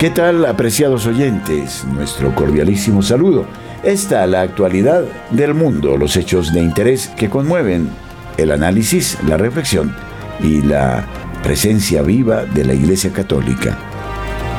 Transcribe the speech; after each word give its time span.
¿Qué 0.00 0.08
tal, 0.08 0.46
apreciados 0.46 1.04
oyentes? 1.06 1.84
Nuestro 1.84 2.34
cordialísimo 2.34 3.02
saludo. 3.02 3.44
Esta 3.82 4.26
la 4.26 4.40
actualidad 4.40 5.04
del 5.30 5.52
mundo, 5.52 5.98
los 5.98 6.16
hechos 6.16 6.54
de 6.54 6.60
interés 6.60 7.08
que 7.18 7.28
conmueven, 7.28 7.90
el 8.38 8.50
análisis, 8.50 9.18
la 9.28 9.36
reflexión 9.36 9.94
y 10.42 10.62
la 10.62 11.04
presencia 11.42 12.00
viva 12.00 12.46
de 12.46 12.64
la 12.64 12.72
Iglesia 12.72 13.12
Católica. 13.12 13.76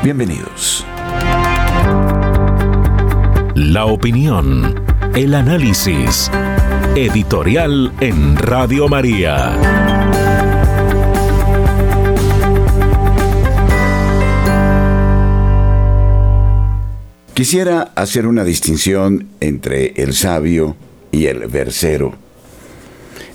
Bienvenidos. 0.04 0.86
La 3.56 3.86
opinión, 3.86 4.80
el 5.16 5.34
análisis. 5.34 6.30
Editorial 6.96 7.92
en 8.00 8.38
Radio 8.38 8.88
María. 8.88 9.81
Quisiera 17.42 17.92
hacer 17.96 18.28
una 18.28 18.44
distinción 18.44 19.30
entre 19.40 19.94
el 19.96 20.14
sabio 20.14 20.76
y 21.12 21.26
el 21.26 21.48
versero. 21.48 22.14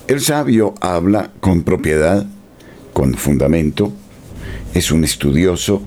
El 0.07 0.21
sabio 0.21 0.75
habla 0.79 1.31
con 1.41 1.63
propiedad, 1.63 2.25
con 2.93 3.15
fundamento, 3.15 3.91
es 4.73 4.91
un 4.91 5.03
estudioso, 5.03 5.81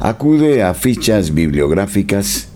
acude 0.00 0.64
a 0.64 0.74
fichas 0.74 1.32
bibliográficas 1.32 2.48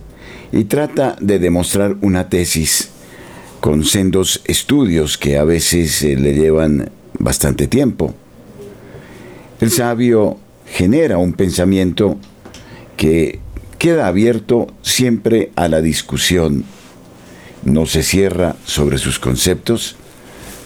y 0.50 0.64
trata 0.64 1.14
de 1.20 1.38
demostrar 1.38 1.96
una 2.00 2.28
tesis 2.28 2.90
con 3.60 3.84
sendos 3.84 4.42
estudios 4.46 5.16
que 5.16 5.38
a 5.38 5.44
veces 5.44 6.02
eh, 6.02 6.16
le 6.16 6.34
llevan 6.34 6.90
bastante 7.20 7.68
tiempo. 7.68 8.16
El 9.60 9.70
sabio 9.70 10.38
genera 10.66 11.18
un 11.18 11.34
pensamiento 11.34 12.18
que 12.96 13.38
queda 13.80 14.06
abierto 14.06 14.66
siempre 14.82 15.52
a 15.56 15.66
la 15.66 15.80
discusión. 15.80 16.64
No 17.64 17.86
se 17.86 18.02
cierra 18.02 18.56
sobre 18.66 18.98
sus 18.98 19.18
conceptos 19.18 19.96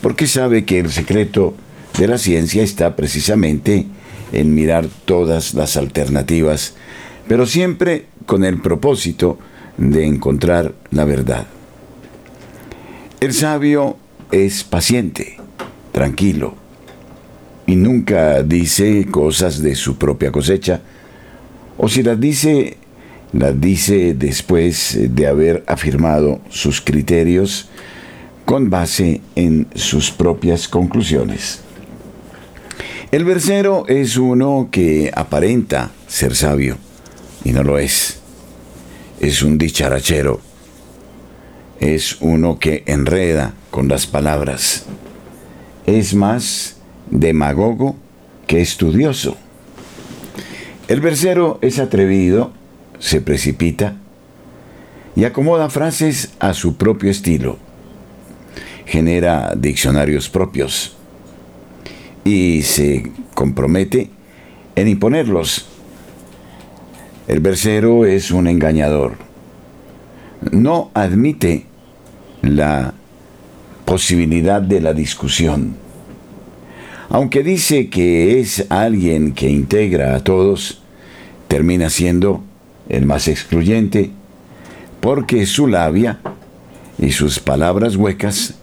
porque 0.02 0.26
sabe 0.26 0.64
que 0.64 0.80
el 0.80 0.90
secreto 0.90 1.54
de 1.96 2.08
la 2.08 2.18
ciencia 2.18 2.64
está 2.64 2.96
precisamente 2.96 3.86
en 4.32 4.52
mirar 4.52 4.88
todas 5.04 5.54
las 5.54 5.76
alternativas, 5.76 6.74
pero 7.28 7.46
siempre 7.46 8.06
con 8.26 8.42
el 8.42 8.60
propósito 8.60 9.38
de 9.78 10.06
encontrar 10.06 10.74
la 10.90 11.04
verdad. 11.04 11.46
El 13.20 13.32
sabio 13.32 13.96
es 14.32 14.64
paciente, 14.64 15.36
tranquilo, 15.92 16.56
y 17.64 17.76
nunca 17.76 18.42
dice 18.42 19.06
cosas 19.08 19.62
de 19.62 19.76
su 19.76 19.98
propia 19.98 20.32
cosecha, 20.32 20.80
o 21.78 21.88
si 21.88 22.02
las 22.02 22.18
dice 22.18 22.78
las 23.34 23.60
dice 23.60 24.14
después 24.14 24.96
de 24.96 25.26
haber 25.26 25.64
afirmado 25.66 26.40
sus 26.50 26.80
criterios 26.80 27.68
con 28.44 28.70
base 28.70 29.22
en 29.34 29.66
sus 29.74 30.10
propias 30.10 30.68
conclusiones. 30.68 31.60
El 33.10 33.24
versero 33.24 33.86
es 33.88 34.16
uno 34.16 34.68
que 34.70 35.10
aparenta 35.14 35.90
ser 36.06 36.36
sabio 36.36 36.76
y 37.44 37.52
no 37.52 37.64
lo 37.64 37.78
es. 37.78 38.20
Es 39.20 39.42
un 39.42 39.58
dicharachero. 39.58 40.40
Es 41.80 42.18
uno 42.20 42.58
que 42.58 42.84
enreda 42.86 43.54
con 43.70 43.88
las 43.88 44.06
palabras. 44.06 44.84
Es 45.86 46.14
más 46.14 46.76
demagogo 47.10 47.96
que 48.46 48.60
estudioso. 48.60 49.36
El 50.86 51.00
versero 51.00 51.58
es 51.62 51.78
atrevido 51.78 52.52
se 52.98 53.20
precipita 53.20 53.96
y 55.16 55.24
acomoda 55.24 55.70
frases 55.70 56.32
a 56.38 56.54
su 56.54 56.76
propio 56.76 57.10
estilo. 57.10 57.58
Genera 58.86 59.54
diccionarios 59.56 60.28
propios 60.28 60.96
y 62.24 62.62
se 62.62 63.10
compromete 63.34 64.10
en 64.76 64.88
imponerlos. 64.88 65.66
El 67.28 67.40
versero 67.40 68.04
es 68.04 68.30
un 68.30 68.46
engañador. 68.48 69.16
No 70.50 70.90
admite 70.94 71.66
la 72.42 72.92
posibilidad 73.84 74.60
de 74.60 74.80
la 74.80 74.92
discusión. 74.92 75.76
Aunque 77.08 77.42
dice 77.42 77.88
que 77.88 78.40
es 78.40 78.66
alguien 78.70 79.32
que 79.32 79.48
integra 79.48 80.16
a 80.16 80.24
todos, 80.24 80.82
termina 81.48 81.88
siendo 81.88 82.42
el 82.88 83.06
más 83.06 83.28
excluyente, 83.28 84.10
porque 85.00 85.46
su 85.46 85.66
labia 85.66 86.20
y 86.98 87.12
sus 87.12 87.40
palabras 87.40 87.96
huecas 87.96 88.54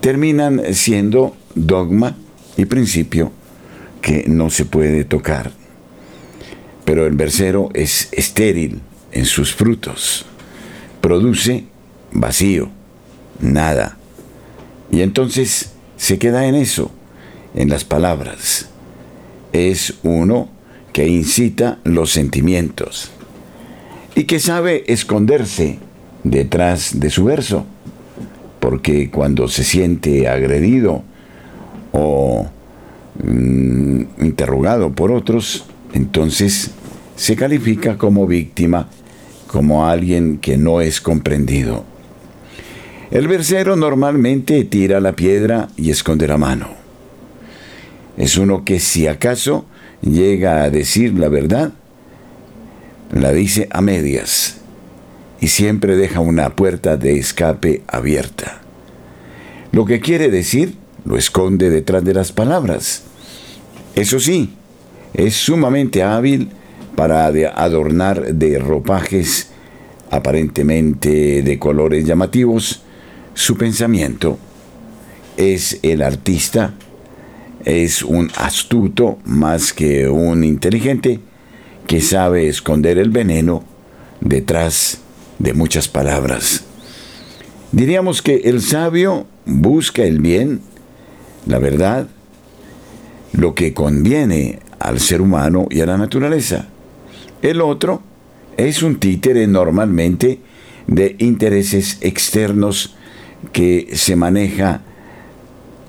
terminan 0.00 0.62
siendo 0.74 1.36
dogma 1.54 2.16
y 2.56 2.64
principio 2.64 3.32
que 4.00 4.24
no 4.26 4.50
se 4.50 4.64
puede 4.64 5.04
tocar. 5.04 5.52
Pero 6.84 7.06
el 7.06 7.14
versero 7.14 7.68
es 7.74 8.08
estéril 8.12 8.80
en 9.12 9.24
sus 9.24 9.54
frutos, 9.54 10.24
produce 11.00 11.64
vacío, 12.12 12.70
nada. 13.40 13.98
Y 14.90 15.02
entonces 15.02 15.72
se 15.96 16.18
queda 16.18 16.46
en 16.46 16.54
eso, 16.54 16.90
en 17.54 17.68
las 17.68 17.84
palabras. 17.84 18.70
Es 19.52 19.94
uno 20.02 20.48
que 20.92 21.06
incita 21.06 21.78
los 21.84 22.10
sentimientos 22.10 23.10
y 24.18 24.24
que 24.24 24.40
sabe 24.40 24.82
esconderse 24.88 25.78
detrás 26.24 26.98
de 26.98 27.08
su 27.08 27.22
verso, 27.22 27.64
porque 28.58 29.10
cuando 29.12 29.46
se 29.46 29.62
siente 29.62 30.26
agredido 30.26 31.04
o 31.92 32.48
mm, 33.22 34.00
interrogado 34.18 34.90
por 34.90 35.12
otros, 35.12 35.66
entonces 35.92 36.72
se 37.14 37.36
califica 37.36 37.96
como 37.96 38.26
víctima, 38.26 38.88
como 39.46 39.86
alguien 39.86 40.38
que 40.38 40.56
no 40.56 40.80
es 40.80 41.00
comprendido. 41.00 41.84
El 43.12 43.28
versero 43.28 43.76
normalmente 43.76 44.64
tira 44.64 44.98
la 44.98 45.12
piedra 45.12 45.68
y 45.76 45.90
esconde 45.90 46.26
la 46.26 46.38
mano. 46.38 46.70
Es 48.16 48.36
uno 48.36 48.64
que 48.64 48.80
si 48.80 49.06
acaso 49.06 49.64
llega 50.02 50.64
a 50.64 50.70
decir 50.70 51.16
la 51.16 51.28
verdad, 51.28 51.70
la 53.12 53.32
dice 53.32 53.68
a 53.70 53.80
medias 53.80 54.58
y 55.40 55.48
siempre 55.48 55.96
deja 55.96 56.20
una 56.20 56.56
puerta 56.56 56.96
de 56.96 57.18
escape 57.18 57.82
abierta. 57.86 58.60
Lo 59.72 59.84
que 59.84 60.00
quiere 60.00 60.30
decir 60.30 60.74
lo 61.04 61.16
esconde 61.16 61.70
detrás 61.70 62.04
de 62.04 62.14
las 62.14 62.32
palabras. 62.32 63.04
Eso 63.94 64.20
sí, 64.20 64.54
es 65.14 65.34
sumamente 65.34 66.02
hábil 66.02 66.50
para 66.96 67.26
adornar 67.26 68.34
de 68.34 68.58
ropajes 68.58 69.50
aparentemente 70.10 71.42
de 71.42 71.58
colores 71.58 72.04
llamativos 72.04 72.82
su 73.34 73.56
pensamiento. 73.56 74.38
Es 75.36 75.78
el 75.82 76.02
artista, 76.02 76.74
es 77.64 78.02
un 78.02 78.30
astuto 78.36 79.18
más 79.24 79.72
que 79.72 80.08
un 80.08 80.42
inteligente, 80.42 81.20
que 81.88 82.02
sabe 82.02 82.48
esconder 82.48 82.98
el 82.98 83.08
veneno 83.08 83.64
detrás 84.20 85.00
de 85.38 85.54
muchas 85.54 85.88
palabras. 85.88 86.64
Diríamos 87.72 88.20
que 88.20 88.42
el 88.44 88.60
sabio 88.60 89.26
busca 89.46 90.02
el 90.04 90.20
bien, 90.20 90.60
la 91.46 91.58
verdad, 91.58 92.06
lo 93.32 93.54
que 93.54 93.72
conviene 93.72 94.58
al 94.78 95.00
ser 95.00 95.22
humano 95.22 95.66
y 95.70 95.80
a 95.80 95.86
la 95.86 95.96
naturaleza. 95.96 96.68
El 97.40 97.62
otro 97.62 98.02
es 98.58 98.82
un 98.82 99.00
títere 99.00 99.46
normalmente 99.46 100.40
de 100.86 101.16
intereses 101.18 101.96
externos 102.02 102.96
que 103.52 103.88
se 103.94 104.14
maneja, 104.14 104.82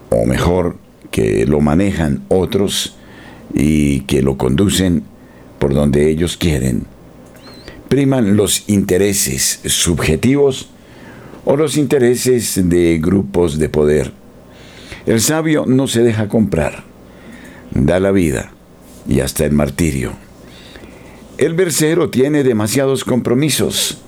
o 0.09 0.25
mejor, 0.25 0.77
que 1.11 1.45
lo 1.45 1.59
manejan 1.59 2.23
otros 2.29 2.95
y 3.53 4.01
que 4.01 4.21
lo 4.21 4.37
conducen 4.37 5.03
por 5.59 5.73
donde 5.73 6.09
ellos 6.09 6.37
quieren. 6.37 6.85
Priman 7.89 8.35
los 8.35 8.67
intereses 8.69 9.61
subjetivos 9.65 10.69
o 11.45 11.55
los 11.55 11.77
intereses 11.77 12.69
de 12.69 12.99
grupos 12.99 13.57
de 13.59 13.69
poder. 13.69 14.11
El 15.05 15.21
sabio 15.21 15.65
no 15.65 15.87
se 15.87 16.03
deja 16.03 16.27
comprar, 16.27 16.83
da 17.71 17.99
la 17.99 18.11
vida 18.11 18.51
y 19.07 19.21
hasta 19.21 19.45
el 19.45 19.53
martirio. 19.53 20.13
El 21.37 21.53
versero 21.53 22.09
tiene 22.09 22.43
demasiados 22.43 23.03
compromisos 23.03 23.99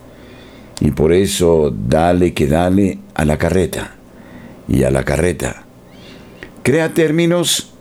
y 0.80 0.92
por 0.92 1.13
eso 1.13 1.74
dale 1.88 2.33
que 2.33 2.48
dale 2.48 3.00
a 3.13 3.25
la 3.25 3.38
carreta 3.38 3.95
y 4.68 4.83
a 4.83 4.92
la 4.92 5.03
carreta. 5.03 5.63
Crea 6.63 6.94
términos 6.94 7.74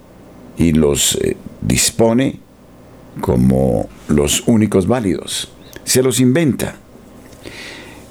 y 0.56 0.72
los 0.72 1.16
eh, 1.16 1.36
dispone 1.60 2.38
como 3.20 3.88
los 4.08 4.46
únicos 4.46 4.86
válidos. 4.86 5.50
Se 5.84 6.02
los 6.02 6.20
inventa. 6.20 6.76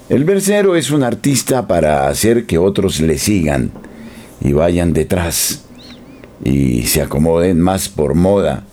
El 0.10 0.24
versero 0.24 0.76
es 0.76 0.92
un 0.92 1.04
artista 1.04 1.68
para 1.68 2.08
hacer 2.08 2.46
que 2.46 2.58
otros 2.58 3.00
le 3.00 3.18
sigan 3.18 3.72
y 4.42 4.54
vayan 4.54 4.94
detrás 4.94 5.66
y 6.44 6.84
se 6.84 7.02
acomoden 7.02 7.60
más 7.60 7.90
por 7.90 8.16
moda 8.16 8.64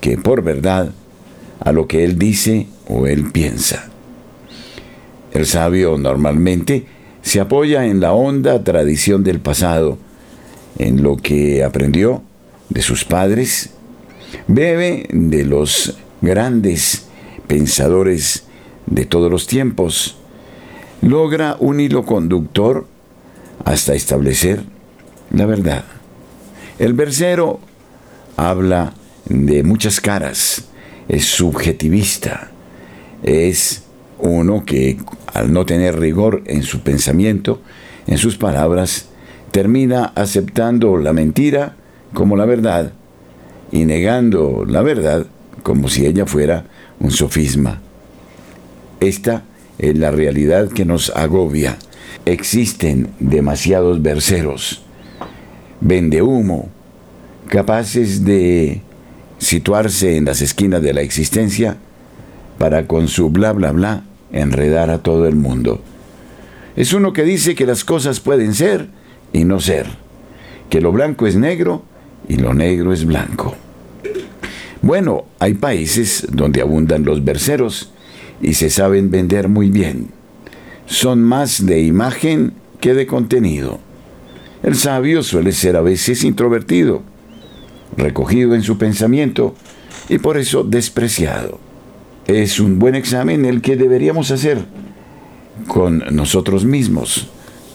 que 0.00 0.16
por 0.16 0.42
verdad 0.42 0.90
a 1.60 1.72
lo 1.72 1.86
que 1.86 2.04
él 2.04 2.18
dice 2.18 2.66
o 2.88 3.06
él 3.06 3.30
piensa. 3.30 3.90
El 5.32 5.46
sabio 5.46 5.96
normalmente 5.98 6.86
se 7.22 7.40
apoya 7.40 7.86
en 7.86 8.00
la 8.00 8.12
honda 8.12 8.64
tradición 8.64 9.22
del 9.22 9.40
pasado, 9.40 9.98
en 10.78 11.02
lo 11.02 11.16
que 11.16 11.62
aprendió 11.62 12.22
de 12.70 12.82
sus 12.82 13.04
padres, 13.04 13.70
bebe 14.46 15.06
de 15.10 15.44
los 15.44 15.98
grandes 16.20 17.06
pensadores 17.46 18.44
de 18.86 19.04
todos 19.04 19.30
los 19.30 19.46
tiempos, 19.46 20.16
logra 21.02 21.56
un 21.58 21.80
hilo 21.80 22.04
conductor 22.04 22.86
hasta 23.64 23.94
establecer 23.94 24.62
la 25.30 25.46
verdad. 25.46 25.84
El 26.78 26.94
versero 26.94 27.60
habla 28.36 28.94
de 29.26 29.62
muchas 29.62 30.00
caras, 30.00 30.64
es 31.08 31.24
subjetivista, 31.26 32.50
es 33.22 33.84
uno 34.18 34.64
que 34.64 34.98
al 35.32 35.52
no 35.52 35.64
tener 35.66 35.98
rigor 35.98 36.42
en 36.46 36.62
su 36.62 36.80
pensamiento, 36.80 37.60
en 38.06 38.18
sus 38.18 38.36
palabras, 38.36 39.06
termina 39.50 40.12
aceptando 40.14 40.96
la 40.96 41.12
mentira 41.12 41.76
como 42.12 42.36
la 42.36 42.44
verdad 42.44 42.92
y 43.72 43.84
negando 43.84 44.64
la 44.66 44.82
verdad 44.82 45.26
como 45.62 45.88
si 45.88 46.06
ella 46.06 46.26
fuera 46.26 46.64
un 46.98 47.10
sofisma. 47.10 47.80
Esta 49.00 49.44
es 49.78 49.96
la 49.96 50.10
realidad 50.10 50.68
que 50.68 50.84
nos 50.84 51.10
agobia. 51.10 51.78
Existen 52.26 53.08
demasiados 53.18 54.02
verseros, 54.02 54.82
vende 55.80 56.22
humo, 56.22 56.68
capaces 57.48 58.24
de 58.24 58.82
situarse 59.38 60.16
en 60.16 60.26
las 60.26 60.42
esquinas 60.42 60.82
de 60.82 60.92
la 60.92 61.00
existencia 61.00 61.78
para 62.58 62.86
con 62.86 63.08
su 63.08 63.30
bla 63.30 63.52
bla 63.52 63.72
bla 63.72 64.04
enredar 64.32 64.90
a 64.90 64.98
todo 64.98 65.26
el 65.26 65.36
mundo. 65.36 65.80
Es 66.76 66.92
uno 66.92 67.12
que 67.12 67.24
dice 67.24 67.54
que 67.54 67.66
las 67.66 67.84
cosas 67.84 68.20
pueden 68.20 68.54
ser 68.54 68.88
y 69.32 69.44
no 69.44 69.60
ser, 69.60 69.86
que 70.68 70.80
lo 70.80 70.92
blanco 70.92 71.26
es 71.26 71.36
negro 71.36 71.82
y 72.30 72.36
lo 72.36 72.54
negro 72.54 72.92
es 72.92 73.04
blanco. 73.04 73.56
Bueno, 74.82 75.24
hay 75.40 75.54
países 75.54 76.28
donde 76.30 76.60
abundan 76.60 77.04
los 77.04 77.24
verseros 77.24 77.90
y 78.40 78.54
se 78.54 78.70
saben 78.70 79.10
vender 79.10 79.48
muy 79.48 79.68
bien. 79.68 80.10
Son 80.86 81.22
más 81.22 81.66
de 81.66 81.82
imagen 81.82 82.52
que 82.80 82.94
de 82.94 83.06
contenido. 83.06 83.80
El 84.62 84.76
sabio 84.76 85.24
suele 85.24 85.50
ser 85.50 85.76
a 85.76 85.80
veces 85.80 86.22
introvertido, 86.22 87.02
recogido 87.96 88.54
en 88.54 88.62
su 88.62 88.78
pensamiento 88.78 89.56
y 90.08 90.18
por 90.18 90.38
eso 90.38 90.62
despreciado. 90.62 91.58
Es 92.28 92.60
un 92.60 92.78
buen 92.78 92.94
examen 92.94 93.44
el 93.44 93.60
que 93.60 93.74
deberíamos 93.74 94.30
hacer 94.30 94.64
con 95.66 96.04
nosotros 96.12 96.64
mismos. 96.64 97.28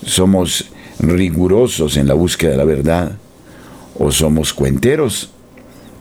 ¿Somos 0.06 0.70
rigurosos 1.00 1.98
en 1.98 2.08
la 2.08 2.14
búsqueda 2.14 2.52
de 2.52 2.58
la 2.58 2.64
verdad 2.64 3.18
o 3.98 4.12
somos 4.12 4.54
cuenteros? 4.54 5.32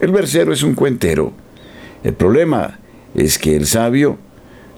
El 0.00 0.12
versero 0.12 0.52
es 0.52 0.62
un 0.62 0.75
cuentero. 0.75 1.32
El 2.02 2.14
problema 2.14 2.79
es 3.14 3.38
que 3.38 3.56
el 3.56 3.67
sabio 3.67 4.19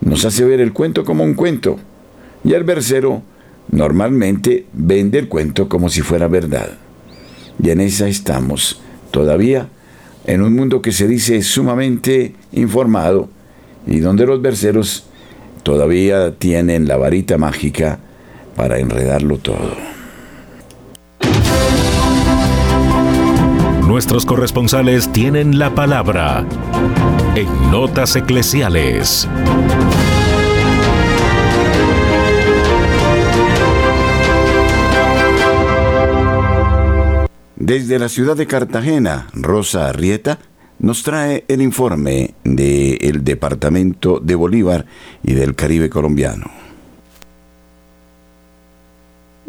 nos 0.01 0.25
hace 0.25 0.45
ver 0.45 0.61
el 0.61 0.73
cuento 0.73 1.05
como 1.05 1.25
un 1.25 1.35
cuento 1.35 1.79
y 2.45 2.53
el 2.53 2.65
versero 2.65 3.23
normalmente 3.71 4.67
vende 4.73 5.19
el 5.19 5.29
cuento 5.29 5.69
como 5.69 5.89
si 5.89 6.03
fuera 6.03 6.29
verdad. 6.29 6.79
Y 7.63 7.71
en 7.71 7.81
esa 7.81 8.09
estamos 8.09 8.81
todavía 9.11 9.69
en 10.27 10.43
un 10.43 10.55
mundo 10.55 10.83
que 10.83 10.93
se 10.93 11.09
dice 11.09 11.43
sumamente 11.43 12.35
informado 12.53 13.29
y 13.87 14.01
donde 14.01 14.27
los 14.27 14.43
verseros 14.43 15.07
todavía 15.63 16.35
tienen 16.35 16.87
la 16.87 16.97
varita 16.97 17.39
mágica 17.39 17.99
para 18.57 18.79
enredarlo 18.79 19.39
todo. 19.39 19.96
Nuestros 23.97 24.27
corresponsales 24.27 25.11
tienen 25.11 25.59
la 25.59 25.75
palabra 25.75 26.47
en 27.35 27.71
Notas 27.71 28.15
Eclesiales. 28.15 29.27
Desde 37.57 37.99
la 37.99 38.11
ciudad 38.11 38.37
de 38.37 38.47
Cartagena, 38.47 39.29
Rosa 39.33 39.89
Arrieta 39.89 40.41
nos 40.79 41.03
trae 41.03 41.47
el 41.49 41.63
informe 41.63 42.35
del 42.45 43.25
Departamento 43.25 44.21
de 44.21 44.35
Bolívar 44.35 44.85
y 45.23 45.33
del 45.33 45.55
Caribe 45.55 45.89
colombiano. 45.89 46.66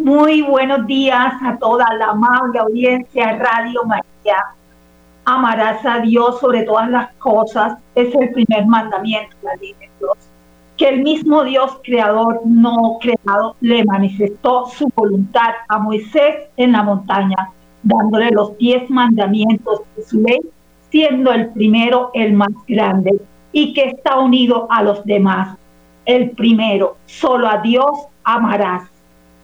Muy 0.08 0.42
buenos 0.42 0.88
días 0.88 1.34
a 1.44 1.58
toda 1.58 1.94
la 1.96 2.12
amable 2.12 2.60
audiencia 2.60 3.34
Radio 3.40 3.84
María. 3.84 4.42
Amarás 5.26 5.86
a 5.86 6.00
Dios 6.00 6.40
sobre 6.40 6.64
todas 6.64 6.90
las 6.90 7.12
cosas, 7.16 7.78
es 7.94 8.16
el 8.16 8.32
primer 8.32 8.66
mandamiento, 8.68 9.36
la 9.42 9.54
ley 9.56 9.74
de 9.74 9.90
Dios. 10.00 10.18
Que 10.78 10.88
el 10.88 11.04
mismo 11.04 11.44
Dios 11.44 11.82
creador 11.84 12.40
no 12.46 13.00
creado 13.02 13.58
le 13.60 13.84
manifestó 13.84 14.68
su 14.68 14.90
voluntad 14.96 15.56
a 15.68 15.78
Moisés 15.78 16.36
en 16.56 16.72
la 16.72 16.84
montaña 16.84 17.52
dándole 17.84 18.32
los 18.32 18.58
diez 18.58 18.90
mandamientos 18.90 19.82
de 19.98 20.04
su 20.06 20.22
ley, 20.22 20.40
siendo 20.90 21.34
el 21.34 21.50
primero 21.50 22.12
el 22.14 22.32
más 22.32 22.54
grande 22.66 23.22
y 23.52 23.74
que 23.74 23.90
está 23.90 24.18
unido 24.20 24.68
a 24.70 24.84
los 24.84 25.04
demás. 25.04 25.58
El 26.06 26.30
primero, 26.30 26.96
solo 27.08 27.50
a 27.50 27.58
Dios 27.58 27.92
amarás, 28.24 28.90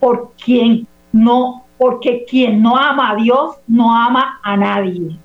por 0.03 0.33
quien 0.33 0.85
no, 1.13 1.63
porque 1.77 2.25
quien 2.29 2.61
no 2.61 2.75
ama 2.75 3.11
a 3.11 3.15
Dios 3.15 3.55
no 3.67 3.95
ama 3.95 4.37
a 4.43 4.57
nadie. 4.57 5.15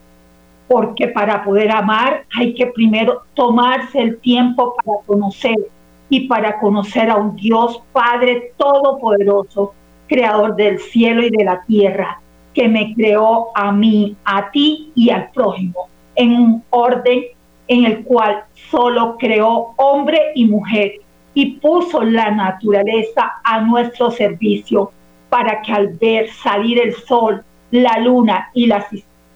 Porque 0.68 1.08
para 1.08 1.42
poder 1.42 1.72
amar 1.72 2.24
hay 2.32 2.54
que 2.54 2.68
primero 2.68 3.22
tomarse 3.34 4.00
el 4.00 4.20
tiempo 4.20 4.76
para 4.76 4.98
conocer 5.04 5.56
y 6.08 6.28
para 6.28 6.60
conocer 6.60 7.10
a 7.10 7.16
un 7.16 7.34
Dios 7.34 7.82
Padre 7.92 8.52
Todopoderoso, 8.56 9.74
Creador 10.06 10.54
del 10.54 10.78
cielo 10.78 11.26
y 11.26 11.30
de 11.30 11.42
la 11.42 11.60
tierra, 11.64 12.20
que 12.54 12.68
me 12.68 12.94
creó 12.94 13.48
a 13.56 13.72
mí, 13.72 14.14
a 14.24 14.48
ti 14.52 14.92
y 14.94 15.10
al 15.10 15.32
prójimo, 15.32 15.88
en 16.14 16.34
un 16.34 16.64
orden 16.70 17.24
en 17.66 17.84
el 17.84 18.04
cual 18.04 18.44
solo 18.70 19.16
creó 19.18 19.74
hombre 19.76 20.20
y 20.36 20.46
mujer 20.46 21.00
y 21.38 21.52
puso 21.60 22.02
la 22.02 22.32
naturaleza 22.32 23.34
a 23.44 23.60
nuestro 23.60 24.10
servicio 24.10 24.90
para 25.28 25.62
que 25.62 25.70
al 25.72 25.86
ver 25.90 26.28
salir 26.30 26.80
el 26.80 26.92
sol, 26.92 27.44
la 27.70 28.00
luna 28.00 28.50
y 28.54 28.66
las, 28.66 28.86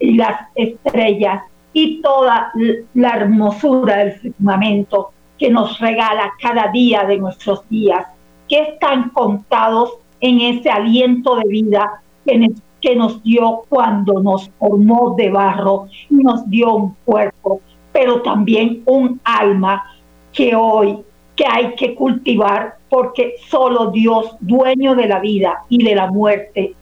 y 0.00 0.14
las 0.14 0.48
estrellas 0.56 1.44
y 1.72 2.02
toda 2.02 2.50
la 2.94 3.10
hermosura 3.10 3.98
del 3.98 4.12
firmamento 4.14 5.12
que 5.38 5.48
nos 5.48 5.78
regala 5.78 6.32
cada 6.40 6.72
día 6.72 7.04
de 7.04 7.18
nuestros 7.18 7.68
días, 7.68 8.04
que 8.48 8.62
están 8.62 9.10
contados 9.10 9.92
en 10.20 10.40
ese 10.40 10.70
aliento 10.70 11.36
de 11.36 11.48
vida 11.48 12.02
que, 12.26 12.50
que 12.80 12.96
nos 12.96 13.22
dio 13.22 13.62
cuando 13.68 14.20
nos 14.20 14.50
formó 14.58 15.14
de 15.16 15.30
barro 15.30 15.86
y 16.10 16.16
nos 16.16 16.50
dio 16.50 16.74
un 16.74 16.96
cuerpo, 17.04 17.60
pero 17.92 18.22
también 18.22 18.82
un 18.86 19.20
alma 19.22 19.84
que 20.32 20.56
hoy 20.56 20.98
que 21.36 21.44
hay 21.46 21.74
que 21.74 21.94
cultivar 21.94 22.76
porque 22.88 23.34
solo 23.48 23.90
Dios, 23.90 24.36
dueño 24.40 24.94
de 24.94 25.06
la 25.06 25.20
vida 25.20 25.64
y 25.68 25.82
de 25.82 25.94
la 25.94 26.10
muerte, 26.10 26.74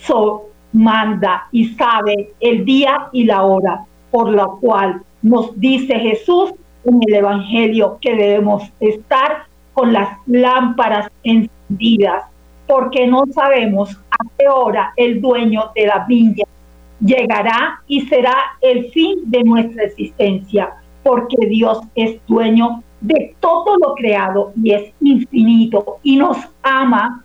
so, 0.00 0.46
manda 0.72 1.46
y 1.50 1.66
sabe 1.70 2.32
el 2.40 2.64
día 2.64 3.08
y 3.12 3.24
la 3.24 3.42
hora 3.42 3.84
por 4.10 4.30
la 4.30 4.46
cual 4.60 5.02
nos 5.22 5.58
dice 5.58 5.98
Jesús 5.98 6.52
en 6.84 7.00
el 7.06 7.14
Evangelio 7.14 7.98
que 8.00 8.14
debemos 8.14 8.62
estar 8.80 9.44
con 9.74 9.92
las 9.92 10.08
lámparas 10.26 11.08
encendidas, 11.22 12.24
porque 12.66 13.06
no 13.06 13.24
sabemos 13.32 13.96
a 14.10 14.24
qué 14.36 14.48
hora 14.48 14.92
el 14.96 15.20
dueño 15.20 15.70
de 15.74 15.86
la 15.86 16.04
viña 16.06 16.44
llegará 17.00 17.80
y 17.86 18.00
será 18.02 18.34
el 18.60 18.90
fin 18.90 19.20
de 19.26 19.44
nuestra 19.44 19.84
existencia, 19.84 20.72
porque 21.02 21.46
Dios 21.46 21.80
es 21.94 22.18
dueño 22.26 22.82
de 23.00 23.34
todo 23.40 23.76
lo 23.78 23.94
creado 23.94 24.52
y 24.62 24.72
es 24.72 24.92
infinito 25.00 25.98
y 26.02 26.16
nos 26.16 26.36
ama 26.62 27.24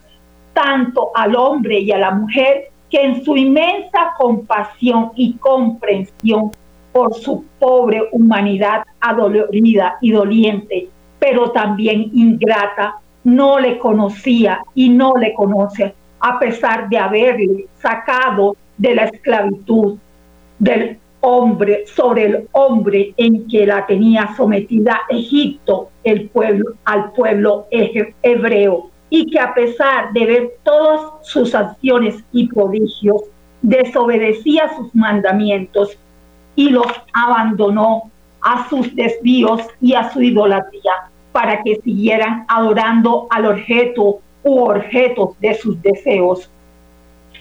tanto 0.53 1.12
al 1.15 1.36
hombre 1.36 1.80
y 1.80 1.92
a 1.92 1.98
la 1.98 2.12
mujer 2.12 2.70
que 2.89 3.01
en 3.01 3.25
su 3.25 3.36
inmensa 3.36 4.13
compasión 4.18 5.12
y 5.15 5.34
comprensión 5.34 6.51
por 6.92 7.15
su 7.15 7.44
pobre 7.60 8.03
humanidad 8.12 8.84
adolorida 9.01 9.98
y 10.00 10.12
doliente, 10.12 10.89
pero 11.18 11.51
también 11.51 12.12
ingrata, 12.13 12.98
no 13.24 13.60
le 13.60 13.80
conocía 13.80 14.62
y 14.75 14.89
no 14.89 15.13
le 15.18 15.34
conoce, 15.34 15.96
a 16.20 16.38
pesar 16.38 16.88
de 16.88 17.00
haberle 17.00 17.65
sacado 17.82 18.56
de 18.77 18.94
la 18.94 19.06
esclavitud 19.06 19.98
del 20.60 21.00
hombre 21.25 21.86
sobre 21.88 22.25
el 22.25 22.50
hombre 22.51 23.13
en 23.15 23.48
que 23.48 23.65
la 23.65 23.86
tenía 23.86 24.36
sometida 24.36 25.01
Egipto, 25.10 25.89
el 26.03 26.30
pueblo, 26.30 26.74
al 26.84 27.13
pueblo 27.13 27.65
hebreo, 27.72 28.89
y 29.10 29.32
que 29.32 29.39
a 29.39 29.53
pesar 29.53 30.12
de 30.12 30.25
ver 30.25 30.51
todas 30.63 31.25
sus 31.25 31.56
acciones 31.56 32.22
y 32.34 32.48
prodigios, 32.48 33.22
desobedecía 33.62 34.70
sus 34.75 34.94
mandamientos 34.94 35.98
y 36.56 36.70
los 36.70 36.88
abandonó 37.13 38.12
a 38.42 38.68
sus 38.68 38.94
desvíos 38.94 39.62
y 39.80 39.94
a 39.94 40.12
su 40.12 40.22
idolatría 40.22 40.92
para 41.32 41.63
que 41.63 41.80
siguieran 41.84 42.46
adorando 42.50 43.27
al 43.30 43.46
objeto 43.46 44.20
u 44.44 44.60
objetos 44.60 45.39
de 45.39 45.53
sus 45.56 45.82
deseos. 45.82 46.50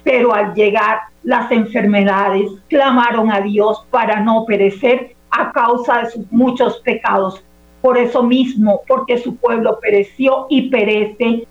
Pero 0.04 0.34
al 0.34 0.54
llegar 0.54 1.00
las 1.22 1.50
enfermedades, 1.50 2.50
clamaron 2.68 3.30
a 3.30 3.40
Dios 3.40 3.84
para 3.90 4.20
no 4.20 4.44
perecer 4.44 5.14
a 5.30 5.52
causa 5.52 6.02
de 6.02 6.10
sus 6.10 6.32
muchos 6.32 6.78
pecados. 6.80 7.42
Por 7.80 7.98
eso 7.98 8.22
mismo, 8.22 8.82
porque 8.86 9.18
su 9.18 9.36
pueblo 9.36 9.78
pereció 9.80 10.46
y 10.48 10.70
perece, 10.70 11.46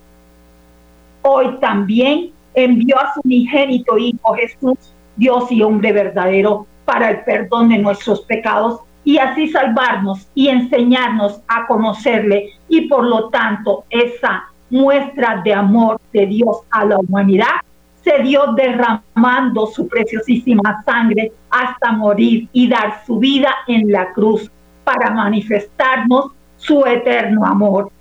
hoy 1.24 1.58
también 1.60 2.32
envió 2.54 3.00
a 3.00 3.14
su 3.14 3.22
unigénito 3.24 3.98
Hijo 3.98 4.34
Jesús, 4.34 4.78
Dios 5.16 5.52
y 5.52 5.62
hombre 5.62 5.92
verdadero, 5.92 6.66
para 6.86 7.10
el 7.10 7.22
perdón 7.22 7.70
de 7.70 7.78
nuestros 7.78 8.22
pecados 8.22 8.82
y 9.04 9.18
así 9.18 9.48
salvarnos 9.48 10.28
y 10.36 10.50
enseñarnos 10.50 11.42
a 11.48 11.66
conocerle 11.66 12.52
y 12.68 12.82
por 12.82 13.04
lo 13.06 13.30
tanto 13.30 13.86
esa 13.90 14.46
muestra 14.70 15.42
de 15.44 15.54
amor 15.54 16.00
de 16.14 16.26
Dios 16.28 16.62
a 16.70 16.86
la 16.86 16.98
humanidad 16.98 17.62
se 18.04 18.24
dio 18.24 18.54
derramando 18.54 19.68
su 19.68 19.88
preciosísima 19.88 20.84
sangre 20.86 21.32
hasta 21.50 21.92
morir 21.92 22.48
y 22.52 22.68
dar 22.68 23.06
su 23.06 23.20
vida 23.20 23.54
en 23.68 23.92
la 23.92 24.12
cruz 24.14 24.50
para 24.84 25.12
manifestarnos 25.12 26.32
su 26.58 26.86
eterno 26.86 27.46
amor, 27.46 27.92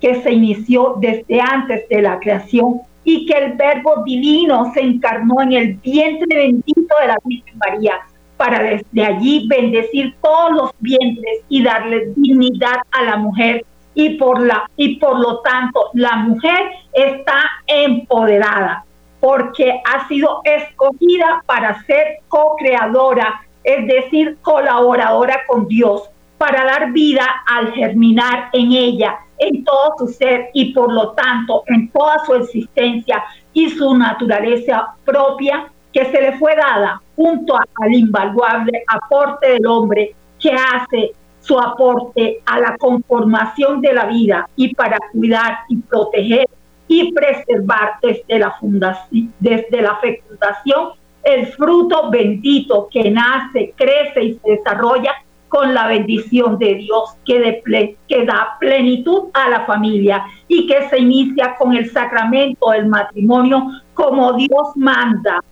que 0.00 0.22
se 0.22 0.32
inició 0.32 0.96
desde 0.98 1.40
antes 1.40 1.88
de 1.88 2.02
la 2.02 2.18
creación 2.20 2.80
y 3.04 3.26
que 3.26 3.38
el 3.38 3.52
verbo 3.54 4.02
divino 4.04 4.70
se 4.74 4.80
encarnó 4.80 5.40
en 5.40 5.52
el 5.52 5.74
vientre 5.74 6.36
bendito 6.36 6.94
de 7.00 7.06
la 7.06 7.16
Virgen 7.24 7.58
María, 7.58 7.94
para 8.36 8.62
desde 8.62 9.04
allí 9.04 9.48
bendecir 9.48 10.14
todos 10.22 10.52
los 10.52 10.70
vientres 10.78 11.40
y 11.48 11.62
darle 11.62 12.12
dignidad 12.16 12.76
a 12.92 13.02
la 13.04 13.16
mujer. 13.16 13.64
Y 13.94 14.10
por 14.10 14.40
la 14.40 14.70
y 14.76 14.94
por 14.96 15.18
lo 15.18 15.40
tanto 15.40 15.90
la 15.94 16.14
mujer 16.16 16.70
está 16.92 17.42
empoderada 17.66 18.84
porque 19.20 19.80
ha 19.84 20.06
sido 20.08 20.40
escogida 20.44 21.42
para 21.46 21.82
ser 21.84 22.20
co-creadora, 22.28 23.42
es 23.64 23.86
decir, 23.86 24.38
colaboradora 24.42 25.40
con 25.46 25.66
Dios, 25.66 26.08
para 26.38 26.64
dar 26.64 26.92
vida 26.92 27.26
al 27.46 27.72
germinar 27.72 28.48
en 28.52 28.72
ella, 28.72 29.18
en 29.38 29.64
todo 29.64 29.94
su 29.98 30.08
ser 30.08 30.50
y 30.54 30.72
por 30.72 30.92
lo 30.92 31.12
tanto 31.12 31.64
en 31.66 31.90
toda 31.90 32.18
su 32.24 32.34
existencia 32.34 33.24
y 33.52 33.68
su 33.70 33.94
naturaleza 33.94 34.94
propia 35.04 35.68
que 35.92 36.04
se 36.06 36.20
le 36.20 36.38
fue 36.38 36.54
dada 36.54 37.00
junto 37.16 37.56
al 37.56 37.92
invaluable 37.92 38.84
aporte 38.86 39.50
del 39.50 39.66
hombre 39.66 40.14
que 40.38 40.52
hace 40.52 41.12
su 41.40 41.58
aporte 41.58 42.40
a 42.46 42.60
la 42.60 42.76
conformación 42.76 43.80
de 43.80 43.92
la 43.92 44.06
vida 44.06 44.48
y 44.54 44.74
para 44.74 44.98
cuidar 45.12 45.60
y 45.68 45.76
proteger 45.76 46.46
y 46.88 47.12
preservar 47.12 47.94
desde 48.02 48.38
la, 48.38 48.52
fundación, 48.52 49.32
desde 49.38 49.82
la 49.82 49.96
fecundación 49.96 50.90
el 51.22 51.46
fruto 51.48 52.10
bendito 52.10 52.88
que 52.90 53.10
nace, 53.10 53.74
crece 53.76 54.24
y 54.24 54.34
se 54.34 54.50
desarrolla 54.52 55.12
con 55.48 55.74
la 55.74 55.86
bendición 55.86 56.58
de 56.58 56.74
Dios 56.76 57.16
que, 57.24 57.62
que 58.06 58.24
da 58.24 58.56
plenitud 58.60 59.24
a 59.32 59.48
la 59.48 59.66
familia 59.66 60.24
y 60.46 60.66
que 60.66 60.88
se 60.88 60.98
inicia 60.98 61.54
con 61.56 61.74
el 61.74 61.90
sacramento 61.90 62.70
del 62.70 62.86
matrimonio 62.86 63.66
como 63.94 64.34
Dios 64.34 64.76
manda. 64.76 65.42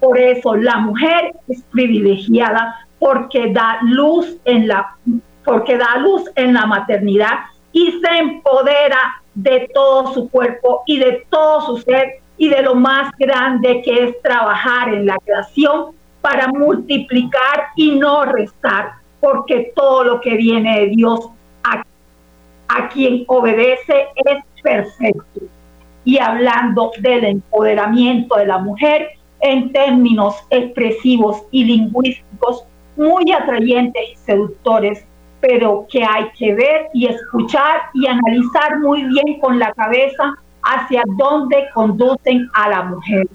Por 0.00 0.18
eso 0.18 0.56
la 0.56 0.78
mujer 0.78 1.32
es 1.48 1.62
privilegiada 1.70 2.74
porque 2.98 3.52
da 3.52 3.78
luz 3.82 4.36
en 4.44 4.68
la 4.68 4.96
porque 5.44 5.76
da 5.76 5.96
luz 5.98 6.22
en 6.36 6.54
la 6.54 6.66
maternidad 6.66 7.40
y 7.72 7.90
se 8.00 8.18
empodera 8.18 9.21
de 9.34 9.70
todo 9.72 10.12
su 10.12 10.28
cuerpo 10.28 10.82
y 10.86 10.98
de 10.98 11.26
todo 11.30 11.62
su 11.62 11.78
ser 11.78 12.20
y 12.36 12.48
de 12.48 12.62
lo 12.62 12.74
más 12.74 13.12
grande 13.18 13.82
que 13.82 14.04
es 14.04 14.22
trabajar 14.22 14.92
en 14.92 15.06
la 15.06 15.16
creación 15.24 15.94
para 16.20 16.48
multiplicar 16.48 17.68
y 17.76 17.92
no 17.92 18.24
restar, 18.24 18.92
porque 19.20 19.72
todo 19.74 20.04
lo 20.04 20.20
que 20.20 20.36
viene 20.36 20.80
de 20.80 20.86
Dios 20.88 21.28
a, 21.64 21.82
a 22.68 22.88
quien 22.88 23.24
obedece 23.26 24.06
es 24.16 24.44
perfecto. 24.62 25.40
Y 26.04 26.18
hablando 26.18 26.90
del 26.98 27.24
empoderamiento 27.24 28.36
de 28.36 28.46
la 28.46 28.58
mujer 28.58 29.10
en 29.40 29.72
términos 29.72 30.36
expresivos 30.50 31.42
y 31.50 31.64
lingüísticos 31.64 32.64
muy 32.96 33.30
atrayentes 33.32 34.02
y 34.12 34.16
seductores, 34.16 35.04
pero 35.42 35.86
que 35.90 36.04
hay 36.04 36.30
que 36.38 36.54
ver 36.54 36.88
y 36.94 37.06
escuchar 37.06 37.82
y 37.94 38.06
analizar 38.06 38.78
muy 38.78 39.02
bien 39.02 39.40
con 39.40 39.58
la 39.58 39.72
cabeza 39.72 40.34
hacia 40.62 41.02
dónde 41.18 41.68
conducen 41.74 42.48
a 42.54 42.68
la 42.68 42.82
mujer. 42.84 43.26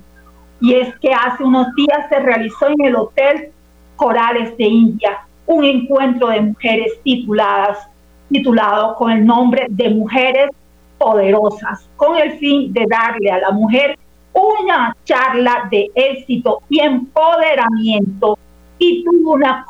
Y 0.62 0.76
es 0.76 0.98
que 1.00 1.14
hace 1.14 1.44
unos 1.44 1.68
días 1.76 2.08
se 2.08 2.20
realizó 2.20 2.70
en 2.70 2.86
el 2.86 2.96
Hotel 2.96 3.52
Corales 3.98 4.58
de 4.58 4.64
India 4.64 5.20
un 5.46 5.66
encuentro 5.66 6.30
de 6.30 6.42
mujeres 6.42 6.94
tituladas, 7.04 7.90
titulado 8.30 8.96
con 8.96 9.12
el 9.12 9.26
nombre 9.26 9.68
de 9.70 9.90
Mujeres 9.90 10.50
Poderosas, 10.98 11.90
con 11.98 12.16
el 12.16 12.38
fin 12.40 12.72
de 12.72 12.86
darle 12.90 13.30
a 13.32 13.40
la 13.40 13.52
mujer 13.52 14.00
una 14.32 14.96
charla 15.04 15.68
de 15.70 15.92
éxito 15.94 16.62
y 16.70 16.80
empoderamiento 16.80 18.40
y 18.80 19.04
tuvo 19.04 19.34
una, 19.34 19.66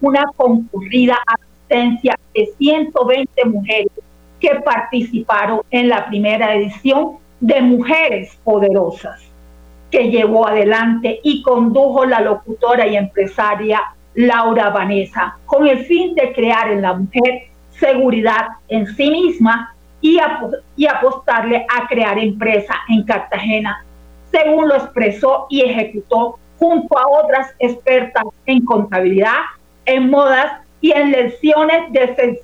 una 0.00 0.24
concurrida 0.36 1.16
asistencia 1.26 2.18
de 2.34 2.48
120 2.58 3.44
mujeres 3.46 3.92
que 4.40 4.54
participaron 4.64 5.60
en 5.70 5.88
la 5.88 6.06
primera 6.06 6.54
edición 6.54 7.18
de 7.40 7.60
Mujeres 7.60 8.38
Poderosas, 8.44 9.20
que 9.90 10.10
llevó 10.10 10.46
adelante 10.46 11.20
y 11.22 11.42
condujo 11.42 12.04
la 12.04 12.20
locutora 12.20 12.86
y 12.86 12.96
empresaria 12.96 13.80
Laura 14.14 14.70
Vanessa, 14.70 15.36
con 15.46 15.66
el 15.66 15.84
fin 15.84 16.14
de 16.14 16.32
crear 16.32 16.70
en 16.70 16.82
la 16.82 16.94
mujer 16.94 17.48
seguridad 17.70 18.48
en 18.68 18.86
sí 18.94 19.10
misma 19.10 19.74
y, 20.00 20.18
y 20.76 20.86
apostarle 20.86 21.66
a 21.68 21.86
crear 21.86 22.18
empresa 22.18 22.74
en 22.88 23.04
Cartagena, 23.04 23.84
según 24.30 24.68
lo 24.68 24.74
expresó 24.74 25.46
y 25.48 25.62
ejecutó 25.62 26.38
junto 26.58 26.98
a 26.98 27.08
otras 27.08 27.54
expertas 27.58 28.24
en 28.46 28.64
contabilidad, 28.64 29.40
en 29.86 30.10
modas 30.10 30.52
y 30.80 30.92
en 30.92 31.10
lecciones 31.10 31.92
de 31.92 32.40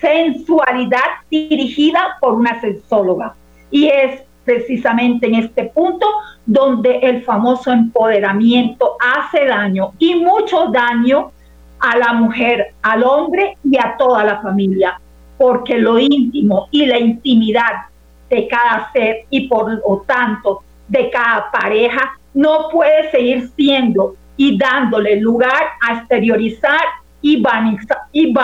sensualidad 0.00 1.00
dirigida 1.30 2.16
por 2.20 2.34
una 2.34 2.60
sexóloga. 2.60 3.34
Y 3.70 3.86
es 3.88 4.22
precisamente 4.44 5.26
en 5.26 5.36
este 5.36 5.64
punto 5.64 6.06
donde 6.44 6.98
el 6.98 7.22
famoso 7.24 7.72
empoderamiento 7.72 8.96
hace 9.00 9.46
daño 9.46 9.92
y 9.98 10.16
mucho 10.16 10.66
daño 10.66 11.32
a 11.80 11.96
la 11.96 12.12
mujer, 12.12 12.74
al 12.82 13.04
hombre 13.04 13.56
y 13.64 13.76
a 13.78 13.96
toda 13.98 14.24
la 14.24 14.40
familia, 14.40 15.00
porque 15.38 15.78
lo 15.78 15.98
íntimo 15.98 16.68
y 16.70 16.86
la 16.86 16.98
intimidad 16.98 17.86
de 18.28 18.48
cada 18.48 18.90
ser 18.92 19.24
y 19.30 19.48
por 19.48 19.72
lo 19.72 20.04
tanto 20.06 20.62
de 20.88 21.10
cada 21.10 21.50
pareja 21.50 22.18
no 22.34 22.68
puede 22.70 23.10
seguir 23.10 23.48
siendo 23.56 24.16
y 24.36 24.58
dándole 24.58 25.20
lugar 25.20 25.62
a 25.80 25.94
exteriorizar 25.94 26.82
y, 27.22 27.40
banizar, 27.40 27.98
y 28.12 28.34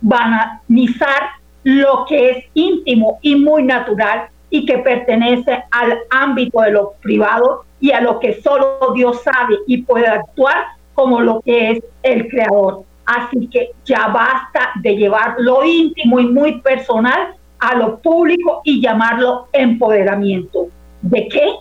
banalizar 0.00 1.30
lo 1.62 2.04
que 2.08 2.30
es 2.30 2.44
íntimo 2.54 3.18
y 3.22 3.36
muy 3.36 3.62
natural 3.62 4.28
y 4.50 4.64
que 4.64 4.78
pertenece 4.78 5.62
al 5.70 5.98
ámbito 6.10 6.60
de 6.62 6.72
lo 6.72 6.92
privado 7.02 7.64
y 7.80 7.92
a 7.92 8.00
lo 8.00 8.18
que 8.18 8.40
solo 8.40 8.78
Dios 8.94 9.22
sabe 9.22 9.58
y 9.66 9.82
puede 9.82 10.06
actuar 10.06 10.64
como 10.94 11.20
lo 11.20 11.40
que 11.42 11.72
es 11.72 11.84
el 12.02 12.28
creador. 12.28 12.84
Así 13.04 13.48
que 13.48 13.70
ya 13.84 14.08
basta 14.08 14.70
de 14.82 14.96
llevar 14.96 15.36
lo 15.38 15.64
íntimo 15.64 16.20
y 16.20 16.26
muy 16.26 16.60
personal 16.60 17.34
a 17.58 17.74
lo 17.74 17.98
público 17.98 18.60
y 18.64 18.80
llamarlo 18.80 19.48
empoderamiento. 19.52 20.68
¿De 21.02 21.28
qué? 21.28 21.54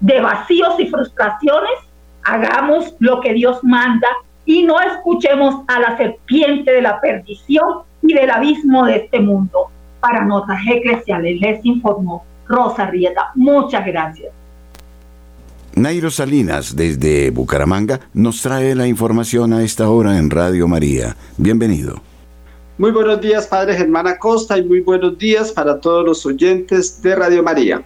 De 0.00 0.20
vacíos 0.20 0.78
y 0.78 0.86
frustraciones. 0.86 1.72
Hagamos 2.24 2.94
lo 2.98 3.20
que 3.20 3.32
Dios 3.32 3.58
manda 3.62 4.08
y 4.44 4.62
no 4.62 4.80
escuchemos 4.80 5.62
a 5.68 5.80
la 5.80 5.96
serpiente 5.96 6.72
de 6.72 6.82
la 6.82 7.00
perdición 7.00 7.82
y 8.02 8.14
del 8.14 8.30
abismo 8.30 8.86
de 8.86 8.96
este 8.96 9.20
mundo. 9.20 9.70
Para 10.00 10.24
Notas 10.24 10.60
Eclesiales 10.68 11.40
les 11.40 11.64
informó 11.64 12.24
Rosa 12.46 12.86
Rieta. 12.86 13.30
Muchas 13.34 13.84
gracias. 13.86 14.32
Nairo 15.74 16.10
Salinas, 16.10 16.74
desde 16.74 17.30
Bucaramanga, 17.30 18.00
nos 18.14 18.40
trae 18.40 18.74
la 18.74 18.86
información 18.86 19.52
a 19.52 19.62
esta 19.62 19.90
hora 19.90 20.16
en 20.16 20.30
Radio 20.30 20.66
María. 20.66 21.16
Bienvenido. 21.36 22.00
Muy 22.78 22.92
buenos 22.92 23.20
días, 23.20 23.46
Padre 23.46 23.76
Germán 23.76 24.06
Acosta, 24.06 24.56
y 24.56 24.64
muy 24.64 24.80
buenos 24.80 25.18
días 25.18 25.52
para 25.52 25.78
todos 25.78 26.04
los 26.04 26.24
oyentes 26.24 27.02
de 27.02 27.14
Radio 27.14 27.42
María. 27.42 27.82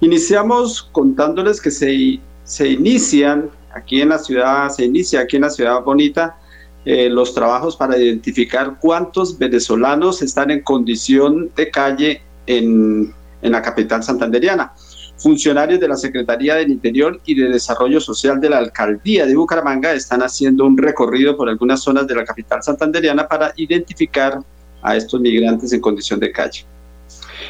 Iniciamos 0.00 0.88
contándoles 0.92 1.60
que 1.60 1.70
se, 1.70 2.20
se 2.44 2.68
inician 2.68 3.50
aquí 3.74 4.00
en 4.00 4.10
la 4.10 4.18
ciudad, 4.18 4.68
se 4.68 4.84
inicia 4.84 5.20
aquí 5.20 5.36
en 5.36 5.42
la 5.42 5.50
ciudad 5.50 5.82
bonita 5.82 6.36
eh, 6.84 7.08
los 7.10 7.34
trabajos 7.34 7.76
para 7.76 7.98
identificar 7.98 8.78
cuántos 8.80 9.38
venezolanos 9.38 10.22
están 10.22 10.50
en 10.50 10.62
condición 10.62 11.50
de 11.56 11.70
calle 11.70 12.22
en, 12.46 13.12
en 13.42 13.52
la 13.52 13.62
capital 13.62 14.02
santanderiana. 14.02 14.72
Funcionarios 15.18 15.80
de 15.80 15.88
la 15.88 15.96
Secretaría 15.96 16.56
del 16.56 16.70
Interior 16.70 17.20
y 17.24 17.34
de 17.34 17.48
Desarrollo 17.48 18.00
Social 18.00 18.38
de 18.38 18.50
la 18.50 18.58
Alcaldía 18.58 19.26
de 19.26 19.34
Bucaramanga 19.34 19.92
están 19.92 20.22
haciendo 20.22 20.66
un 20.66 20.76
recorrido 20.76 21.36
por 21.36 21.48
algunas 21.48 21.80
zonas 21.80 22.06
de 22.06 22.14
la 22.14 22.24
capital 22.24 22.62
santanderiana 22.62 23.26
para 23.26 23.52
identificar 23.56 24.38
a 24.82 24.96
estos 24.96 25.20
migrantes 25.20 25.72
en 25.72 25.80
condición 25.80 26.20
de 26.20 26.30
calle. 26.30 26.66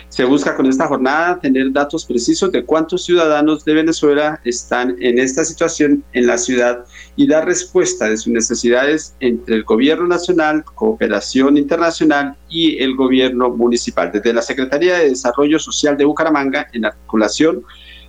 Se 0.08 0.24
busca 0.24 0.56
con 0.56 0.66
esta 0.66 0.86
jornada 0.86 1.38
tener 1.40 1.72
datos 1.72 2.04
precisos 2.04 2.52
de 2.52 2.64
cuántos 2.64 3.04
ciudadanos 3.04 3.64
de 3.64 3.74
Venezuela 3.74 4.40
están 4.44 4.96
en 5.00 5.18
esta 5.18 5.44
situación 5.44 6.04
en 6.12 6.26
la 6.26 6.38
ciudad 6.38 6.84
y 7.16 7.26
dar 7.26 7.46
respuesta 7.46 8.08
de 8.08 8.16
sus 8.16 8.32
necesidades 8.32 9.14
entre 9.20 9.56
el 9.56 9.64
gobierno 9.64 10.06
nacional, 10.06 10.64
cooperación 10.64 11.56
internacional 11.56 12.36
y 12.48 12.82
el 12.82 12.96
gobierno 12.96 13.50
municipal. 13.50 14.10
Desde 14.12 14.32
la 14.32 14.42
Secretaría 14.42 14.98
de 14.98 15.10
Desarrollo 15.10 15.58
Social 15.58 15.96
de 15.96 16.04
Bucaramanga, 16.04 16.66
en 16.72 16.84
articulación 16.84 17.62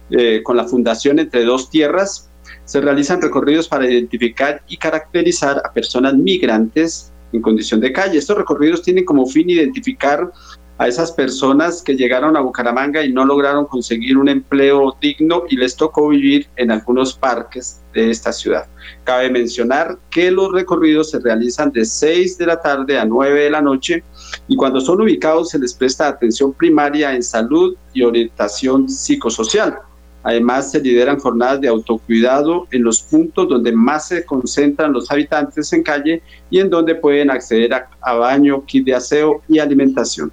eh, 0.09 0.41
con 0.43 0.57
la 0.57 0.65
Fundación 0.65 1.19
Entre 1.19 1.43
Dos 1.43 1.69
Tierras, 1.69 2.29
se 2.65 2.81
realizan 2.81 3.21
recorridos 3.21 3.67
para 3.67 3.89
identificar 3.89 4.61
y 4.67 4.77
caracterizar 4.77 5.61
a 5.63 5.71
personas 5.71 6.13
migrantes 6.15 7.11
en 7.33 7.41
condición 7.41 7.79
de 7.79 7.91
calle. 7.91 8.17
Estos 8.17 8.37
recorridos 8.37 8.81
tienen 8.81 9.05
como 9.05 9.25
fin 9.25 9.49
identificar 9.49 10.31
a 10.77 10.87
esas 10.87 11.11
personas 11.11 11.81
que 11.81 11.95
llegaron 11.95 12.37
a 12.37 12.41
Bucaramanga 12.41 13.03
y 13.03 13.11
no 13.11 13.25
lograron 13.25 13.65
conseguir 13.65 14.17
un 14.17 14.29
empleo 14.29 14.95
digno 15.01 15.43
y 15.49 15.57
les 15.57 15.75
tocó 15.75 16.09
vivir 16.09 16.47
en 16.55 16.71
algunos 16.71 17.15
parques 17.15 17.81
de 17.93 18.11
esta 18.11 18.31
ciudad. 18.31 18.67
Cabe 19.03 19.29
mencionar 19.31 19.97
que 20.11 20.29
los 20.29 20.51
recorridos 20.51 21.09
se 21.09 21.19
realizan 21.19 21.71
de 21.71 21.83
6 21.83 22.37
de 22.37 22.45
la 22.45 22.61
tarde 22.61 22.99
a 22.99 23.05
9 23.05 23.43
de 23.43 23.49
la 23.49 23.61
noche 23.61 24.03
y 24.47 24.55
cuando 24.55 24.79
son 24.79 25.01
ubicados 25.01 25.49
se 25.49 25.59
les 25.59 25.73
presta 25.73 26.07
atención 26.07 26.53
primaria 26.53 27.15
en 27.15 27.23
salud 27.23 27.75
y 27.93 28.03
orientación 28.03 28.87
psicosocial. 28.87 29.79
Además, 30.23 30.71
se 30.71 30.81
lideran 30.81 31.19
jornadas 31.19 31.61
de 31.61 31.69
autocuidado 31.69 32.67
en 32.71 32.83
los 32.83 33.01
puntos 33.01 33.47
donde 33.47 33.71
más 33.71 34.09
se 34.09 34.25
concentran 34.25 34.91
los 34.91 35.09
habitantes 35.09 35.71
en 35.71 35.83
calle 35.83 36.21
y 36.49 36.59
en 36.59 36.69
donde 36.69 36.95
pueden 36.95 37.31
acceder 37.31 37.73
a, 37.73 37.89
a 38.01 38.13
baño, 38.15 38.65
kit 38.65 38.85
de 38.85 38.95
aseo 38.95 39.41
y 39.47 39.59
alimentación. 39.59 40.31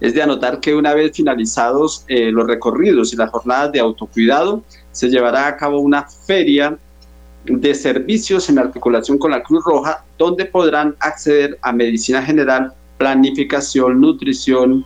Es 0.00 0.14
de 0.14 0.22
anotar 0.22 0.60
que 0.60 0.74
una 0.74 0.94
vez 0.94 1.16
finalizados 1.16 2.04
eh, 2.08 2.30
los 2.30 2.46
recorridos 2.46 3.12
y 3.12 3.16
las 3.16 3.30
jornadas 3.30 3.72
de 3.72 3.80
autocuidado, 3.80 4.62
se 4.92 5.08
llevará 5.08 5.46
a 5.46 5.56
cabo 5.56 5.80
una 5.80 6.04
feria 6.04 6.78
de 7.44 7.74
servicios 7.74 8.48
en 8.48 8.58
articulación 8.58 9.18
con 9.18 9.30
la 9.30 9.42
Cruz 9.42 9.64
Roja, 9.64 10.04
donde 10.18 10.44
podrán 10.44 10.94
acceder 11.00 11.58
a 11.62 11.72
medicina 11.72 12.22
general, 12.22 12.72
planificación, 12.98 14.00
nutrición, 14.00 14.84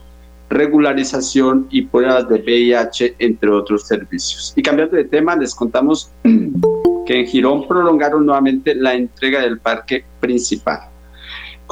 regularización 0.48 1.66
y 1.70 1.82
pruebas 1.82 2.28
de 2.28 2.40
VIH, 2.40 3.16
entre 3.18 3.50
otros 3.50 3.86
servicios. 3.86 4.52
Y 4.54 4.62
cambiando 4.62 4.96
de 4.96 5.04
tema, 5.04 5.34
les 5.34 5.54
contamos 5.54 6.10
que 6.22 7.20
en 7.20 7.26
Girón 7.26 7.66
prolongaron 7.66 8.26
nuevamente 8.26 8.74
la 8.74 8.94
entrega 8.94 9.40
del 9.40 9.58
parque 9.58 10.04
principal 10.20 10.91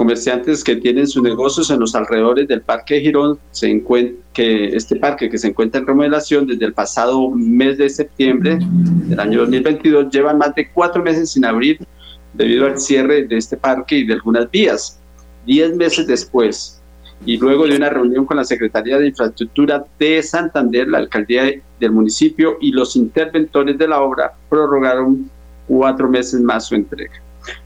comerciantes 0.01 0.65
que 0.65 0.77
tienen 0.77 1.07
sus 1.07 1.23
negocios 1.23 1.69
en 1.69 1.79
los 1.79 1.95
alrededores 1.95 2.49
del 2.49 2.63
Parque 2.63 3.03
Girón, 3.03 3.39
se 3.51 3.85
que 4.33 4.75
este 4.75 4.97
parque 4.97 5.29
que 5.29 5.37
se 5.37 5.49
encuentra 5.49 5.79
en 5.79 5.87
remodelación 5.87 6.47
desde 6.47 6.65
el 6.65 6.73
pasado 6.73 7.29
mes 7.33 7.77
de 7.77 7.91
septiembre 7.91 8.59
del 8.63 9.21
año 9.21 9.41
2022, 9.41 10.11
llevan 10.11 10.39
más 10.39 10.55
de 10.55 10.71
cuatro 10.71 11.03
meses 11.03 11.33
sin 11.33 11.45
abrir 11.45 11.87
debido 12.33 12.65
al 12.65 12.81
cierre 12.81 13.25
de 13.25 13.37
este 13.37 13.59
parque 13.59 13.99
y 13.99 14.07
de 14.07 14.15
algunas 14.15 14.51
vías. 14.51 14.99
Diez 15.45 15.77
meses 15.77 16.07
después, 16.07 16.81
y 17.27 17.37
luego 17.37 17.67
de 17.67 17.77
una 17.77 17.91
reunión 17.91 18.25
con 18.25 18.39
la 18.39 18.45
Secretaría 18.45 18.97
de 18.97 19.09
Infraestructura 19.09 19.85
de 19.99 20.23
Santander, 20.23 20.89
la 20.89 20.97
alcaldía 20.97 21.61
del 21.79 21.93
municipio 21.93 22.57
y 22.63 22.73
los 22.73 22.97
interventores 22.97 23.77
de 23.77 23.87
la 23.87 24.01
obra 24.01 24.33
prorrogaron 24.49 25.31
cuatro 25.69 26.09
meses 26.09 26.41
más 26.41 26.69
su 26.69 26.75
entrega. 26.75 27.21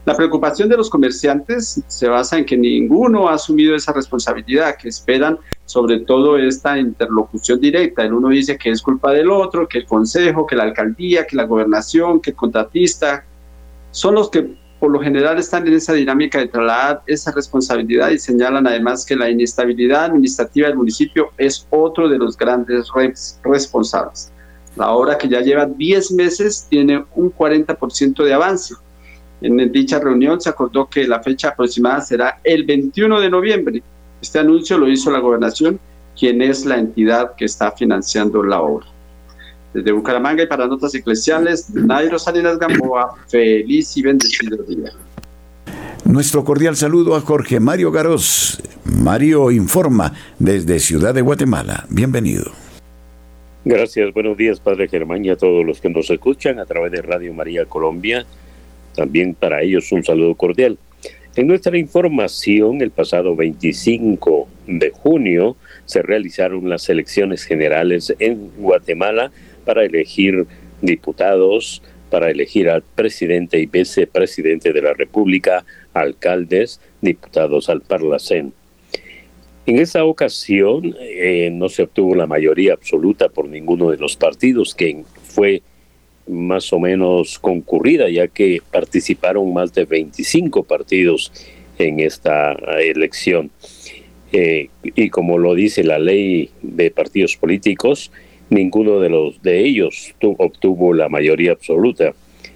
La 0.05 0.15
preocupación 0.15 0.69
de 0.69 0.77
los 0.77 0.89
comerciantes 0.89 1.81
se 1.87 2.07
basa 2.07 2.37
en 2.37 2.45
que 2.45 2.57
ninguno 2.57 3.27
ha 3.27 3.33
asumido 3.33 3.75
esa 3.75 3.93
responsabilidad, 3.93 4.77
que 4.77 4.89
esperan 4.89 5.37
sobre 5.65 5.99
todo 5.99 6.37
esta 6.37 6.77
interlocución 6.77 7.59
directa. 7.59 8.03
El 8.03 8.13
uno 8.13 8.29
dice 8.29 8.57
que 8.57 8.69
es 8.69 8.81
culpa 8.81 9.11
del 9.11 9.31
otro, 9.31 9.67
que 9.67 9.79
el 9.79 9.85
consejo, 9.85 10.45
que 10.45 10.55
la 10.55 10.63
alcaldía, 10.63 11.25
que 11.25 11.35
la 11.35 11.45
gobernación, 11.45 12.21
que 12.21 12.31
el 12.31 12.35
contratista, 12.35 13.25
son 13.91 14.15
los 14.15 14.29
que 14.29 14.55
por 14.79 14.91
lo 14.91 14.99
general 14.99 15.39
están 15.39 15.65
en 15.67 15.73
esa 15.73 15.93
dinámica 15.93 16.37
de 16.37 16.47
trasladar 16.47 17.01
esa 17.07 17.31
responsabilidad 17.31 18.09
y 18.09 18.19
señalan 18.19 18.67
además 18.67 19.05
que 19.05 19.15
la 19.15 19.29
inestabilidad 19.29 20.05
administrativa 20.05 20.67
del 20.67 20.77
municipio 20.77 21.31
es 21.37 21.65
otro 21.71 22.07
de 22.09 22.17
los 22.17 22.37
grandes 22.37 22.89
responsables. 23.43 24.31
La 24.75 24.91
obra 24.91 25.17
que 25.17 25.29
ya 25.29 25.39
lleva 25.39 25.65
10 25.65 26.11
meses 26.11 26.67
tiene 26.69 27.03
un 27.15 27.33
40% 27.33 28.23
de 28.23 28.33
avance 28.33 28.75
en 29.45 29.71
dicha 29.71 29.99
reunión 29.99 30.41
se 30.41 30.49
acordó 30.49 30.89
que 30.89 31.07
la 31.07 31.21
fecha 31.21 31.49
aproximada 31.49 32.01
será 32.01 32.39
el 32.43 32.63
21 32.63 33.21
de 33.21 33.29
noviembre. 33.29 33.83
Este 34.19 34.39
anuncio 34.39 34.75
lo 34.75 34.89
hizo 34.89 35.11
la 35.11 35.19
gobernación, 35.19 35.79
quien 36.17 36.41
es 36.41 36.65
la 36.65 36.79
entidad 36.79 37.35
que 37.35 37.45
está 37.45 37.71
financiando 37.71 38.41
la 38.41 38.61
obra. 38.61 38.87
Desde 39.71 39.91
Bucaramanga 39.91 40.41
y 40.41 40.47
para 40.47 40.65
Notas 40.65 40.95
Eclesiales, 40.95 41.69
Nairo 41.69 42.17
Salinas 42.17 42.57
Gamboa, 42.57 43.13
feliz 43.27 43.95
y 43.97 44.01
bendecido 44.01 44.63
día. 44.63 44.91
Nuestro 46.05 46.43
cordial 46.43 46.75
saludo 46.75 47.15
a 47.15 47.21
Jorge 47.21 47.59
Mario 47.59 47.91
Garoz. 47.91 48.59
Mario 48.85 49.51
informa 49.51 50.13
desde 50.39 50.79
Ciudad 50.79 51.13
de 51.13 51.21
Guatemala. 51.21 51.85
Bienvenido. 51.89 52.45
Gracias, 53.63 54.11
buenos 54.13 54.37
días 54.37 54.59
Padre 54.59 54.87
Germán 54.87 55.25
y 55.25 55.29
a 55.29 55.35
todos 55.35 55.65
los 55.65 55.81
que 55.81 55.89
nos 55.89 56.09
escuchan 56.09 56.59
a 56.59 56.65
través 56.65 56.91
de 56.91 57.01
Radio 57.01 57.33
María 57.33 57.65
Colombia 57.65 58.25
también 58.95 59.33
para 59.33 59.61
ellos 59.61 59.91
un 59.91 60.03
saludo 60.03 60.35
cordial. 60.35 60.77
En 61.35 61.47
nuestra 61.47 61.77
información, 61.77 62.81
el 62.81 62.91
pasado 62.91 63.35
25 63.35 64.47
de 64.67 64.89
junio 64.91 65.57
se 65.85 66.01
realizaron 66.01 66.69
las 66.69 66.87
elecciones 66.87 67.43
generales 67.43 68.15
en 68.19 68.51
Guatemala 68.57 69.31
para 69.65 69.83
elegir 69.83 70.45
diputados, 70.81 71.81
para 72.09 72.31
elegir 72.31 72.69
al 72.69 72.83
presidente 72.83 73.59
y 73.59 73.65
vicepresidente 73.65 74.71
de 74.71 74.81
la 74.81 74.93
República, 74.93 75.65
alcaldes, 75.93 76.79
diputados 77.01 77.67
al 77.69 77.81
Parlacén. 77.81 78.53
En 79.65 79.79
esa 79.79 80.05
ocasión 80.05 80.95
eh, 81.01 81.49
no 81.51 81.69
se 81.69 81.83
obtuvo 81.83 82.15
la 82.15 82.27
mayoría 82.27 82.73
absoluta 82.73 83.29
por 83.29 83.49
ninguno 83.49 83.89
de 83.89 83.97
los 83.97 84.15
partidos, 84.15 84.75
que 84.75 85.03
fue 85.23 85.63
más 86.27 86.71
o 86.73 86.79
menos 86.79 87.39
concurrida, 87.39 88.09
ya 88.09 88.27
que 88.27 88.61
participaron 88.71 89.53
más 89.53 89.73
de 89.73 89.85
25 89.85 90.63
partidos 90.63 91.31
en 91.77 91.99
esta 91.99 92.53
elección. 92.79 93.51
Eh, 94.31 94.69
y 94.83 95.09
como 95.09 95.37
lo 95.37 95.53
dice 95.53 95.83
la 95.83 95.99
ley 95.99 96.49
de 96.61 96.91
partidos 96.91 97.37
políticos, 97.37 98.11
ninguno 98.49 98.99
de 98.99 99.09
los 99.09 99.41
de 99.41 99.59
ellos 99.59 100.13
obtuvo 100.19 100.93
la 100.93 101.09
mayoría 101.09 101.51
absoluta. 101.51 102.13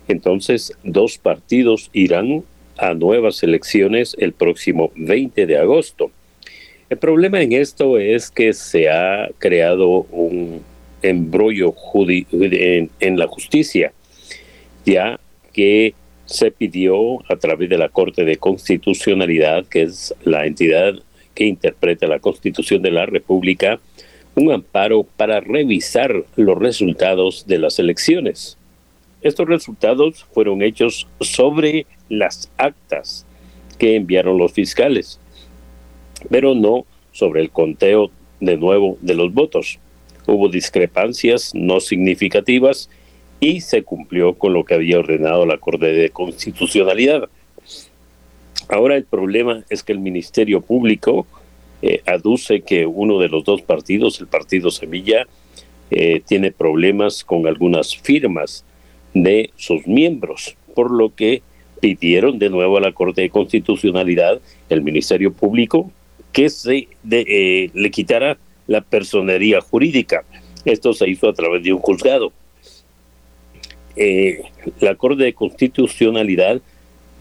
Entonces, 0.08 0.74
dos 0.84 1.18
partidos 1.18 1.90
irán 1.94 2.44
a 2.78 2.94
nuevas 2.94 3.44
elecciones 3.44 4.16
el 4.20 4.34
próximo 4.34 4.92
20 4.96 5.46
de 5.46 5.58
agosto. 5.58 6.12
El 6.90 6.98
problema 6.98 7.42
en 7.42 7.54
esto 7.54 8.00
es 8.00 8.32
que 8.32 8.54
se 8.54 8.90
ha 8.90 9.30
creado 9.38 10.08
un 10.12 10.62
embrollo 11.02 11.74
en, 12.32 12.90
en 13.00 13.20
la 13.20 13.28
justicia, 13.28 13.94
ya 14.86 15.20
que 15.54 15.94
se 16.26 16.52
pidió 16.52 17.20
a 17.32 17.36
través 17.38 17.70
de 17.70 17.78
la 17.78 17.90
Corte 17.90 18.24
de 18.24 18.38
Constitucionalidad, 18.38 19.66
que 19.66 19.84
es 19.84 20.14
la 20.24 20.46
entidad 20.46 20.94
que 21.34 21.46
interpreta 21.46 22.08
la 22.08 22.20
Constitución 22.20 22.82
de 22.82 22.92
la 22.92 23.06
República, 23.06 23.80
un 24.36 24.52
amparo 24.52 25.04
para 25.04 25.40
revisar 25.40 26.24
los 26.36 26.58
resultados 26.58 27.46
de 27.48 27.60
las 27.60 27.80
elecciones. 27.80 28.58
Estos 29.22 29.48
resultados 29.48 30.26
fueron 30.34 30.62
hechos 30.62 31.08
sobre 31.20 31.86
las 32.08 32.50
actas 32.58 33.26
que 33.78 33.96
enviaron 33.96 34.38
los 34.38 34.54
fiscales, 34.54 35.20
pero 36.30 36.56
no 36.56 36.86
sobre 37.12 37.42
el 37.42 37.50
conteo 37.50 38.12
de 38.40 38.56
nuevo 38.56 38.98
de 39.02 39.16
los 39.16 39.34
votos. 39.34 39.80
Hubo 40.30 40.50
discrepancias 40.50 41.54
no 41.56 41.80
significativas 41.80 42.90
y 43.40 43.62
se 43.62 43.84
cumplió 43.84 44.34
con 44.34 44.54
lo 44.54 44.64
que 44.64 44.76
había 44.76 45.00
ordenado 45.00 45.46
la 45.46 45.58
Corte 45.58 45.88
de 45.88 46.10
Constitucionalidad. 46.10 47.30
Ahora 48.68 48.96
el 48.96 49.06
problema 49.06 49.64
es 49.70 49.82
que 49.82 49.94
el 49.94 50.00
Ministerio 50.00 50.62
Público 50.62 51.26
eh, 51.82 52.02
aduce 52.06 52.62
que 52.62 52.86
uno 52.86 53.20
de 53.20 53.30
los 53.30 53.44
dos 53.44 53.62
partidos, 53.62 54.20
el 54.20 54.28
Partido 54.28 54.70
Semilla, 54.70 55.26
eh, 55.92 56.22
tiene 56.28 56.52
problemas 56.52 57.24
con 57.24 57.48
algunas 57.48 57.98
firmas 57.98 58.64
de 59.14 59.52
sus 59.56 59.88
miembros, 59.88 60.56
por 60.76 60.92
lo 60.92 61.16
que 61.16 61.42
pidieron 61.80 62.38
de 62.38 62.50
nuevo 62.50 62.78
a 62.78 62.82
la 62.82 62.92
Corte 62.92 63.22
de 63.22 63.30
Constitucionalidad, 63.30 64.40
el 64.70 64.82
Ministerio 64.82 65.34
Público, 65.34 65.92
que 66.32 66.50
se 66.50 66.88
eh, 67.10 67.70
le 67.74 67.92
quitara 67.92 68.38
la 68.70 68.82
personería 68.82 69.62
jurídica. 69.62 70.24
Esto 70.64 70.94
se 70.94 71.10
hizo 71.10 71.28
a 71.28 71.34
través 71.34 71.64
de 71.64 71.74
un 71.74 71.80
juzgado. 71.80 72.32
Eh, 73.96 74.44
la 74.80 74.94
Corte 74.96 75.24
de 75.24 75.34
Constitucionalidad 75.34 76.62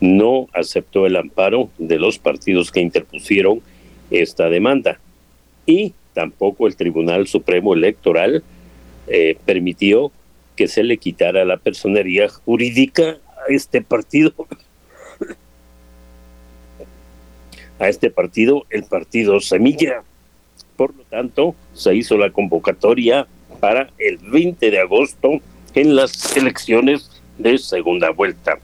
no 0.01 0.49
aceptó 0.53 1.07
el 1.07 1.17
amparo 1.17 1.71
de 1.79 1.99
los 1.99 2.19
partidos 2.19 2.71
que 2.71 2.81
interpusieron 2.81 3.63
esta 4.11 4.51
demanda 4.51 5.01
y 5.67 5.95
tampoco 6.13 6.67
el 6.67 6.77
Tribunal 6.77 7.27
Supremo 7.27 7.73
Electoral 7.75 8.45
eh, 9.07 9.37
permitió 9.45 10.13
que 10.55 10.69
se 10.69 10.85
le 10.85 10.99
quitara 10.99 11.47
la 11.47 11.57
personería 11.57 12.29
jurídica 12.29 13.19
a 13.27 13.53
este 13.53 13.81
partido 13.81 14.35
a 17.79 17.89
este 17.89 18.11
partido 18.11 18.67
el 18.71 18.85
partido 18.85 19.41
Semilla 19.41 20.05
por 20.79 20.97
lo 20.97 21.03
tanto 21.03 21.57
se 21.75 21.95
hizo 21.97 22.17
la 22.17 22.31
convocatoria 22.31 23.27
para 23.59 23.91
el 23.99 24.19
20 24.19 24.71
de 24.71 24.79
agosto 24.79 25.41
en 25.75 25.97
las 25.97 26.37
elecciones 26.37 27.11
de 27.37 27.59
segunda 27.59 28.11
vuelta. 28.11 28.59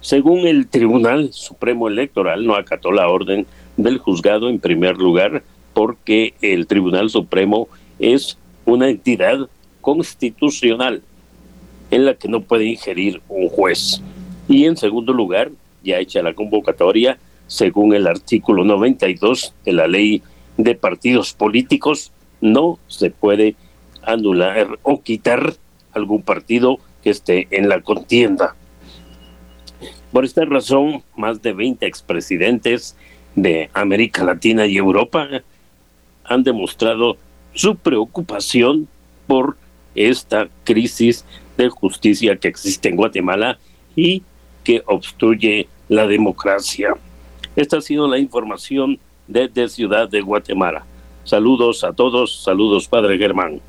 Según 0.00 0.46
el 0.46 0.68
Tribunal 0.68 1.32
Supremo 1.32 1.86
Electoral, 1.88 2.46
no 2.46 2.54
acató 2.54 2.92
la 2.92 3.08
orden 3.08 3.46
del 3.76 3.98
juzgado 3.98 4.48
en 4.48 4.58
primer 4.58 4.96
lugar 4.96 5.42
porque 5.74 6.32
el 6.40 6.66
Tribunal 6.66 7.10
Supremo 7.10 7.68
es 7.98 8.38
una 8.64 8.88
entidad 8.88 9.50
constitucional 9.82 11.02
en 11.90 12.06
la 12.06 12.14
que 12.14 12.28
no 12.28 12.40
puede 12.40 12.64
ingerir 12.64 13.20
un 13.28 13.48
juez. 13.50 14.00
Y 14.48 14.64
en 14.64 14.78
segundo 14.78 15.12
lugar, 15.12 15.50
ya 15.84 15.98
hecha 15.98 16.22
la 16.22 16.32
convocatoria, 16.32 17.18
según 17.46 17.94
el 17.94 18.06
artículo 18.06 18.64
92 18.64 19.52
de 19.64 19.72
la 19.72 19.86
ley 19.86 20.22
de 20.56 20.74
partidos 20.74 21.32
políticos, 21.32 22.12
no 22.40 22.78
se 22.88 23.10
puede 23.10 23.56
anular 24.02 24.78
o 24.82 25.02
quitar 25.02 25.54
algún 25.92 26.22
partido 26.22 26.78
que 27.02 27.10
esté 27.10 27.48
en 27.50 27.68
la 27.68 27.80
contienda. 27.80 28.54
Por 30.12 30.24
esta 30.24 30.44
razón, 30.44 31.02
más 31.16 31.42
de 31.42 31.52
20 31.52 31.86
expresidentes 31.86 32.96
de 33.34 33.70
América 33.74 34.24
Latina 34.24 34.66
y 34.66 34.76
Europa 34.76 35.28
han 36.24 36.42
demostrado 36.42 37.16
su 37.52 37.76
preocupación 37.76 38.88
por 39.26 39.56
esta 39.94 40.48
crisis 40.64 41.24
de 41.56 41.68
justicia 41.68 42.36
que 42.36 42.48
existe 42.48 42.88
en 42.88 42.96
Guatemala 42.96 43.58
y 43.94 44.22
que 44.64 44.82
obstruye 44.86 45.68
la 45.88 46.06
democracia. 46.06 46.94
Esta 47.54 47.78
ha 47.78 47.80
sido 47.80 48.08
la 48.08 48.18
información 48.18 48.98
desde 49.26 49.68
Ciudad 49.68 50.08
de 50.08 50.20
Guatemala. 50.20 50.84
Saludos 51.24 51.82
a 51.84 51.92
todos, 51.92 52.42
saludos 52.42 52.86
Padre 52.88 53.18
Germán. 53.18 53.60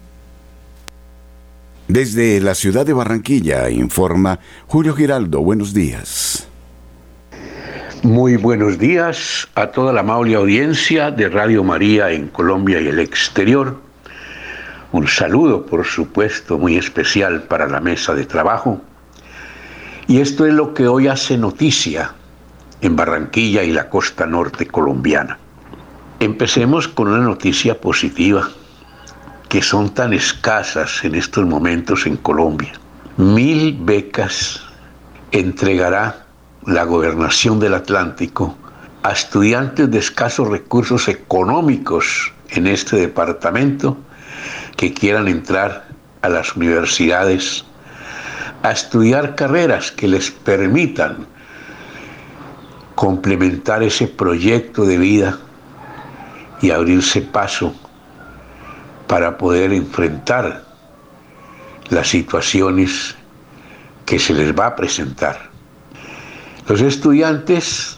Desde 1.87 2.41
la 2.41 2.53
ciudad 2.53 2.85
de 2.85 2.93
Barranquilla 2.93 3.69
informa 3.69 4.39
Julio 4.67 4.93
Giraldo. 4.93 5.39
Buenos 5.39 5.73
días. 5.73 6.47
Muy 8.03 8.35
buenos 8.35 8.77
días 8.77 9.47
a 9.55 9.67
toda 9.67 9.91
la 9.91 10.01
amable 10.01 10.35
audiencia 10.35 11.11
de 11.11 11.29
Radio 11.29 11.63
María 11.63 12.11
en 12.11 12.27
Colombia 12.27 12.79
y 12.79 12.87
el 12.87 12.99
exterior. 12.99 13.79
Un 14.91 15.07
saludo, 15.07 15.65
por 15.65 15.85
supuesto, 15.85 16.57
muy 16.57 16.77
especial 16.77 17.43
para 17.43 17.67
la 17.67 17.79
mesa 17.79 18.13
de 18.13 18.25
trabajo. 18.25 18.81
Y 20.07 20.19
esto 20.19 20.45
es 20.45 20.53
lo 20.53 20.73
que 20.73 20.87
hoy 20.87 21.07
hace 21.07 21.37
noticia 21.37 22.13
en 22.81 22.95
Barranquilla 22.95 23.63
y 23.63 23.71
la 23.71 23.89
costa 23.89 24.25
norte 24.25 24.67
colombiana. 24.67 25.39
Empecemos 26.19 26.87
con 26.87 27.09
una 27.09 27.19
noticia 27.19 27.79
positiva 27.79 28.49
que 29.49 29.61
son 29.61 29.93
tan 29.93 30.13
escasas 30.13 31.03
en 31.03 31.13
estos 31.13 31.45
momentos 31.45 32.07
en 32.07 32.17
Colombia. 32.17 32.73
Mil 33.17 33.77
becas 33.79 34.63
entregará 35.31 36.25
la 36.65 36.85
gobernación 36.85 37.59
del 37.59 37.75
Atlántico 37.75 38.57
a 39.03 39.11
estudiantes 39.11 39.91
de 39.91 39.99
escasos 39.99 40.47
recursos 40.47 41.07
económicos 41.07 42.33
en 42.49 42.65
este 42.65 42.95
departamento 42.95 43.95
que 44.75 44.95
quieran 44.95 45.27
entrar 45.27 45.87
a 46.23 46.29
las 46.29 46.55
universidades 46.55 47.63
a 48.63 48.71
estudiar 48.71 49.35
carreras 49.35 49.91
que 49.91 50.07
les 50.07 50.31
permitan 50.31 51.27
complementar 52.95 53.83
ese 53.83 54.07
proyecto 54.07 54.83
de 54.83 54.97
vida 54.97 55.37
y 56.61 56.71
abrirse 56.71 57.21
paso 57.21 57.73
para 59.07 59.37
poder 59.37 59.73
enfrentar 59.73 60.63
las 61.89 62.09
situaciones 62.09 63.15
que 64.05 64.19
se 64.19 64.33
les 64.33 64.57
va 64.57 64.67
a 64.67 64.75
presentar. 64.75 65.49
Los 66.67 66.81
estudiantes 66.81 67.97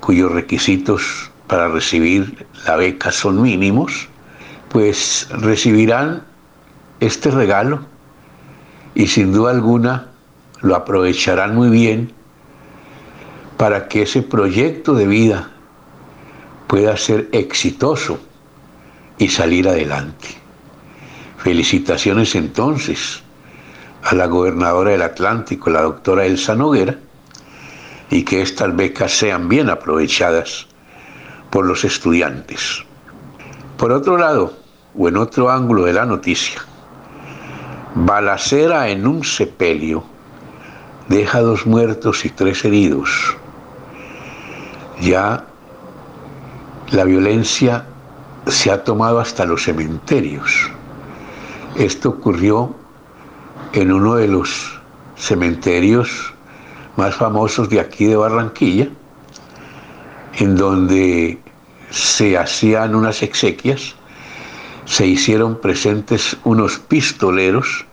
cuyos 0.00 0.32
requisitos 0.32 1.30
para 1.46 1.68
recibir 1.68 2.46
la 2.66 2.76
beca 2.76 3.12
son 3.12 3.42
mínimos, 3.42 4.08
pues 4.68 5.28
recibirán 5.30 6.24
este 7.00 7.30
regalo 7.30 7.84
y 8.94 9.06
sin 9.06 9.32
duda 9.32 9.50
alguna 9.50 10.08
lo 10.60 10.76
aprovecharán 10.76 11.54
muy 11.54 11.68
bien 11.68 12.12
para 13.56 13.88
que 13.88 14.02
ese 14.02 14.22
proyecto 14.22 14.94
de 14.94 15.06
vida 15.06 15.51
pueda 16.66 16.96
ser 16.96 17.28
exitoso 17.32 18.18
y 19.18 19.28
salir 19.28 19.68
adelante. 19.68 20.28
Felicitaciones 21.38 22.34
entonces 22.34 23.22
a 24.04 24.14
la 24.14 24.26
gobernadora 24.26 24.92
del 24.92 25.02
Atlántico, 25.02 25.70
la 25.70 25.82
doctora 25.82 26.24
Elsa 26.24 26.54
Noguera, 26.54 26.98
y 28.10 28.24
que 28.24 28.42
estas 28.42 28.74
becas 28.74 29.12
sean 29.12 29.48
bien 29.48 29.70
aprovechadas 29.70 30.66
por 31.50 31.66
los 31.66 31.84
estudiantes. 31.84 32.84
Por 33.76 33.92
otro 33.92 34.18
lado, 34.18 34.54
o 34.96 35.08
en 35.08 35.16
otro 35.16 35.50
ángulo 35.50 35.84
de 35.84 35.92
la 35.92 36.04
noticia, 36.04 36.60
balacera 37.94 38.88
en 38.88 39.06
un 39.06 39.24
sepelio 39.24 40.04
deja 41.08 41.40
dos 41.40 41.66
muertos 41.66 42.24
y 42.24 42.30
tres 42.30 42.64
heridos. 42.64 43.36
Ya 45.00 45.46
la 46.92 47.04
violencia 47.04 47.86
se 48.46 48.70
ha 48.70 48.84
tomado 48.84 49.18
hasta 49.18 49.46
los 49.46 49.64
cementerios. 49.64 50.70
Esto 51.74 52.10
ocurrió 52.10 52.74
en 53.72 53.90
uno 53.90 54.16
de 54.16 54.28
los 54.28 54.78
cementerios 55.16 56.34
más 56.96 57.14
famosos 57.14 57.70
de 57.70 57.80
aquí 57.80 58.04
de 58.04 58.16
Barranquilla, 58.16 58.88
en 60.34 60.54
donde 60.56 61.38
se 61.88 62.36
hacían 62.36 62.94
unas 62.94 63.22
exequias, 63.22 63.94
se 64.84 65.06
hicieron 65.06 65.58
presentes 65.58 66.36
unos 66.44 66.78
pistoleros, 66.78 67.86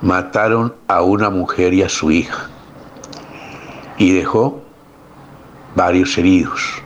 mataron 0.00 0.74
a 0.88 1.02
una 1.02 1.28
mujer 1.28 1.74
y 1.74 1.82
a 1.82 1.90
su 1.90 2.10
hija 2.10 2.48
y 3.98 4.12
dejó 4.12 4.62
varios 5.76 6.16
heridos. 6.16 6.83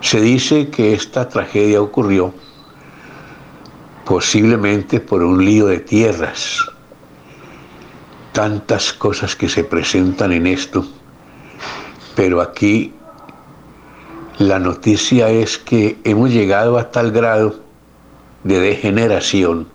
Se 0.00 0.20
dice 0.20 0.70
que 0.70 0.94
esta 0.94 1.28
tragedia 1.28 1.80
ocurrió 1.82 2.32
posiblemente 4.04 4.98
por 4.98 5.22
un 5.22 5.44
lío 5.44 5.66
de 5.66 5.78
tierras. 5.78 6.58
Tantas 8.32 8.92
cosas 8.92 9.36
que 9.36 9.48
se 9.48 9.62
presentan 9.62 10.32
en 10.32 10.46
esto, 10.46 10.84
pero 12.16 12.40
aquí 12.40 12.92
la 14.38 14.58
noticia 14.58 15.28
es 15.28 15.58
que 15.58 15.98
hemos 16.04 16.30
llegado 16.30 16.78
a 16.78 16.90
tal 16.90 17.12
grado 17.12 17.60
de 18.42 18.58
degeneración 18.58 19.68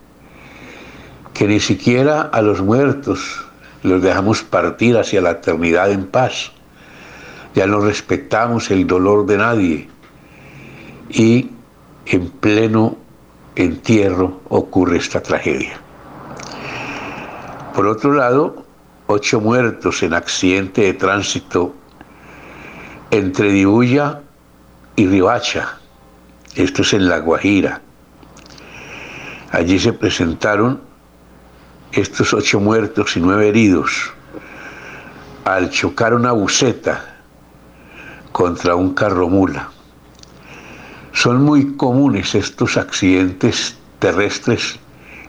que 1.34 1.48
ni 1.48 1.60
siquiera 1.60 2.22
a 2.22 2.42
los 2.42 2.62
muertos 2.62 3.46
los 3.84 4.02
dejamos 4.02 4.42
partir 4.42 4.98
hacia 4.98 5.22
la 5.22 5.32
eternidad 5.32 5.92
en 5.92 6.08
paz. 6.08 6.52
Ya 7.54 7.68
no 7.68 7.80
respetamos 7.80 8.72
el 8.72 8.88
dolor 8.88 9.26
de 9.26 9.38
nadie. 9.38 9.95
Y 11.10 11.52
en 12.06 12.30
pleno 12.30 12.98
entierro 13.56 14.42
ocurre 14.50 14.98
esta 14.98 15.22
tragedia. 15.22 15.80
Por 17.74 17.88
otro 17.88 18.14
lado, 18.14 18.66
ocho 19.08 19.40
muertos 19.40 20.02
en 20.04 20.14
accidente 20.14 20.82
de 20.82 20.94
tránsito 20.94 21.76
entre 23.12 23.52
Dibuya 23.52 24.22
y 24.96 25.08
Ribacha. 25.08 25.78
Esto 26.56 26.82
es 26.82 26.94
en 26.94 27.10
La 27.10 27.20
Guajira. 27.20 27.82
Allí 29.52 29.80
se 29.80 29.94
presentaron 29.94 30.82
estos 31.92 32.34
ocho 32.34 32.60
muertos 32.60 33.16
y 33.16 33.22
nueve 33.22 33.50
heridos 33.50 34.12
al 35.46 35.70
chocar 35.70 36.14
una 36.14 36.32
buceta 36.32 37.20
contra 38.32 38.76
un 38.76 38.94
carro 38.94 39.30
mula. 39.30 39.70
Son 41.16 41.46
muy 41.46 41.78
comunes 41.78 42.36
estos 42.36 42.76
accidentes 42.76 43.78
terrestres 44.00 44.78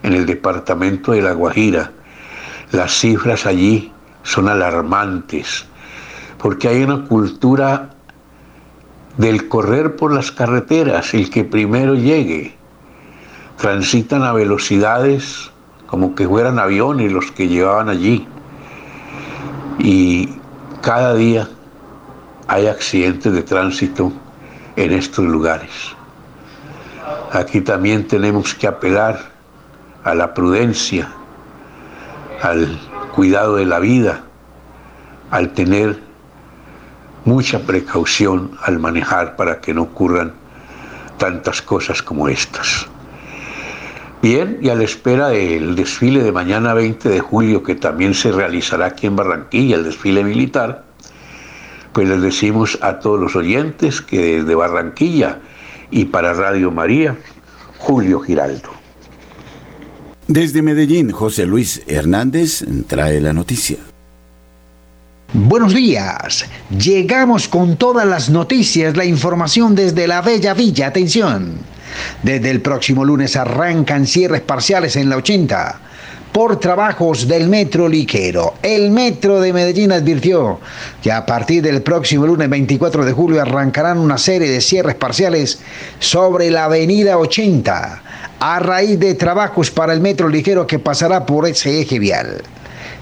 en 0.03 0.11
el 0.11 0.25
departamento 0.25 1.13
de 1.13 1.21
La 1.21 1.31
Guajira. 1.31 1.93
Las 2.73 2.91
cifras 2.91 3.45
allí 3.45 3.93
son 4.21 4.49
alarmantes, 4.49 5.65
porque 6.39 6.67
hay 6.67 6.83
una 6.83 7.05
cultura 7.05 7.89
del 9.15 9.47
correr 9.47 9.95
por 9.95 10.13
las 10.13 10.29
carreteras, 10.29 11.13
el 11.13 11.29
que 11.29 11.45
primero 11.45 11.95
llegue. 11.95 12.53
Transitan 13.55 14.23
a 14.23 14.33
velocidades 14.33 15.49
como 15.87 16.15
que 16.15 16.27
fueran 16.27 16.59
aviones 16.59 17.13
los 17.13 17.31
que 17.31 17.47
llevaban 17.47 17.87
allí. 17.87 18.27
Y 19.79 20.35
cada 20.81 21.15
día 21.15 21.47
hay 22.49 22.67
accidentes 22.67 23.31
de 23.31 23.41
tránsito 23.41 24.11
en 24.77 24.93
estos 24.93 25.25
lugares. 25.25 25.71
Aquí 27.33 27.59
también 27.61 28.07
tenemos 28.07 28.55
que 28.55 28.67
apelar 28.67 29.31
a 30.03 30.15
la 30.15 30.33
prudencia, 30.33 31.09
al 32.41 32.79
cuidado 33.13 33.57
de 33.57 33.65
la 33.65 33.79
vida, 33.79 34.21
al 35.31 35.51
tener 35.53 35.99
mucha 37.25 37.59
precaución 37.59 38.51
al 38.63 38.79
manejar 38.79 39.35
para 39.35 39.59
que 39.59 39.73
no 39.73 39.81
ocurran 39.81 40.33
tantas 41.17 41.61
cosas 41.61 42.01
como 42.01 42.29
estas. 42.29 42.87
Bien, 44.21 44.59
y 44.61 44.69
a 44.69 44.75
la 44.75 44.83
espera 44.83 45.29
del 45.29 45.75
desfile 45.75 46.23
de 46.23 46.31
mañana 46.31 46.73
20 46.73 47.09
de 47.09 47.19
julio, 47.19 47.63
que 47.63 47.75
también 47.75 48.13
se 48.13 48.31
realizará 48.31 48.87
aquí 48.87 49.07
en 49.07 49.15
Barranquilla, 49.15 49.75
el 49.75 49.83
desfile 49.83 50.23
militar, 50.23 50.86
pues 51.97 52.09
les 52.09 52.21
decimos 52.21 52.77
a 52.83 52.99
todos 52.99 53.19
los 53.19 53.35
oyentes 53.35 54.01
que 54.01 54.37
desde 54.37 54.53
Barranquilla 54.53 55.39
y 55.89 56.05
para 56.05 56.31
Radio 56.31 56.69
María, 56.69 57.17
Julio 57.79 58.19
Giraldo. 58.19 58.69
Desde 60.27 60.61
Medellín, 60.61 61.09
José 61.09 61.47
Luis 61.47 61.81
Hernández 61.87 62.63
trae 62.85 63.19
la 63.19 63.33
noticia. 63.33 63.77
Buenos 65.33 65.73
días. 65.73 66.45
Llegamos 66.69 67.47
con 67.47 67.77
todas 67.77 68.05
las 68.05 68.29
noticias, 68.29 68.95
la 68.95 69.05
información 69.05 69.73
desde 69.73 70.07
la 70.07 70.21
Bella 70.21 70.53
Villa. 70.53 70.85
Atención. 70.89 71.55
Desde 72.21 72.51
el 72.51 72.61
próximo 72.61 73.05
lunes 73.05 73.35
arrancan 73.35 74.05
cierres 74.05 74.41
parciales 74.41 74.95
en 74.97 75.09
la 75.09 75.15
80 75.15 75.81
por 76.37 76.59
trabajos 76.59 77.27
del 77.27 77.49
metro 77.49 77.89
ligero. 77.89 78.53
El 78.61 78.91
metro 78.91 79.41
de 79.41 79.51
Medellín 79.51 79.91
advirtió 79.91 80.59
que 81.01 81.11
a 81.11 81.25
partir 81.25 81.63
del 81.63 81.81
próximo 81.81 82.27
lunes 82.27 82.47
24 82.47 83.05
de 83.05 83.11
julio 83.11 83.41
arrancarán 83.41 83.97
una 83.97 84.19
serie 84.19 84.47
de 84.47 84.61
cierres 84.61 84.93
parciales 84.93 85.57
sobre 85.97 86.51
la 86.51 86.65
avenida 86.65 87.17
80 87.17 88.03
a 88.39 88.59
raíz 88.59 88.99
de 88.99 89.15
trabajos 89.15 89.71
para 89.71 89.93
el 89.93 89.99
metro 89.99 90.29
ligero 90.29 90.67
que 90.67 90.77
pasará 90.77 91.25
por 91.25 91.47
ese 91.47 91.81
eje 91.81 91.97
vial. 91.97 92.43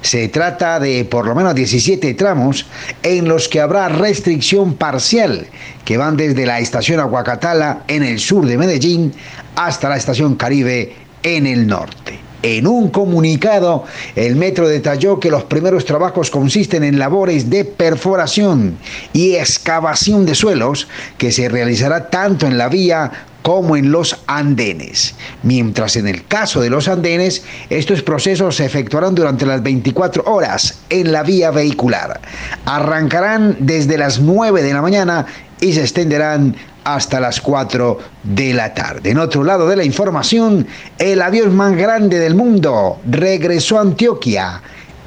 Se 0.02 0.30
trata 0.30 0.80
de 0.80 1.04
por 1.04 1.28
lo 1.28 1.36
menos 1.36 1.56
17 1.56 2.13
tramos 2.13 2.65
en 3.04 3.28
los 3.28 3.50
que 3.50 3.60
habrá 3.60 3.89
restricción 3.89 4.76
parcial 4.76 5.45
que 5.84 5.98
van 5.98 6.15
desde 6.15 6.45
la 6.45 6.62
estación 6.62 7.02
Aguacatala 7.02 7.84
en 7.89 8.02
el 8.04 8.17
sur 8.17 8.45
de 8.45 8.58
Medellín 8.58 9.12
hasta 9.58 9.89
la 9.89 9.98
estación 9.98 10.36
Caribe 10.36 10.95
en 11.21 11.48
el 11.48 11.67
norte. 11.67 12.24
En 12.48 12.68
un 12.68 12.90
comunicado, 12.90 13.86
el 14.16 14.36
metro 14.36 14.68
detalló 14.68 15.20
que 15.20 15.32
los 15.32 15.46
primeros 15.46 15.84
trabajos 15.84 16.30
consisten 16.30 16.84
en 16.84 17.00
labores 17.00 17.50
de 17.50 17.66
perforación 17.66 18.78
y 19.14 19.34
excavación 19.34 20.28
de 20.28 20.36
suelos 20.36 20.88
que 21.18 21.32
se 21.32 21.50
realizará 21.50 22.12
tanto 22.12 22.46
en 22.46 22.60
la 22.60 22.70
vía 22.70 23.12
como 23.42 23.76
en 23.76 23.92
los 23.92 24.22
andenes. 24.28 25.16
Mientras 25.42 25.96
en 25.96 26.08
el 26.08 26.28
caso 26.28 26.62
de 26.62 26.70
los 26.70 26.88
andenes, 26.88 27.44
estos 27.72 28.04
procesos 28.04 28.58
se 28.58 28.66
efectuarán 28.66 29.16
durante 29.16 29.48
las 29.48 29.64
24 29.64 30.26
horas 30.28 30.82
en 30.92 31.12
la 31.12 31.24
vía 31.24 31.50
vehicular. 31.50 32.22
Arrancarán 32.66 33.58
desde 33.60 33.98
las 33.98 34.20
9 34.20 34.62
de 34.62 34.74
la 34.76 34.84
mañana 34.84 35.26
y 35.62 35.74
se 35.74 35.82
extenderán 35.82 36.56
hasta 36.86 37.19
las 37.19 37.41
4 37.41 38.00
de 38.24 38.54
la 38.54 38.74
tarde. 38.74 39.10
En 39.10 39.17
otro 39.17 39.43
lado 39.43 39.67
de 39.67 39.76
la 39.76 39.84
información, 39.84 40.65
el 40.98 41.21
avión 41.21 41.56
más 41.56 41.76
grande 41.76 42.19
del 42.19 42.36
mundo 42.36 43.00
regresó 43.06 43.78
a 43.78 43.82
Antioquia 43.82 44.62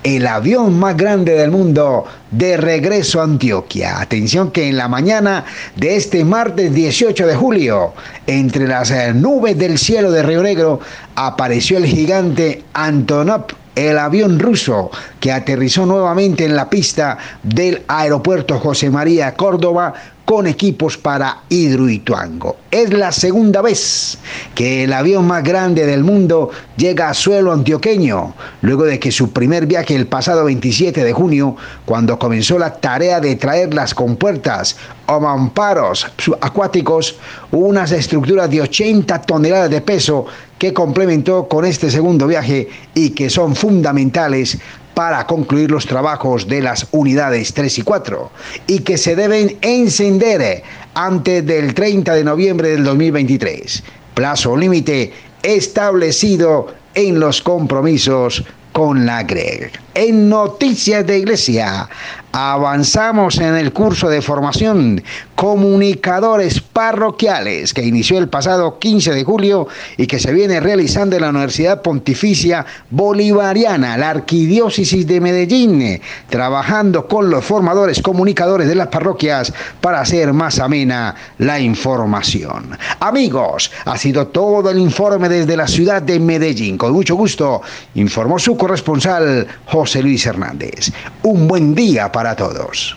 el 0.04 0.26
avión 0.26 0.78
más 0.78 0.96
grande 0.96 1.32
del 1.32 1.50
mundo 1.50 2.04
de 2.30 2.56
regreso 2.56 3.20
a 3.20 3.24
Antioquia. 3.24 4.00
Atención 4.00 4.50
que 4.50 4.68
en 4.68 4.76
la 4.76 4.88
mañana 4.88 5.44
de 5.76 5.96
este 5.96 6.24
martes 6.24 6.72
18 6.72 7.26
de 7.26 7.34
julio, 7.34 7.92
entre 8.26 8.68
las 8.68 8.90
eh, 8.90 9.12
nubes 9.12 9.58
del 9.58 9.76
cielo 9.76 10.10
de 10.10 10.22
Río 10.22 10.42
Negro, 10.42 10.80
apareció 11.14 11.78
el 11.78 11.86
gigante 11.86 12.64
Antonov 12.72 13.46
el 13.74 13.96
avión 13.96 14.40
ruso 14.40 14.90
que 15.20 15.30
aterrizó 15.30 15.86
nuevamente 15.86 16.44
en 16.44 16.56
la 16.56 16.68
pista 16.68 17.16
del 17.44 17.82
aeropuerto 17.86 18.58
José 18.58 18.90
María 18.90 19.34
Córdoba 19.34 19.94
con 20.28 20.46
equipos 20.46 20.98
para 20.98 21.44
Hidroituango. 21.48 22.56
Es 22.70 22.92
la 22.92 23.12
segunda 23.12 23.62
vez 23.62 24.18
que 24.54 24.84
el 24.84 24.92
avión 24.92 25.26
más 25.26 25.42
grande 25.42 25.86
del 25.86 26.04
mundo 26.04 26.50
llega 26.76 27.08
a 27.08 27.14
suelo 27.14 27.50
antioqueño, 27.50 28.34
luego 28.60 28.84
de 28.84 28.98
que 28.98 29.10
su 29.10 29.32
primer 29.32 29.64
viaje 29.64 29.94
el 29.94 30.06
pasado 30.06 30.44
27 30.44 31.02
de 31.02 31.12
junio, 31.14 31.56
cuando 31.86 32.18
comenzó 32.18 32.58
la 32.58 32.74
tarea 32.74 33.20
de 33.20 33.36
traer 33.36 33.72
las 33.72 33.94
compuertas 33.94 34.76
o 35.06 35.18
mamparos 35.18 36.06
acuáticos, 36.42 37.16
unas 37.50 37.90
estructuras 37.92 38.50
de 38.50 38.60
80 38.60 39.22
toneladas 39.22 39.70
de 39.70 39.80
peso 39.80 40.26
que 40.58 40.74
complementó 40.74 41.48
con 41.48 41.64
este 41.64 41.90
segundo 41.90 42.26
viaje 42.26 42.68
y 42.92 43.10
que 43.10 43.30
son 43.30 43.56
fundamentales 43.56 44.58
para 44.98 45.28
concluir 45.28 45.70
los 45.70 45.86
trabajos 45.86 46.48
de 46.48 46.60
las 46.60 46.88
unidades 46.90 47.54
3 47.54 47.78
y 47.78 47.82
4 47.82 48.32
y 48.66 48.80
que 48.80 48.98
se 48.98 49.14
deben 49.14 49.56
encender 49.62 50.64
antes 50.92 51.46
del 51.46 51.72
30 51.72 52.16
de 52.16 52.24
noviembre 52.24 52.70
del 52.70 52.82
2023, 52.82 53.84
plazo 54.14 54.56
límite 54.56 55.12
establecido 55.44 56.74
en 56.94 57.20
los 57.20 57.40
compromisos 57.40 58.42
con 58.72 59.06
la 59.06 59.22
GREG. 59.22 59.70
En 59.98 60.28
Noticias 60.28 61.04
de 61.04 61.18
Iglesia. 61.18 61.88
Avanzamos 62.30 63.38
en 63.38 63.56
el 63.56 63.72
curso 63.72 64.08
de 64.08 64.22
formación 64.22 65.02
Comunicadores 65.34 66.60
Parroquiales 66.60 67.72
que 67.72 67.82
inició 67.82 68.18
el 68.18 68.28
pasado 68.28 68.78
15 68.78 69.12
de 69.12 69.24
julio 69.24 69.66
y 69.96 70.06
que 70.06 70.20
se 70.20 70.32
viene 70.32 70.60
realizando 70.60 71.16
en 71.16 71.22
la 71.22 71.30
Universidad 71.30 71.80
Pontificia 71.80 72.64
Bolivariana, 72.90 73.96
la 73.96 74.10
Arquidiócesis 74.10 75.06
de 75.06 75.20
Medellín, 75.20 76.00
trabajando 76.28 77.08
con 77.08 77.30
los 77.30 77.44
formadores 77.44 78.02
comunicadores 78.02 78.68
de 78.68 78.74
las 78.74 78.88
parroquias 78.88 79.52
para 79.80 80.00
hacer 80.00 80.32
más 80.32 80.60
amena 80.60 81.14
la 81.38 81.58
información. 81.58 82.76
Amigos, 83.00 83.72
ha 83.86 83.96
sido 83.96 84.28
todo 84.28 84.70
el 84.70 84.78
informe 84.78 85.28
desde 85.28 85.56
la 85.56 85.66
ciudad 85.66 86.02
de 86.02 86.20
Medellín. 86.20 86.76
Con 86.76 86.92
mucho 86.92 87.16
gusto, 87.16 87.62
informó 87.94 88.38
su 88.38 88.56
corresponsal 88.56 89.46
José 89.66 89.87
Luis 89.96 90.26
Hernández. 90.26 90.92
Un 91.22 91.48
buen 91.48 91.74
día 91.74 92.12
para 92.12 92.36
todos. 92.36 92.96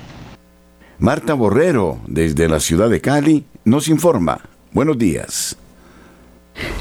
Marta 0.99 1.33
Borrero, 1.33 1.99
desde 2.05 2.47
la 2.47 2.59
ciudad 2.59 2.89
de 2.89 3.01
Cali, 3.01 3.45
nos 3.63 3.87
informa. 3.87 4.41
Buenos 4.71 4.97
días. 4.97 5.57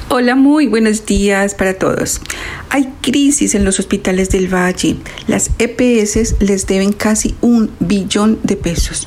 Hola, 0.08 0.34
muy 0.34 0.66
buenos 0.66 1.06
días 1.06 1.54
para 1.54 1.74
todos. 1.74 2.20
Hay 2.68 2.92
crisis 3.00 3.54
en 3.54 3.64
los 3.64 3.78
hospitales 3.78 4.28
del 4.30 4.52
Valle. 4.52 4.96
Las 5.28 5.50
EPS 5.58 6.36
les 6.40 6.66
deben 6.66 6.92
casi 6.92 7.36
un 7.40 7.70
billón 7.78 8.40
de 8.42 8.56
pesos. 8.56 9.06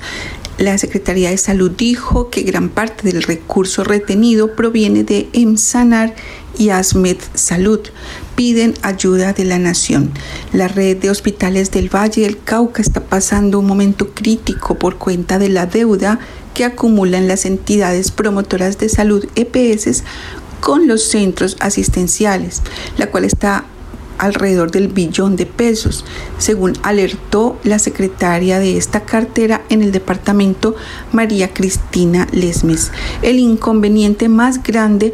La 0.58 0.78
Secretaría 0.78 1.30
de 1.30 1.38
Salud 1.38 1.72
dijo 1.72 2.30
que 2.30 2.44
gran 2.44 2.70
parte 2.70 3.12
del 3.12 3.24
recurso 3.24 3.84
retenido 3.84 4.56
proviene 4.56 5.04
de 5.04 5.28
EMSANAR 5.34 6.16
y 6.58 6.70
ASMED 6.70 7.18
Salud. 7.34 7.80
Piden 8.36 8.74
ayuda 8.82 9.34
de 9.34 9.46
la 9.46 9.60
nación. 9.60 10.12
La 10.52 10.68
red 10.68 10.98
de 10.98 11.10
hospitales 11.10 11.72
del 11.72 11.94
Valle 11.94 12.24
del 12.24 12.42
Cauca 12.42 12.82
está 12.82 13.02
pasando 13.02 13.60
un 13.60 13.68
momento 13.68 14.14
crítico 14.14 14.76
por 14.76 14.98
cuenta 14.98 15.40
de 15.40 15.50
la 15.50 15.66
deuda 15.66 16.20
que 16.54 16.66
acumulan 16.66 17.28
las 17.28 17.46
entidades 17.46 18.12
promotoras 18.12 18.78
de 18.78 18.90
salud 18.90 19.26
EPS 19.36 20.04
con 20.60 20.88
los 20.88 21.04
centros 21.04 21.58
asistenciales, 21.60 22.62
la 22.98 23.12
cual 23.12 23.26
está 23.26 23.66
alrededor 24.18 24.72
del 24.72 24.88
billón 24.88 25.36
de 25.36 25.46
pesos, 25.46 26.06
según 26.38 26.74
alertó 26.84 27.58
la 27.64 27.80
secretaria 27.80 28.60
de 28.60 28.78
esta 28.78 29.02
cartera 29.02 29.64
en 29.70 29.82
el 29.82 29.92
departamento, 29.92 30.76
María 31.12 31.54
Cristina 31.54 32.28
Lesmes. 32.32 32.92
El 33.22 33.40
inconveniente 33.40 34.30
más 34.30 34.64
grande 34.64 35.14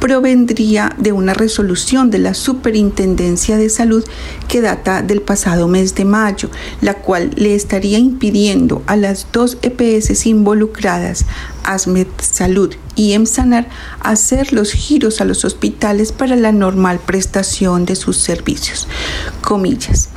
provendría 0.00 0.94
de 0.98 1.12
una 1.12 1.34
resolución 1.34 2.10
de 2.10 2.18
la 2.18 2.34
Superintendencia 2.34 3.56
de 3.56 3.70
Salud 3.70 4.04
que 4.48 4.60
data 4.60 5.02
del 5.02 5.22
pasado 5.22 5.68
mes 5.68 5.94
de 5.94 6.04
mayo, 6.04 6.50
la 6.80 6.94
cual 6.94 7.30
le 7.36 7.54
estaría 7.54 7.98
impidiendo 7.98 8.82
a 8.86 8.96
las 8.96 9.26
dos 9.32 9.58
EPS 9.62 10.26
involucradas, 10.26 11.24
ASMED 11.64 12.06
Salud 12.20 12.74
y 12.94 13.12
EMSANAR, 13.12 13.68
hacer 14.00 14.52
los 14.52 14.72
giros 14.72 15.20
a 15.20 15.24
los 15.24 15.44
hospitales 15.44 16.12
para 16.12 16.36
la 16.36 16.52
normal 16.52 17.00
prestación 17.04 17.84
de 17.84 17.96
sus 17.96 18.16
servicios. 18.16 18.88
Comillas. 19.42 20.08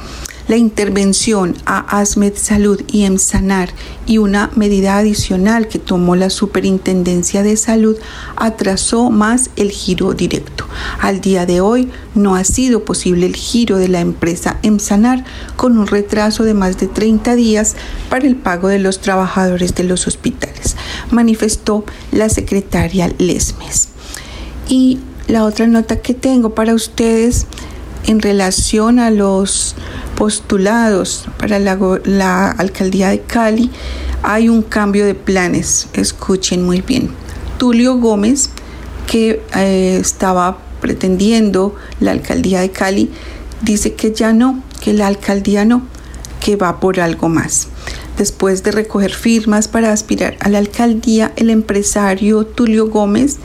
La 0.49 0.57
intervención 0.57 1.55
a 1.67 1.99
ASMED 1.99 2.33
Salud 2.35 2.81
y 2.87 3.03
EMSANAR 3.03 3.69
y 4.07 4.17
una 4.17 4.49
medida 4.55 4.97
adicional 4.97 5.67
que 5.67 5.77
tomó 5.77 6.15
la 6.15 6.31
Superintendencia 6.31 7.43
de 7.43 7.55
Salud 7.55 7.97
atrasó 8.35 9.11
más 9.11 9.51
el 9.57 9.69
giro 9.69 10.15
directo. 10.15 10.65
Al 11.01 11.21
día 11.21 11.45
de 11.45 11.61
hoy 11.61 11.91
no 12.15 12.35
ha 12.35 12.43
sido 12.45 12.83
posible 12.83 13.27
el 13.27 13.35
giro 13.35 13.77
de 13.77 13.89
la 13.89 13.99
empresa 13.99 14.57
EMSANAR 14.63 15.23
con 15.55 15.77
un 15.77 15.85
retraso 15.85 16.43
de 16.43 16.55
más 16.55 16.79
de 16.79 16.87
30 16.87 17.35
días 17.35 17.75
para 18.09 18.25
el 18.25 18.35
pago 18.35 18.69
de 18.69 18.79
los 18.79 19.01
trabajadores 19.01 19.75
de 19.75 19.83
los 19.83 20.07
hospitales, 20.07 20.75
manifestó 21.11 21.85
la 22.11 22.27
secretaria 22.27 23.13
Lesmes. 23.19 23.89
Y 24.67 24.97
la 25.27 25.43
otra 25.43 25.67
nota 25.67 25.97
que 25.97 26.15
tengo 26.15 26.55
para 26.55 26.73
ustedes 26.73 27.45
en 28.05 28.21
relación 28.21 28.99
a 28.99 29.11
los 29.11 29.75
postulados 30.15 31.27
para 31.37 31.59
la, 31.59 32.51
alcaldía 32.51 33.09
de 33.09 33.21
Cali, 33.21 33.71
hay 34.23 34.49
un 34.49 34.61
cambio 34.61 35.05
de 35.05 35.15
planes. 35.15 35.87
Escuchen 35.93 36.65
muy 36.65 36.81
bien. 36.81 37.09
Tulio 37.57 37.97
Gómez, 37.97 38.49
que 39.07 39.41
eh, 39.55 39.97
estaba 39.99 40.57
pretendiendo 40.81 41.75
la 41.99 42.11
alcaldía 42.11 42.61
de 42.61 42.71
Cali, 42.71 43.11
dice 43.61 43.93
que 43.93 44.13
ya 44.13 44.33
no, 44.33 44.63
que 44.81 44.93
la 44.93 45.07
alcaldía 45.07 45.65
no, 45.65 45.83
que 46.39 46.55
va 46.55 46.79
por 46.79 46.99
algo 46.99 47.29
más. 47.29 47.67
Después 48.17 48.63
de 48.63 48.71
recoger 48.71 49.11
firmas 49.11 49.67
para 49.67 49.93
aspirar 49.93 50.37
a 50.41 50.49
la 50.49 50.57
alcaldía, 50.57 51.31
el 51.37 51.49
empresario 51.49 52.45
Tulio 52.45 52.89
Gómez, 52.89 53.37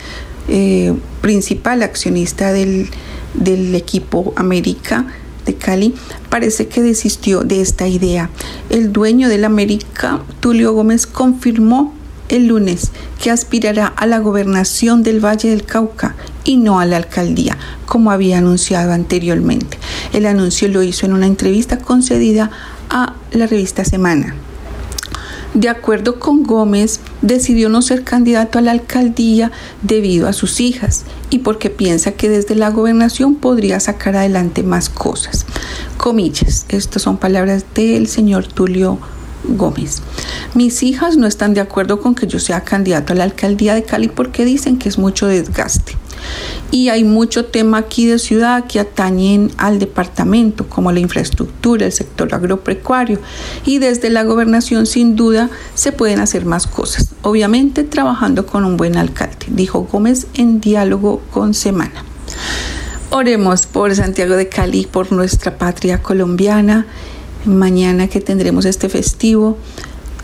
eh, 0.47 0.93
principal 1.21 1.81
accionista 1.81 2.51
del, 2.51 2.89
del 3.37 3.73
equipo 3.75 4.33
América, 4.35 5.05
de 5.45 5.55
Cali 5.55 5.93
parece 6.29 6.67
que 6.67 6.81
desistió 6.81 7.41
de 7.41 7.61
esta 7.61 7.87
idea. 7.87 8.29
El 8.69 8.91
dueño 8.91 9.29
del 9.29 9.45
América, 9.45 10.21
Tulio 10.39 10.73
Gómez, 10.73 11.05
confirmó 11.05 11.93
el 12.29 12.47
lunes 12.47 12.91
que 13.21 13.29
aspirará 13.31 13.87
a 13.87 14.07
la 14.07 14.19
gobernación 14.19 15.03
del 15.03 15.23
Valle 15.23 15.49
del 15.49 15.63
Cauca 15.63 16.15
y 16.43 16.57
no 16.57 16.79
a 16.79 16.85
la 16.85 16.97
alcaldía, 16.97 17.57
como 17.85 18.11
había 18.11 18.39
anunciado 18.39 18.91
anteriormente. 18.91 19.77
El 20.13 20.25
anuncio 20.25 20.67
lo 20.67 20.81
hizo 20.81 21.05
en 21.05 21.13
una 21.13 21.27
entrevista 21.27 21.77
concedida 21.77 22.49
a 22.89 23.13
la 23.31 23.47
revista 23.47 23.85
Semana. 23.85 24.35
De 25.53 25.69
acuerdo 25.69 26.19
con 26.19 26.43
Gómez, 26.43 26.99
decidió 27.25 27.69
no 27.69 27.81
ser 27.81 28.03
candidato 28.03 28.59
a 28.59 28.61
la 28.61 28.71
alcaldía 28.71 29.51
debido 29.81 30.27
a 30.27 30.33
sus 30.33 30.59
hijas 30.59 31.05
y 31.29 31.39
porque 31.39 31.69
piensa 31.69 32.11
que 32.11 32.29
desde 32.29 32.55
la 32.55 32.69
gobernación 32.69 33.35
podría 33.35 33.79
sacar 33.79 34.15
adelante 34.15 34.63
más 34.63 34.89
cosas. 34.89 35.45
Comillas, 35.97 36.65
estas 36.69 37.01
son 37.01 37.17
palabras 37.17 37.65
del 37.73 38.07
señor 38.07 38.47
Tulio 38.47 38.99
Gómez. 39.43 40.01
Mis 40.53 40.83
hijas 40.83 41.17
no 41.17 41.27
están 41.27 41.53
de 41.53 41.61
acuerdo 41.61 41.99
con 41.99 42.13
que 42.13 42.27
yo 42.27 42.39
sea 42.39 42.63
candidato 42.63 43.13
a 43.13 43.15
la 43.15 43.23
alcaldía 43.23 43.73
de 43.73 43.83
Cali 43.83 44.07
porque 44.07 44.45
dicen 44.45 44.77
que 44.77 44.89
es 44.89 44.97
mucho 44.97 45.27
desgaste 45.27 45.97
y 46.71 46.89
hay 46.89 47.03
mucho 47.03 47.45
tema 47.45 47.77
aquí 47.79 48.05
de 48.05 48.19
ciudad 48.19 48.65
que 48.65 48.79
atañen 48.79 49.51
al 49.57 49.79
departamento, 49.79 50.67
como 50.67 50.91
la 50.91 50.99
infraestructura, 50.99 51.85
el 51.85 51.91
sector 51.91 52.33
agropecuario 52.33 53.19
y 53.65 53.79
desde 53.79 54.09
la 54.09 54.23
gobernación 54.23 54.85
sin 54.85 55.15
duda 55.15 55.49
se 55.73 55.91
pueden 55.91 56.19
hacer 56.19 56.45
más 56.45 56.67
cosas, 56.67 57.11
obviamente 57.21 57.83
trabajando 57.83 58.45
con 58.45 58.65
un 58.65 58.77
buen 58.77 58.97
alcalde, 58.97 59.45
dijo 59.47 59.87
Gómez 59.91 60.27
en 60.33 60.59
diálogo 60.59 61.21
con 61.31 61.53
Semana. 61.53 62.03
Oremos 63.11 63.67
por 63.67 63.95
Santiago 63.95 64.35
de 64.35 64.49
Cali, 64.49 64.87
por 64.91 65.11
nuestra 65.11 65.57
patria 65.57 66.01
colombiana. 66.01 66.85
Mañana 67.45 68.07
que 68.07 68.19
tendremos 68.19 68.65
este 68.65 68.89
festivo, 68.89 69.57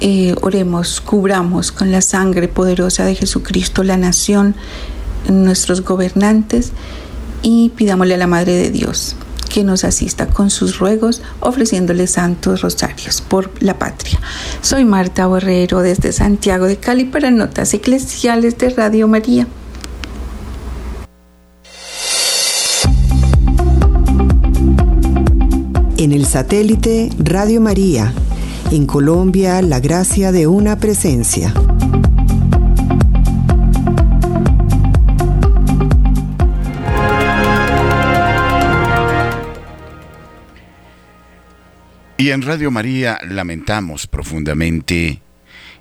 eh, 0.02 0.36
oremos, 0.42 1.00
cubramos 1.00 1.72
con 1.72 1.92
la 1.92 2.02
sangre 2.02 2.48
poderosa 2.48 3.06
de 3.06 3.16
Jesucristo 3.16 3.84
la 3.84 3.98
nación 3.98 4.56
nuestros 5.30 5.82
gobernantes 5.82 6.72
y 7.42 7.70
pidámosle 7.70 8.16
a 8.16 8.18
la 8.18 8.28
Madre 8.28 8.54
de 8.54 8.72
Dios 8.72 9.16
que 9.52 9.64
nos 9.64 9.84
asista 9.84 10.28
con 10.28 10.50
sus 10.50 10.80
ruegos, 10.80 11.22
ofreciéndole 11.42 12.08
santos 12.08 12.62
rosarios 12.62 13.22
por 13.22 13.52
la 13.62 13.78
patria. 13.78 14.20
Soy 14.62 14.86
Marta 14.86 15.28
Borrero 15.28 15.82
desde 15.82 16.14
Santiago 16.14 16.68
de 16.68 16.78
Cali 16.78 17.06
para 17.06 17.32
Notas 17.32 17.74
Eclesiales 17.74 18.58
de 18.58 18.70
Radio 18.70 19.08
María. 19.10 19.48
En 25.98 26.14
el 26.14 26.26
satélite 26.26 27.10
Radio 27.20 27.62
María, 27.62 28.14
en 28.72 28.88
Colombia, 28.88 29.62
la 29.62 29.80
gracia 29.80 30.32
de 30.32 30.48
una 30.48 30.80
presencia. 30.80 31.54
Y 42.22 42.30
en 42.30 42.44
Radio 42.44 42.70
María 42.70 43.18
lamentamos 43.28 44.06
profundamente 44.06 45.22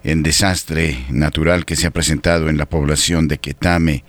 el 0.02 0.22
desastre 0.22 1.04
natural 1.10 1.66
que 1.66 1.76
se 1.76 1.86
ha 1.86 1.90
presentado 1.90 2.48
en 2.48 2.56
la 2.56 2.64
población 2.64 3.28
de 3.28 3.36
Quetame, 3.36 4.04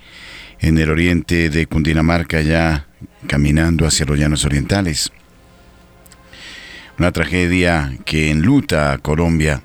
en 0.61 0.77
el 0.77 0.89
oriente 0.89 1.49
de 1.49 1.65
Cundinamarca, 1.65 2.39
ya 2.39 2.87
caminando 3.27 3.85
hacia 3.85 4.05
los 4.05 4.17
llanos 4.17 4.45
orientales. 4.45 5.11
Una 6.97 7.11
tragedia 7.11 7.97
que 8.05 8.31
enluta 8.31 8.93
a 8.93 8.97
Colombia. 8.99 9.61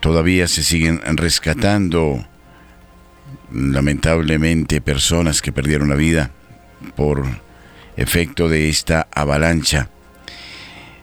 Todavía 0.00 0.46
se 0.46 0.62
siguen 0.62 1.00
rescatando 1.16 2.26
lamentablemente 3.50 4.82
personas 4.82 5.40
que 5.40 5.50
perdieron 5.50 5.88
la 5.88 5.96
vida 5.96 6.30
por 6.94 7.24
efecto 7.96 8.50
de 8.50 8.68
esta 8.68 9.08
avalancha 9.10 9.88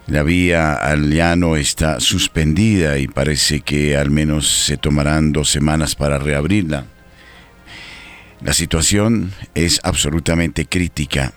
La 0.06 0.22
vía 0.22 0.74
al 0.74 1.10
llano 1.10 1.56
está 1.56 1.98
suspendida 1.98 2.98
y 2.98 3.08
parece 3.08 3.60
que 3.62 3.96
al 3.96 4.10
menos 4.10 4.66
se 4.66 4.76
tomarán 4.76 5.32
dos 5.32 5.50
semanas 5.50 5.94
para 5.94 6.18
reabrirla. 6.18 6.86
La 8.42 8.52
situación 8.52 9.32
es 9.54 9.80
absolutamente 9.82 10.66
crítica. 10.66 11.32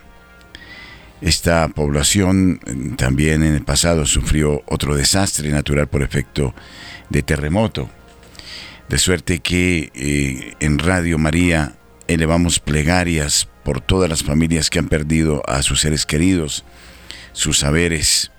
Esta 1.22 1.70
población 1.70 2.60
también 2.98 3.42
en 3.42 3.54
el 3.54 3.64
pasado 3.64 4.06
sufrió 4.06 4.62
otro 4.68 4.96
desastre 4.96 5.50
natural 5.50 5.88
por 5.88 6.04
efecto 6.04 6.54
de 7.10 7.24
terremoto. 7.24 7.90
De 8.90 8.98
suerte 8.98 9.40
que 9.40 9.92
eh, 9.96 10.54
en 10.60 10.78
Radio 10.78 11.18
María 11.18 11.78
elevamos 12.10 12.60
plegarias 12.60 13.48
por 13.64 13.80
todas 13.80 14.10
las 14.10 14.24
familias 14.24 14.70
que 14.70 14.80
han 14.80 14.90
perdido 14.90 15.42
a 15.48 15.62
sus 15.62 15.80
seres 15.80 16.06
queridos, 16.06 16.66
sus 17.32 17.60
saberes, 17.60 18.32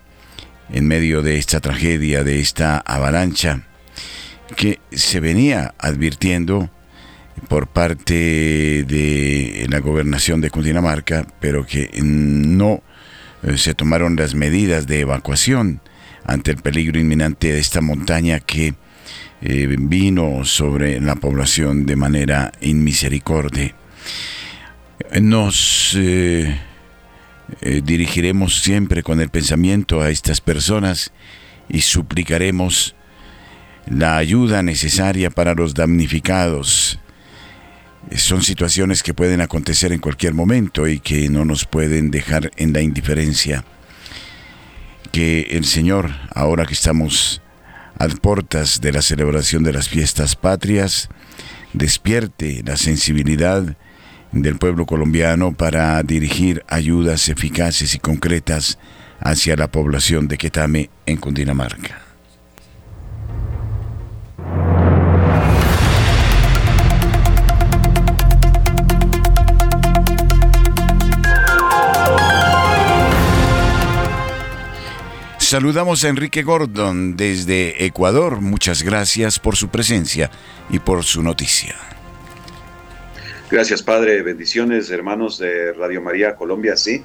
en 0.70 0.86
medio 0.86 1.22
de 1.22 1.38
esta 1.38 1.60
tragedia, 1.60 2.24
de 2.24 2.40
esta 2.40 2.78
avalancha, 2.78 3.62
que 4.56 4.80
se 4.90 5.20
venía 5.20 5.74
advirtiendo 5.78 6.70
por 7.48 7.68
parte 7.68 8.84
de 8.84 9.66
la 9.70 9.78
gobernación 9.78 10.40
de 10.40 10.50
Cundinamarca, 10.50 11.26
pero 11.40 11.64
que 11.64 11.90
no 12.02 12.82
eh, 13.42 13.56
se 13.56 13.74
tomaron 13.74 14.16
las 14.16 14.34
medidas 14.34 14.86
de 14.86 15.00
evacuación 15.00 15.80
ante 16.24 16.50
el 16.50 16.58
peligro 16.58 16.98
inminente 16.98 17.52
de 17.52 17.58
esta 17.58 17.80
montaña 17.80 18.40
que 18.40 18.74
eh, 19.40 19.76
vino 19.78 20.44
sobre 20.44 21.00
la 21.00 21.14
población 21.14 21.86
de 21.86 21.96
manera 21.96 22.52
inmisericordia. 22.60 23.74
Nos 25.20 25.94
eh, 25.96 26.60
dirigiremos 27.60 28.60
siempre 28.60 29.02
con 29.02 29.20
el 29.20 29.30
pensamiento 29.30 30.00
a 30.00 30.10
estas 30.10 30.40
personas 30.40 31.12
y 31.68 31.80
suplicaremos 31.80 32.94
la 33.86 34.16
ayuda 34.16 34.62
necesaria 34.62 35.30
para 35.30 35.54
los 35.54 35.74
damnificados, 35.74 36.98
son 38.16 38.42
situaciones 38.42 39.02
que 39.02 39.14
pueden 39.14 39.40
acontecer 39.40 39.92
en 39.92 40.00
cualquier 40.00 40.34
momento 40.34 40.88
y 40.88 41.00
que 41.00 41.28
no 41.28 41.44
nos 41.44 41.64
pueden 41.64 42.10
dejar 42.10 42.50
en 42.56 42.72
la 42.72 42.80
indiferencia. 42.80 43.64
Que 45.12 45.48
el 45.50 45.64
Señor, 45.64 46.10
ahora 46.34 46.66
que 46.66 46.74
estamos 46.74 47.42
a 47.98 48.08
puertas 48.08 48.80
de 48.80 48.92
la 48.92 49.02
celebración 49.02 49.62
de 49.62 49.72
las 49.72 49.88
fiestas 49.88 50.36
patrias, 50.36 51.08
despierte 51.72 52.62
la 52.64 52.76
sensibilidad 52.76 53.76
del 54.32 54.58
pueblo 54.58 54.86
colombiano 54.86 55.52
para 55.52 56.02
dirigir 56.02 56.64
ayudas 56.68 57.28
eficaces 57.28 57.94
y 57.94 57.98
concretas 57.98 58.78
hacia 59.20 59.56
la 59.56 59.68
población 59.70 60.28
de 60.28 60.38
Quetame 60.38 60.90
en 61.06 61.16
Cundinamarca. 61.16 62.02
Saludamos 75.48 76.04
a 76.04 76.08
Enrique 76.08 76.42
Gordon 76.42 77.16
desde 77.16 77.86
Ecuador. 77.86 78.42
Muchas 78.42 78.82
gracias 78.82 79.38
por 79.38 79.56
su 79.56 79.68
presencia 79.68 80.30
y 80.68 80.78
por 80.78 81.04
su 81.04 81.22
noticia. 81.22 81.74
Gracias, 83.50 83.82
Padre. 83.82 84.20
Bendiciones, 84.20 84.90
hermanos 84.90 85.38
de 85.38 85.72
Radio 85.72 86.02
María 86.02 86.36
Colombia. 86.36 86.76
Sí, 86.76 87.02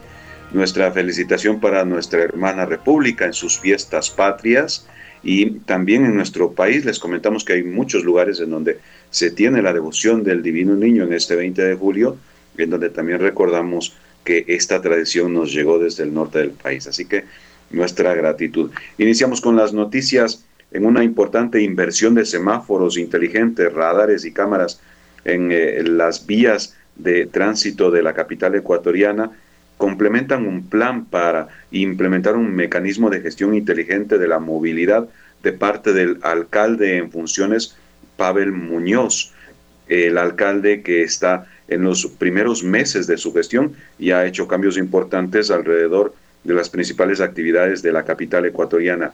nuestra 0.52 0.92
felicitación 0.92 1.62
para 1.62 1.86
nuestra 1.86 2.22
hermana 2.22 2.66
República 2.66 3.24
en 3.24 3.32
sus 3.32 3.58
fiestas 3.58 4.10
patrias 4.10 4.86
y 5.24 5.52
también 5.62 6.04
en 6.04 6.18
nuestro 6.18 6.52
país. 6.52 6.84
Les 6.84 7.00
comentamos 7.00 7.46
que 7.46 7.54
hay 7.54 7.64
muchos 7.64 8.04
lugares 8.04 8.42
en 8.42 8.50
donde 8.50 8.80
se 9.10 9.32
tiene 9.32 9.62
la 9.62 9.72
devoción 9.72 10.22
del 10.26 10.44
Divino 10.44 10.76
Niño 10.76 11.06
en 11.06 11.14
este 11.14 11.38
20 11.38 11.62
de 11.64 11.76
julio, 11.76 12.18
en 12.58 12.70
donde 12.70 12.90
también 12.90 13.20
recordamos 13.20 13.96
que 14.26 14.44
esta 14.50 14.82
tradición 14.82 15.34
nos 15.34 15.54
llegó 15.54 15.80
desde 15.80 16.04
el 16.04 16.14
norte 16.14 16.40
del 16.40 16.52
país. 16.52 16.88
Así 16.88 17.06
que 17.06 17.24
nuestra 17.72 18.14
gratitud. 18.16 18.70
Iniciamos 18.98 19.40
con 19.40 19.56
las 19.56 19.72
noticias 19.72 20.44
en 20.74 20.86
una 20.86 21.06
importante 21.06 21.62
inversión 21.62 22.16
de 22.16 22.26
semáforos 22.26 22.98
inteligentes, 22.98 23.72
radares 23.72 24.26
y 24.26 24.34
cámaras 24.34 24.82
en 25.26 25.52
eh, 25.52 25.84
las 25.84 26.26
vías 26.26 26.76
de 26.96 27.26
tránsito 27.26 27.92
de 27.92 28.04
la 28.04 28.14
capital 28.14 28.56
ecuatoriana 28.56 29.32
complementan 29.78 30.46
un 30.46 30.70
plan 30.70 31.06
para 31.06 31.48
implementar 31.72 32.36
un 32.36 32.54
mecanismo 32.54 33.10
de 33.10 33.22
gestión 33.22 33.56
inteligente 33.56 34.18
de 34.18 34.28
la 34.28 34.40
movilidad 34.40 35.10
de 35.42 35.52
parte 35.52 35.94
del 35.94 36.20
alcalde 36.22 36.98
en 36.98 37.12
funciones, 37.12 37.76
Pavel 38.16 38.52
Muñoz, 38.52 39.34
el 39.90 40.18
alcalde 40.18 40.82
que 40.82 41.04
está 41.04 41.48
en 41.68 41.84
los 41.84 42.06
primeros 42.06 42.64
meses 42.64 43.08
de 43.08 43.18
su 43.18 43.34
gestión 43.34 43.74
y 44.00 44.12
ha 44.12 44.26
hecho 44.26 44.48
cambios 44.48 44.78
importantes 44.78 45.52
alrededor 45.52 46.14
de 46.44 46.54
las 46.54 46.70
principales 46.70 47.22
actividades 47.22 47.82
de 47.82 47.92
la 47.92 48.04
capital 48.04 48.46
ecuatoriana. 48.46 49.14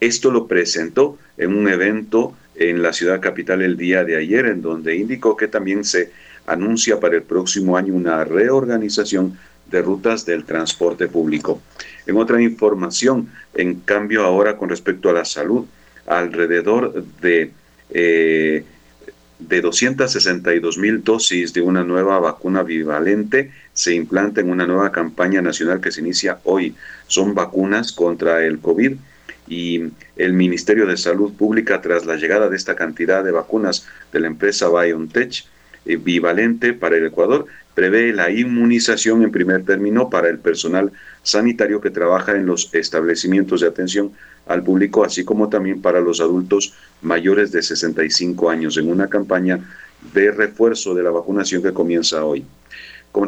Esto 0.00 0.30
lo 0.30 0.46
presentó 0.46 1.18
en 1.36 1.56
un 1.56 1.68
evento 1.68 2.34
en 2.54 2.82
la 2.82 2.92
ciudad 2.92 3.20
capital 3.20 3.62
el 3.62 3.76
día 3.76 4.04
de 4.04 4.16
ayer, 4.16 4.46
en 4.46 4.62
donde 4.62 4.96
indicó 4.96 5.36
que 5.36 5.48
también 5.48 5.84
se 5.84 6.10
anuncia 6.46 7.00
para 7.00 7.16
el 7.16 7.22
próximo 7.22 7.76
año 7.76 7.94
una 7.94 8.24
reorganización 8.24 9.38
de 9.70 9.82
rutas 9.82 10.24
del 10.24 10.44
transporte 10.44 11.08
público. 11.08 11.60
En 12.06 12.16
otra 12.16 12.40
información, 12.40 13.28
en 13.54 13.80
cambio 13.80 14.24
ahora 14.24 14.56
con 14.56 14.68
respecto 14.68 15.10
a 15.10 15.12
la 15.12 15.24
salud, 15.24 15.66
alrededor 16.06 17.04
de 17.20 17.50
eh, 17.90 18.64
de 19.38 19.60
262 19.60 20.78
mil 20.78 21.04
dosis 21.04 21.52
de 21.52 21.60
una 21.60 21.84
nueva 21.84 22.18
vacuna 22.18 22.62
bivalente 22.62 23.52
se 23.74 23.94
implanta 23.94 24.40
en 24.40 24.48
una 24.48 24.66
nueva 24.66 24.90
campaña 24.92 25.42
nacional 25.42 25.80
que 25.80 25.92
se 25.92 26.00
inicia 26.00 26.38
hoy. 26.44 26.74
Son 27.06 27.34
vacunas 27.34 27.92
contra 27.92 28.44
el 28.44 28.58
COVID 28.60 28.92
y 29.46 29.82
el 30.16 30.32
Ministerio 30.32 30.86
de 30.86 30.96
Salud 30.96 31.32
Pública, 31.32 31.80
tras 31.80 32.06
la 32.06 32.16
llegada 32.16 32.48
de 32.48 32.56
esta 32.56 32.74
cantidad 32.74 33.22
de 33.22 33.30
vacunas 33.30 33.86
de 34.12 34.20
la 34.20 34.26
empresa 34.26 34.68
BioNTech, 34.68 35.44
eh, 35.84 35.96
bivalente 35.96 36.72
para 36.72 36.96
el 36.96 37.06
Ecuador, 37.06 37.46
prevé 37.74 38.12
la 38.12 38.30
inmunización 38.30 39.22
en 39.22 39.30
primer 39.30 39.64
término 39.64 40.10
para 40.10 40.28
el 40.28 40.38
personal 40.38 40.92
sanitario 41.22 41.80
que 41.80 41.90
trabaja 41.90 42.32
en 42.32 42.46
los 42.46 42.72
establecimientos 42.74 43.60
de 43.60 43.68
atención 43.68 44.12
al 44.46 44.62
público, 44.62 45.04
así 45.04 45.24
como 45.24 45.48
también 45.48 45.82
para 45.82 46.00
los 46.00 46.20
adultos 46.20 46.74
mayores 47.02 47.52
de 47.52 47.62
65 47.62 48.48
años, 48.50 48.76
en 48.78 48.88
una 48.88 49.08
campaña 49.08 49.60
de 50.14 50.30
refuerzo 50.30 50.94
de 50.94 51.02
la 51.02 51.10
vacunación 51.10 51.62
que 51.62 51.72
comienza 51.72 52.24
hoy. 52.24 52.44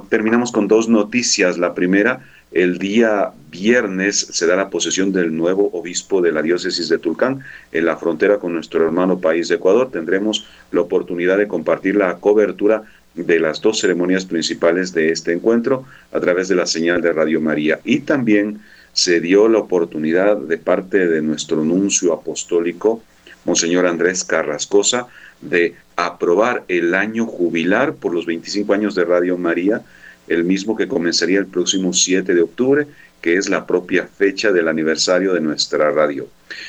Terminamos 0.09 0.53
con 0.53 0.69
dos 0.69 0.89
noticias. 0.89 1.59
La 1.59 1.75
primera, 1.75 2.21
el 2.53 2.79
día 2.79 3.33
viernes 3.51 4.29
se 4.31 4.47
da 4.47 4.57
la 4.57 4.71
posesión 4.71 5.13
del 5.13 5.37
nuevo 5.37 5.71
obispo 5.73 6.21
de 6.23 6.33
la 6.33 6.43
diócesis 6.43 6.89
de 6.89 6.99
Tulcán 6.99 7.41
en 7.73 7.85
la 7.85 7.97
frontera 7.97 8.39
con 8.39 8.55
nuestro 8.55 8.85
hermano 8.85 9.21
país 9.21 9.49
de 9.49 9.57
Ecuador. 9.57 9.91
Tendremos 9.91 10.47
la 10.73 10.83
oportunidad 10.83 11.39
de 11.39 11.49
compartir 11.49 11.97
la 11.97 12.17
cobertura 12.17 12.83
de 13.15 13.41
las 13.41 13.61
dos 13.61 13.81
ceremonias 13.81 14.25
principales 14.25 14.93
de 14.93 15.11
este 15.11 15.33
encuentro 15.33 15.85
a 16.13 16.21
través 16.21 16.49
de 16.49 16.55
la 16.55 16.67
señal 16.67 17.03
de 17.03 17.13
Radio 17.13 17.41
María. 17.41 17.81
Y 17.85 18.01
también 18.01 18.61
se 18.93 19.21
dio 19.21 19.49
la 19.49 19.59
oportunidad 19.59 20.37
de 20.37 20.59
parte 20.59 21.07
de 21.07 21.23
nuestro 21.23 21.65
nuncio 21.65 22.13
apostólico, 22.13 23.03
Monseñor 23.45 23.87
Andrés 23.87 24.25
Carrascosa, 24.25 25.07
de 25.41 25.75
aprobar 25.97 26.65
el 26.69 26.95
año 26.95 27.27
jubilar 27.27 27.95
por 27.95 28.15
los 28.15 28.27
25 28.27 28.73
años 28.73 28.95
de 28.95 29.05
Radio 29.05 29.37
María, 29.39 29.83
el 30.29 30.45
mismo 30.45 30.77
que 30.77 30.89
comenzaría 30.89 31.39
el 31.39 31.47
próximo 31.47 31.93
7 31.93 32.35
de 32.35 32.43
octubre, 32.43 32.87
que 33.21 33.37
es 33.37 33.49
la 33.49 33.67
propia 33.67 34.07
fecha 34.07 34.53
del 34.53 34.69
aniversario 34.69 35.35
de 35.35 35.41
nuestra 35.41 35.91
radio. 35.91 36.29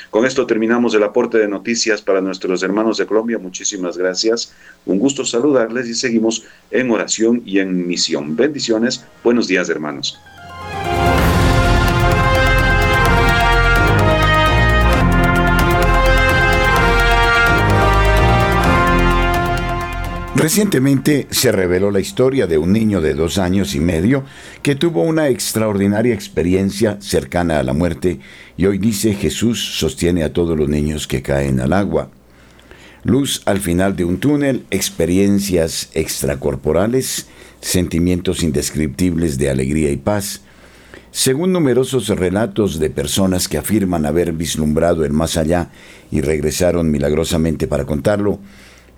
Con 0.10 0.26
esto 0.26 0.45
terminamos 0.45 0.93
el 0.95 1.03
aporte 1.03 1.38
de 1.38 1.47
noticias 1.47 2.01
para 2.01 2.22
nuestros 2.22 2.64
hermanos 2.64 2.97
de 2.97 3.05
Colombia. 3.05 3.38
Muchísimas 3.38 3.97
gracias. 3.97 4.53
Un 4.86 4.99
gusto 4.99 5.24
saludarles 5.24 5.88
y 5.88 5.93
seguimos 5.93 6.43
en 6.72 6.91
oración 6.91 7.41
y 7.45 7.60
en 7.60 7.88
misión. 7.88 8.36
Bendiciones. 8.36 9.03
Buenos 9.24 9.47
días, 9.47 9.70
hermanos. 9.70 10.20
Recientemente 20.40 21.28
se 21.32 21.52
reveló 21.52 21.92
la 21.92 22.00
historia 22.00 22.48
de 22.48 22.58
un 22.58 22.72
niño 22.72 23.02
de 23.02 23.14
dos 23.14 23.38
años 23.38 23.76
y 23.76 23.82
medio 23.82 24.24
que 24.62 24.74
tuvo 24.74 25.04
una 25.04 25.28
extraordinaria 25.28 26.14
experiencia 26.14 26.98
cercana 27.02 27.60
a 27.60 27.64
la 27.64 27.74
muerte 27.74 28.22
y 28.56 28.66
hoy 28.66 28.78
dice 28.78 29.16
Jesús 29.16 29.60
sostiene 29.78 30.24
a 30.24 30.32
todos 30.32 30.58
los 30.58 30.70
niños 30.70 31.08
que 31.08 31.22
caen 31.22 31.60
al 31.60 31.74
agua. 31.74 32.10
Luz 33.04 33.42
al 33.44 33.60
final 33.60 33.98
de 33.98 34.06
un 34.06 34.22
túnel, 34.22 34.64
experiencias 34.72 35.90
extracorporales, 35.92 37.28
sentimientos 37.60 38.42
indescriptibles 38.42 39.38
de 39.40 39.50
alegría 39.50 39.92
y 39.92 39.98
paz. 39.98 40.40
Según 41.12 41.52
numerosos 41.52 42.08
relatos 42.08 42.80
de 42.80 42.90
personas 42.90 43.50
que 43.50 43.58
afirman 43.58 44.06
haber 44.06 44.32
vislumbrado 44.32 45.04
el 45.04 45.12
más 45.12 45.36
allá 45.36 45.70
y 46.12 46.22
regresaron 46.22 46.90
milagrosamente 46.92 47.68
para 47.68 47.84
contarlo, 47.86 48.40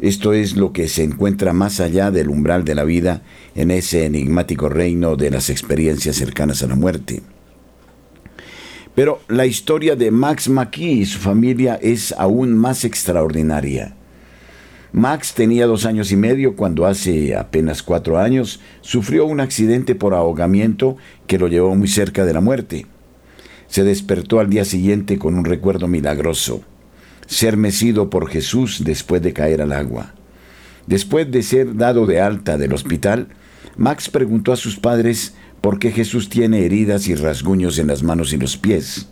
esto 0.02 0.34
es 0.34 0.56
lo 0.56 0.74
que 0.74 0.88
se 0.88 1.04
encuentra 1.04 1.54
más 1.54 1.80
allá 1.80 2.10
del 2.10 2.30
umbral 2.30 2.66
de 2.66 2.74
la 2.74 2.84
vida 2.84 3.22
en 3.54 3.70
ese 3.70 4.06
enigmático 4.06 4.68
reino 4.68 5.16
de 5.16 5.30
las 5.30 5.52
experiencias 5.52 6.16
cercanas 6.16 6.64
a 6.64 6.68
la 6.68 6.76
muerte. 6.76 7.22
Pero 8.96 9.22
la 9.28 9.46
historia 9.46 9.96
de 9.96 10.10
Max 10.10 10.50
McKee 10.50 11.02
y 11.02 11.06
su 11.06 11.20
familia 11.20 11.80
es 11.82 12.14
aún 12.18 12.54
más 12.54 12.84
extraordinaria. 12.84 13.96
Max 14.92 15.34
tenía 15.36 15.68
dos 15.68 15.86
años 15.86 16.12
y 16.12 16.18
medio 16.18 16.56
cuando 16.56 16.86
hace 16.86 17.36
apenas 17.36 17.82
cuatro 17.84 18.18
años 18.18 18.60
sufrió 18.82 19.26
un 19.26 19.40
accidente 19.40 19.96
por 19.96 20.14
ahogamiento 20.14 20.98
que 21.28 21.38
lo 21.38 21.48
llevó 21.48 21.76
muy 21.76 21.88
cerca 21.88 22.26
de 22.26 22.34
la 22.34 22.42
muerte. 22.42 22.88
Se 23.68 23.84
despertó 23.84 24.40
al 24.40 24.50
día 24.50 24.66
siguiente 24.66 25.18
con 25.18 25.36
un 25.36 25.46
recuerdo 25.46 25.88
milagroso, 25.88 26.62
ser 27.32 27.56
mecido 27.56 28.10
por 28.10 28.28
Jesús 28.30 28.84
después 28.84 29.22
de 29.22 29.32
caer 29.32 29.62
al 29.62 29.72
agua. 29.72 30.14
Después 30.86 31.32
de 31.32 31.44
ser 31.44 31.78
dado 31.78 32.06
de 32.06 32.20
alta 32.20 32.58
del 32.58 32.74
hospital, 32.74 33.30
Max 33.78 34.10
preguntó 34.10 34.52
a 34.52 34.58
sus 34.58 34.78
padres 34.78 35.34
por 35.62 35.80
qué 35.80 35.92
Jesús 35.92 36.28
tiene 36.28 36.66
heridas 36.66 37.08
y 37.08 37.16
rasguños 37.16 37.80
en 37.80 37.88
las 37.88 38.04
manos 38.04 38.34
y 38.34 38.38
los 38.38 38.58
pies. 38.58 39.08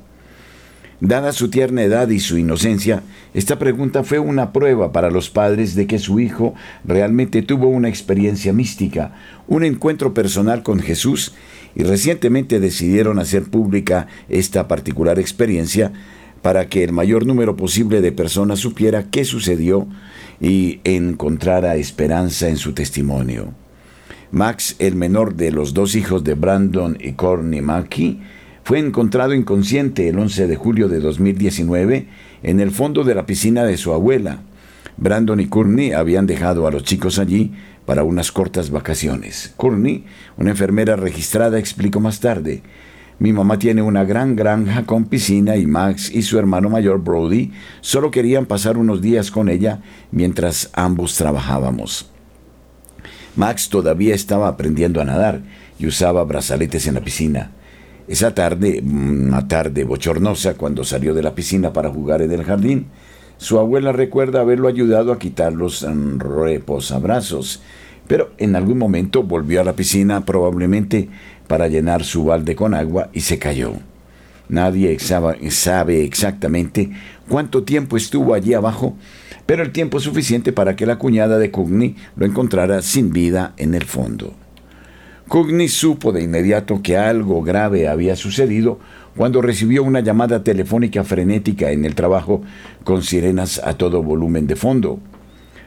Dada 1.00 1.32
su 1.32 1.50
tierna 1.50 1.82
edad 1.82 2.10
y 2.10 2.20
su 2.20 2.38
inocencia, 2.38 3.04
esta 3.34 3.58
pregunta 3.58 4.04
fue 4.04 4.20
una 4.20 4.52
prueba 4.52 4.92
para 4.92 5.10
los 5.10 5.30
padres 5.30 5.74
de 5.76 5.88
que 5.88 5.98
su 5.98 6.20
hijo 6.20 6.56
realmente 6.84 7.42
tuvo 7.42 7.70
una 7.70 7.88
experiencia 7.88 8.52
mística, 8.52 9.16
un 9.48 9.64
encuentro 9.64 10.14
personal 10.14 10.62
con 10.62 10.82
Jesús, 10.82 11.34
y 11.74 11.84
recientemente 11.84 12.60
decidieron 12.60 13.18
hacer 13.18 13.44
pública 13.44 14.08
esta 14.28 14.68
particular 14.68 15.20
experiencia 15.20 15.94
para 16.42 16.68
que 16.68 16.84
el 16.84 16.92
mayor 16.94 17.26
número 17.26 17.56
posible 17.56 18.02
de 18.02 18.12
personas 18.12 18.60
supiera 18.60 19.06
qué 19.10 19.26
sucedió 19.26 19.88
y 20.42 20.80
encontrara 20.84 21.76
esperanza 21.76 22.48
en 22.48 22.58
su 22.58 22.74
testimonio. 22.74 23.54
Max, 24.32 24.76
el 24.80 24.96
menor 24.96 25.36
de 25.36 25.52
los 25.52 25.74
dos 25.74 25.96
hijos 25.96 26.24
de 26.24 26.36
Brandon 26.36 26.98
y 27.00 27.14
Courtney 27.14 27.62
Mackey, 27.62 28.22
fue 28.64 28.78
encontrado 28.78 29.34
inconsciente 29.34 30.08
el 30.08 30.20
11 30.20 30.46
de 30.46 30.56
julio 30.56 30.88
de 30.88 31.00
2019 31.00 32.08
en 32.44 32.60
el 32.60 32.70
fondo 32.70 33.04
de 33.04 33.16
la 33.16 33.26
piscina 33.26 33.64
de 33.64 33.78
su 33.78 33.92
abuela. 33.92 34.44
Brandon 34.98 35.40
y 35.40 35.48
Courtney 35.48 35.94
habían 35.94 36.28
dejado 36.28 36.68
a 36.68 36.72
los 36.72 36.84
chicos 36.84 37.18
allí 37.18 37.54
para 37.86 38.04
unas 38.04 38.32
cortas 38.32 38.70
vacaciones. 38.70 39.54
Courtney, 39.58 40.06
una 40.38 40.52
enfermera 40.52 40.96
registrada, 40.96 41.58
explicó 41.58 42.00
más 42.00 42.20
tarde, 42.20 42.62
mi 43.20 43.34
mamá 43.34 43.60
tiene 43.60 43.82
una 43.82 44.06
gran 44.06 44.38
granja 44.38 44.86
con 44.86 45.04
piscina 45.06 45.58
y 45.58 45.68
Max 45.68 46.10
y 46.10 46.22
su 46.22 46.40
hermano 46.40 46.70
mayor 46.70 47.04
Brody 47.04 47.52
solo 47.82 48.12
querían 48.12 48.46
pasar 48.46 48.78
unos 48.78 49.02
días 49.02 49.30
con 49.30 49.50
ella 49.50 49.82
mientras 50.12 50.70
ambos 50.74 51.16
trabajábamos. 51.16 52.10
Max 53.36 53.70
todavía 53.70 54.16
estaba 54.16 54.48
aprendiendo 54.48 55.02
a 55.02 55.06
nadar 55.06 55.42
y 55.78 55.88
usaba 55.88 56.24
brazaletes 56.24 56.88
en 56.88 56.96
la 56.96 57.02
piscina. 57.02 57.52
Esa 58.08 58.34
tarde, 58.34 58.82
una 58.84 59.48
tarde 59.48 59.84
bochornosa, 59.84 60.56
cuando 60.56 60.84
salió 60.84 61.14
de 61.14 61.22
la 61.22 61.36
piscina 61.36 61.74
para 61.74 61.90
jugar 61.90 62.22
en 62.22 62.32
el 62.32 62.44
jardín, 62.44 62.88
su 63.38 63.60
abuela 63.60 63.92
recuerda 63.92 64.42
haberlo 64.42 64.68
ayudado 64.68 65.12
a 65.12 65.20
quitar 65.20 65.54
los 65.54 65.84
mm, 65.84 66.20
reposabrazos, 66.20 67.62
pero 68.10 68.32
en 68.40 68.56
algún 68.56 68.80
momento 68.80 69.22
volvió 69.22 69.62
a 69.62 69.64
la 69.64 69.76
piscina 69.76 70.26
probablemente 70.26 71.10
para 71.46 71.68
llenar 71.68 72.04
su 72.04 72.24
balde 72.24 72.56
con 72.56 72.74
agua 72.74 73.12
y 73.14 73.22
se 73.22 73.38
cayó. 73.38 73.74
Nadie 74.50 74.98
sabe 74.98 76.04
exactamente 76.04 76.90
cuánto 77.28 77.62
tiempo 77.62 77.98
estuvo 77.98 78.34
allí 78.34 78.56
abajo, 78.56 78.98
pero 79.46 79.62
el 79.62 79.72
tiempo 79.72 80.00
suficiente 80.00 80.52
para 80.52 80.76
que 80.76 80.88
la 80.88 80.98
cuñada 80.98 81.38
de 81.38 81.52
Cugni 81.52 81.98
lo 82.16 82.26
encontrara 82.26 82.82
sin 82.82 83.14
vida 83.14 83.54
en 83.58 83.76
el 83.76 83.84
fondo. 83.84 84.34
Cugni 85.28 85.68
supo 85.68 86.12
de 86.12 86.24
inmediato 86.24 86.82
que 86.82 86.98
algo 86.98 87.44
grave 87.44 87.88
había 87.88 88.16
sucedido 88.16 88.80
cuando 89.16 89.44
recibió 89.44 89.84
una 89.84 90.00
llamada 90.00 90.44
telefónica 90.44 91.04
frenética 91.04 91.70
en 91.70 91.86
el 91.86 91.94
trabajo 91.94 92.42
con 92.84 93.04
sirenas 93.04 93.62
a 93.64 93.76
todo 93.76 94.02
volumen 94.02 94.48
de 94.48 94.56
fondo. 94.56 95.00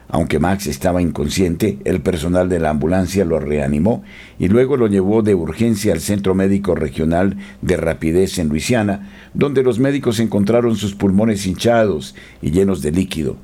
Aunque 0.09 0.39
Max 0.39 0.67
estaba 0.67 1.01
inconsciente, 1.01 1.79
el 1.85 2.01
personal 2.01 2.49
de 2.49 2.61
la 2.61 2.71
ambulancia 2.71 3.25
lo 3.25 3.41
reanimó 3.41 4.03
y 4.39 4.49
luego 4.49 4.77
lo 4.77 4.87
llevó 4.87 5.23
de 5.23 5.35
urgencia 5.35 5.93
al 5.93 6.01
Centro 6.01 6.35
Médico 6.35 6.75
Regional 6.75 7.37
de 7.63 7.77
Rapidez 7.77 8.39
en 8.39 8.49
Luisiana, 8.49 9.11
donde 9.33 9.63
los 9.63 9.79
médicos 9.79 10.21
encontraron 10.21 10.77
sus 10.77 10.95
pulmones 10.95 11.47
hinchados 11.47 12.15
y 12.43 12.51
llenos 12.51 12.83
de 12.83 12.93
líquido. 12.93 13.37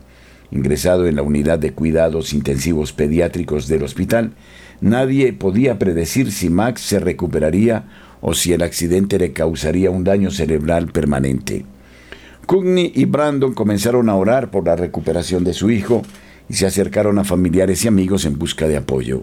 Ingresado 0.51 1.07
en 1.07 1.17
la 1.17 1.23
unidad 1.23 1.59
de 1.59 1.73
cuidados 1.73 2.33
intensivos 2.33 2.93
pediátricos 2.93 3.69
del 3.69 3.83
hospital, 3.83 4.33
Nadie 4.81 5.33
podía 5.33 5.79
predecir 5.79 6.31
si 6.31 6.51
Max 6.51 6.83
se 6.83 7.01
recuperaría 7.01 7.85
o 8.21 8.35
si 8.35 8.53
el 8.53 8.63
accidente 8.63 9.19
le 9.19 9.33
causaría 9.33 9.91
un 9.91 10.05
daño 10.05 10.31
cerebral 10.31 10.89
permanente. 10.89 11.65
Courtney 12.47 12.93
y 12.95 13.05
Brandon 13.05 13.55
comenzaron 13.55 14.09
a 14.09 14.15
orar 14.15 14.51
por 14.51 14.65
la 14.65 14.77
recuperación 14.77 15.43
de 15.45 15.53
su 15.53 15.71
hijo 15.71 16.03
y 16.49 16.55
se 16.55 16.66
acercaron 16.66 17.18
a 17.18 17.24
familiares 17.24 17.84
y 17.84 17.88
amigos 17.88 18.24
en 18.24 18.38
busca 18.38 18.68
de 18.68 18.76
apoyo. 18.76 19.22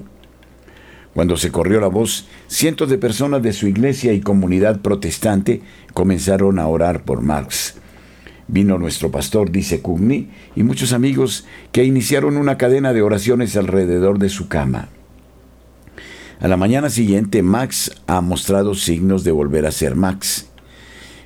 Cuando 1.13 1.38
se 1.38 1.51
corrió 1.51 1.80
la 1.80 1.88
voz, 1.88 2.28
cientos 2.47 2.89
de 2.89 2.97
personas 2.97 3.41
de 3.41 3.53
su 3.53 3.67
iglesia 3.67 4.11
y 4.11 4.19
comunidad 4.19 4.82
protestante 4.82 5.61
comenzaron 5.93 6.59
a 6.59 6.67
orar 6.67 7.03
por 7.03 7.21
Max. 7.21 7.76
Vino 8.47 8.78
nuestro 8.78 9.11
pastor, 9.11 9.49
dice 9.49 9.82
Courtney, 9.82 10.30
y 10.55 10.63
muchos 10.63 10.93
amigos 10.93 11.45
que 11.71 11.84
iniciaron 11.84 12.38
una 12.38 12.57
cadena 12.57 12.93
de 12.93 13.01
oraciones 13.01 13.55
alrededor 13.55 14.19
de 14.19 14.30
su 14.30 14.49
cama. 14.49 14.89
A 16.41 16.47
la 16.49 16.57
mañana 16.57 16.89
siguiente, 16.89 17.41
Max 17.41 17.91
ha 18.07 18.19
mostrado 18.21 18.76
signos 18.76 19.23
de 19.23 19.32
volver 19.32 19.65
a 19.65 19.71
ser 19.71 19.95
Max. 19.95 20.49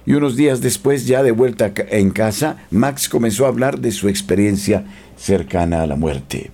Y 0.09 0.13
unos 0.15 0.35
días 0.35 0.59
después, 0.59 1.05
ya 1.05 1.21
de 1.21 1.29
vuelta 1.29 1.71
en 1.91 2.09
casa, 2.09 2.57
Max 2.71 3.07
comenzó 3.07 3.45
a 3.45 3.49
hablar 3.49 3.79
de 3.79 3.91
su 3.91 4.09
experiencia 4.09 4.83
cercana 5.15 5.83
a 5.83 5.85
la 5.85 5.95
muerte. 5.95 6.49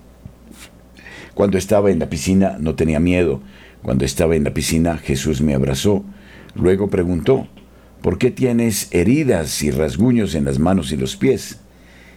Cuando 1.32 1.56
estaba 1.56 1.90
en 1.90 1.98
la 1.98 2.10
piscina 2.10 2.58
no 2.60 2.74
tenía 2.74 3.00
miedo. 3.00 3.40
Cuando 3.80 4.04
estaba 4.04 4.36
en 4.36 4.44
la 4.44 4.52
piscina 4.52 4.98
Jesús 4.98 5.40
me 5.40 5.54
abrazó. 5.54 6.04
Luego 6.54 6.90
preguntó, 6.90 7.48
¿por 8.02 8.18
qué 8.18 8.30
tienes 8.30 8.88
heridas 8.90 9.62
y 9.62 9.70
rasguños 9.70 10.34
en 10.34 10.44
las 10.44 10.58
manos 10.58 10.92
y 10.92 10.98
los 10.98 11.16
pies? 11.16 11.60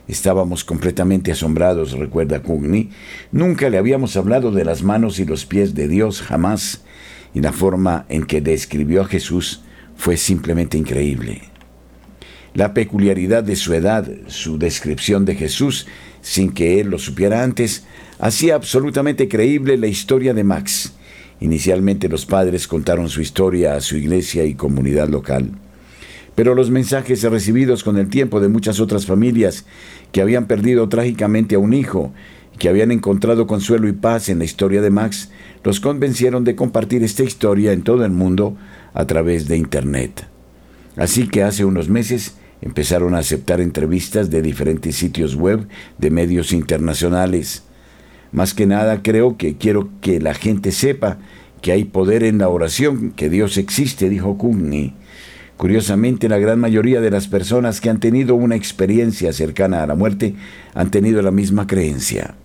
Estábamos 0.09 0.65
completamente 0.65 1.31
asombrados, 1.31 1.93
recuerda 1.93 2.41
Cugni. 2.41 2.89
Nunca 3.31 3.69
le 3.69 3.77
habíamos 3.77 4.17
hablado 4.17 4.51
de 4.51 4.65
las 4.65 4.83
manos 4.83 5.19
y 5.19 5.25
los 5.25 5.45
pies 5.45 5.73
de 5.73 5.87
Dios, 5.87 6.21
jamás. 6.21 6.83
Y 7.33 7.39
la 7.39 7.53
forma 7.53 8.05
en 8.09 8.25
que 8.25 8.41
describió 8.41 9.03
a 9.03 9.05
Jesús 9.05 9.63
fue 9.99 10.15
simplemente 10.15 10.77
increíble. 10.77 11.41
La 12.53 12.73
peculiaridad 12.73 13.43
de 13.43 13.57
su 13.57 13.73
edad, 13.73 14.09
su 14.27 14.57
descripción 14.57 15.25
de 15.25 15.35
Jesús, 15.35 15.87
sin 16.21 16.53
que 16.53 16.79
él 16.79 16.87
lo 16.87 16.99
supiera 16.99 17.43
antes, 17.43 17.83
hacía 18.17 18.55
absolutamente 18.55 19.27
creíble 19.27 19.77
la 19.77 19.87
historia 19.87 20.33
de 20.33 20.45
Max. 20.45 20.93
Inicialmente 21.41 22.07
los 22.07 22.25
padres 22.25 22.65
contaron 22.65 23.09
su 23.09 23.19
historia 23.19 23.75
a 23.75 23.81
su 23.81 23.97
iglesia 23.97 24.45
y 24.45 24.53
comunidad 24.53 25.09
local. 25.09 25.51
Pero 26.33 26.55
los 26.55 26.71
mensajes 26.71 27.21
recibidos 27.23 27.83
con 27.83 27.97
el 27.97 28.07
tiempo 28.07 28.39
de 28.39 28.47
muchas 28.47 28.79
otras 28.79 29.05
familias 29.05 29.65
que 30.13 30.21
habían 30.21 30.47
perdido 30.47 30.87
trágicamente 30.87 31.55
a 31.55 31.59
un 31.59 31.73
hijo, 31.73 32.13
que 32.57 32.69
habían 32.69 32.91
encontrado 32.91 33.47
consuelo 33.47 33.89
y 33.89 33.93
paz 33.93 34.29
en 34.29 34.39
la 34.39 34.45
historia 34.45 34.81
de 34.81 34.91
Max, 34.91 35.29
los 35.65 35.81
convencieron 35.81 36.45
de 36.45 36.55
compartir 36.55 37.03
esta 37.03 37.23
historia 37.23 37.73
en 37.73 37.81
todo 37.81 38.05
el 38.05 38.11
mundo 38.11 38.55
a 38.93 39.05
través 39.05 39.47
de 39.47 39.57
Internet. 39.57 40.27
Así 40.95 41.27
que 41.27 41.43
hace 41.43 41.65
unos 41.65 41.89
meses 41.89 42.35
empezaron 42.61 43.15
a 43.15 43.19
aceptar 43.19 43.61
entrevistas 43.61 44.29
de 44.29 44.41
diferentes 44.41 44.95
sitios 44.95 45.35
web 45.35 45.67
de 45.97 46.09
medios 46.09 46.51
internacionales. 46.51 47.63
Más 48.31 48.53
que 48.53 48.65
nada 48.65 49.01
creo 49.01 49.37
que 49.37 49.55
quiero 49.55 49.89
que 50.01 50.19
la 50.19 50.33
gente 50.33 50.71
sepa 50.71 51.17
que 51.61 51.71
hay 51.71 51.85
poder 51.85 52.23
en 52.23 52.37
la 52.37 52.49
oración, 52.49 53.11
que 53.11 53.29
Dios 53.29 53.57
existe, 53.57 54.09
dijo 54.09 54.37
Cugni. 54.37 54.93
Curiosamente, 55.57 56.29
la 56.29 56.37
gran 56.37 56.57
mayoría 56.59 57.01
de 57.01 57.11
las 57.11 57.27
personas 57.27 57.81
que 57.81 57.89
han 57.89 57.99
tenido 57.99 58.35
una 58.35 58.55
experiencia 58.55 59.33
cercana 59.33 59.83
a 59.83 59.87
la 59.87 59.95
muerte 59.95 60.35
han 60.73 60.89
tenido 60.89 61.21
la 61.21 61.31
misma 61.31 61.67
creencia. 61.67 62.35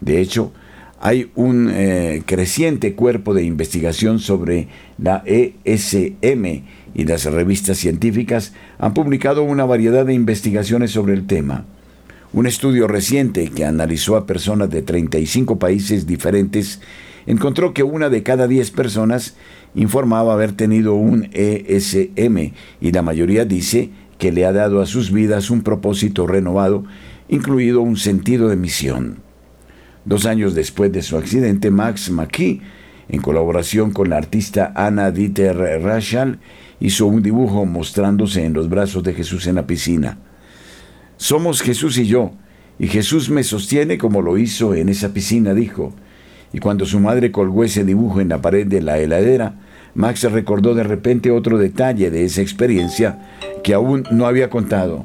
De 0.00 0.20
hecho, 0.20 0.52
hay 1.00 1.30
un 1.34 1.70
eh, 1.70 2.22
creciente 2.24 2.94
cuerpo 2.94 3.34
de 3.34 3.44
investigación 3.44 4.18
sobre 4.18 4.68
la 4.98 5.22
ESM 5.26 6.62
y 6.94 7.04
las 7.04 7.24
revistas 7.24 7.76
científicas 7.78 8.54
han 8.78 8.94
publicado 8.94 9.42
una 9.42 9.64
variedad 9.64 10.06
de 10.06 10.14
investigaciones 10.14 10.90
sobre 10.90 11.14
el 11.14 11.26
tema. 11.26 11.66
Un 12.32 12.46
estudio 12.46 12.88
reciente 12.88 13.48
que 13.48 13.64
analizó 13.64 14.16
a 14.16 14.26
personas 14.26 14.70
de 14.70 14.82
35 14.82 15.58
países 15.58 16.06
diferentes 16.06 16.80
encontró 17.26 17.74
que 17.74 17.82
una 17.82 18.08
de 18.08 18.22
cada 18.22 18.46
diez 18.46 18.70
personas 18.70 19.36
informaba 19.74 20.32
haber 20.32 20.52
tenido 20.52 20.94
un 20.94 21.28
ESM 21.32 22.52
y 22.80 22.92
la 22.92 23.02
mayoría 23.02 23.44
dice 23.44 23.90
que 24.18 24.32
le 24.32 24.46
ha 24.46 24.52
dado 24.52 24.80
a 24.80 24.86
sus 24.86 25.12
vidas 25.12 25.50
un 25.50 25.62
propósito 25.62 26.26
renovado, 26.26 26.84
incluido 27.28 27.82
un 27.82 27.96
sentido 27.96 28.48
de 28.48 28.56
misión. 28.56 29.25
Dos 30.06 30.24
años 30.24 30.54
después 30.54 30.92
de 30.92 31.02
su 31.02 31.16
accidente, 31.16 31.72
Max 31.72 32.10
McKee, 32.10 32.62
en 33.08 33.20
colaboración 33.20 33.90
con 33.90 34.08
la 34.08 34.16
artista 34.16 34.72
Anna 34.76 35.10
Dieter 35.10 35.56
Rachel, 35.82 36.38
hizo 36.78 37.06
un 37.06 37.24
dibujo 37.24 37.66
mostrándose 37.66 38.44
en 38.44 38.52
los 38.52 38.68
brazos 38.68 39.02
de 39.02 39.14
Jesús 39.14 39.48
en 39.48 39.56
la 39.56 39.66
piscina. 39.66 40.18
Somos 41.16 41.60
Jesús 41.60 41.98
y 41.98 42.06
yo, 42.06 42.30
y 42.78 42.86
Jesús 42.86 43.30
me 43.30 43.42
sostiene 43.42 43.98
como 43.98 44.22
lo 44.22 44.38
hizo 44.38 44.76
en 44.76 44.88
esa 44.88 45.12
piscina, 45.12 45.54
dijo. 45.54 45.92
Y 46.52 46.60
cuando 46.60 46.86
su 46.86 47.00
madre 47.00 47.32
colgó 47.32 47.64
ese 47.64 47.84
dibujo 47.84 48.20
en 48.20 48.28
la 48.28 48.40
pared 48.40 48.64
de 48.64 48.82
la 48.82 48.98
heladera, 48.98 49.56
Max 49.94 50.22
recordó 50.30 50.74
de 50.74 50.84
repente 50.84 51.32
otro 51.32 51.58
detalle 51.58 52.12
de 52.12 52.24
esa 52.24 52.42
experiencia 52.42 53.18
que 53.64 53.74
aún 53.74 54.04
no 54.12 54.26
había 54.26 54.50
contado. 54.50 55.04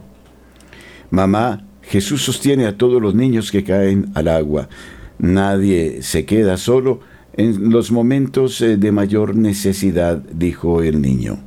Mamá, 1.09 1.65
Jesús 1.91 2.23
sostiene 2.23 2.67
a 2.67 2.77
todos 2.77 3.01
los 3.01 3.15
niños 3.15 3.51
que 3.51 3.65
caen 3.65 4.11
al 4.15 4.29
agua. 4.29 4.69
Nadie 5.19 6.01
se 6.01 6.23
queda 6.23 6.55
solo 6.55 7.01
en 7.33 7.69
los 7.69 7.91
momentos 7.91 8.61
eh, 8.61 8.77
de 8.77 8.93
mayor 8.93 9.35
necesidad, 9.35 10.23
dijo 10.31 10.83
el 10.83 11.01
niño. 11.01 11.39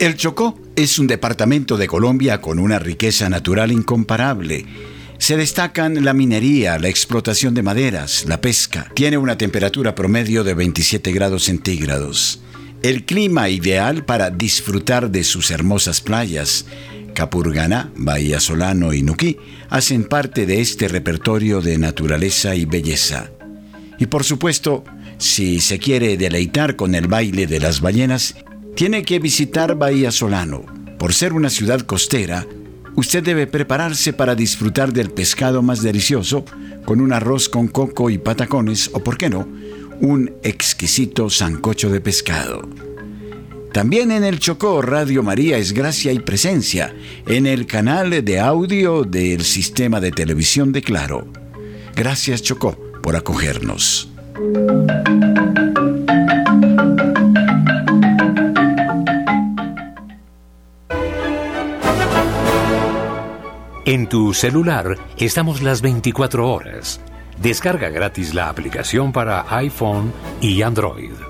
El 0.00 0.16
Chocó 0.16 0.58
es 0.74 0.98
un 0.98 1.06
departamento 1.06 1.76
de 1.76 1.86
Colombia 1.86 2.40
con 2.40 2.58
una 2.58 2.80
riqueza 2.80 3.28
natural 3.28 3.70
incomparable. 3.70 4.66
Se 5.20 5.36
destacan 5.36 6.02
la 6.02 6.14
minería, 6.14 6.78
la 6.78 6.88
explotación 6.88 7.52
de 7.52 7.62
maderas, 7.62 8.24
la 8.26 8.40
pesca. 8.40 8.90
Tiene 8.94 9.18
una 9.18 9.36
temperatura 9.36 9.94
promedio 9.94 10.44
de 10.44 10.54
27 10.54 11.12
grados 11.12 11.44
centígrados. 11.44 12.40
El 12.82 13.04
clima 13.04 13.50
ideal 13.50 14.06
para 14.06 14.30
disfrutar 14.30 15.10
de 15.10 15.22
sus 15.22 15.50
hermosas 15.50 16.00
playas. 16.00 16.64
Capurganá, 17.12 17.92
Bahía 17.96 18.40
Solano 18.40 18.94
y 18.94 19.02
Nuquí 19.02 19.36
hacen 19.68 20.04
parte 20.04 20.46
de 20.46 20.62
este 20.62 20.88
repertorio 20.88 21.60
de 21.60 21.76
naturaleza 21.76 22.54
y 22.54 22.64
belleza. 22.64 23.30
Y 23.98 24.06
por 24.06 24.24
supuesto, 24.24 24.84
si 25.18 25.60
se 25.60 25.78
quiere 25.78 26.16
deleitar 26.16 26.76
con 26.76 26.94
el 26.94 27.08
baile 27.08 27.46
de 27.46 27.60
las 27.60 27.82
ballenas, 27.82 28.36
tiene 28.74 29.02
que 29.02 29.18
visitar 29.18 29.74
Bahía 29.74 30.12
Solano. 30.12 30.64
Por 30.98 31.12
ser 31.12 31.34
una 31.34 31.50
ciudad 31.50 31.82
costera, 31.82 32.46
usted 32.96 33.22
debe 33.22 33.46
prepararse 33.46 34.12
para 34.12 34.34
disfrutar 34.34 34.92
del 34.92 35.10
pescado 35.10 35.62
más 35.62 35.82
delicioso 35.82 36.44
con 36.84 37.00
un 37.00 37.12
arroz 37.12 37.48
con 37.48 37.68
coco 37.68 38.10
y 38.10 38.18
patacones 38.18 38.90
o, 38.92 39.02
por 39.02 39.16
qué 39.16 39.30
no, 39.30 39.48
un 40.00 40.32
exquisito 40.42 41.30
sancocho 41.30 41.90
de 41.90 42.00
pescado. 42.00 42.68
También 43.72 44.10
en 44.10 44.24
el 44.24 44.40
Chocó 44.40 44.82
Radio 44.82 45.22
María 45.22 45.56
es 45.56 45.72
gracia 45.72 46.12
y 46.12 46.18
presencia 46.18 46.92
en 47.26 47.46
el 47.46 47.66
canal 47.66 48.24
de 48.24 48.40
audio 48.40 49.04
del 49.04 49.42
sistema 49.42 50.00
de 50.00 50.10
televisión 50.10 50.72
de 50.72 50.82
Claro. 50.82 51.28
Gracias 51.94 52.42
Chocó 52.42 52.76
por 53.02 53.14
acogernos. 53.14 54.10
En 63.90 64.08
tu 64.08 64.34
celular 64.34 64.96
estamos 65.16 65.62
las 65.62 65.82
24 65.82 66.48
horas. 66.48 67.00
Descarga 67.42 67.88
gratis 67.88 68.34
la 68.34 68.48
aplicación 68.48 69.10
para 69.10 69.44
iPhone 69.56 70.12
y 70.40 70.62
Android. 70.62 71.29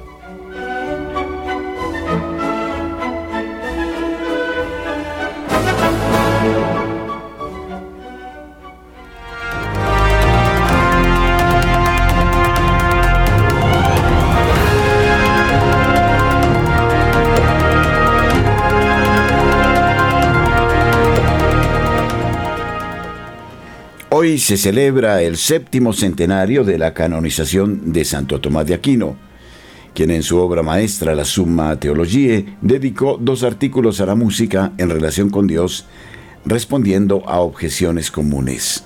Hoy 24.23 24.37
se 24.37 24.59
celebra 24.59 25.23
el 25.23 25.39
séptimo 25.39 25.95
centenario 25.95 26.63
de 26.63 26.77
la 26.77 26.93
canonización 26.93 27.91
de 27.91 28.05
Santo 28.05 28.39
Tomás 28.39 28.67
de 28.67 28.75
Aquino, 28.75 29.17
quien 29.95 30.11
en 30.11 30.23
su 30.23 30.37
obra 30.37 30.63
maestra 30.63 31.15
La 31.15 31.25
Summa 31.25 31.81
Theologiae 31.81 32.45
dedicó 32.61 33.17
dos 33.19 33.45
artículos 33.45 33.99
a 34.03 34.05
la 34.05 34.15
música 34.15 34.75
en 34.77 34.91
relación 34.91 35.31
con 35.31 35.47
Dios, 35.47 35.87
respondiendo 36.45 37.27
a 37.27 37.41
objeciones 37.41 38.11
comunes. 38.11 38.85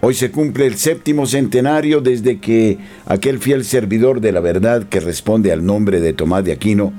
Hoy 0.00 0.14
se 0.14 0.30
cumple 0.30 0.64
el 0.64 0.76
séptimo 0.76 1.26
centenario 1.26 2.00
desde 2.00 2.40
que 2.40 2.78
aquel 3.04 3.40
fiel 3.40 3.62
servidor 3.62 4.22
de 4.22 4.32
la 4.32 4.40
verdad 4.40 4.84
que 4.84 5.00
responde 5.00 5.52
al 5.52 5.66
nombre 5.66 6.00
de 6.00 6.14
Tomás 6.14 6.46
de 6.46 6.52
Aquino, 6.52 6.94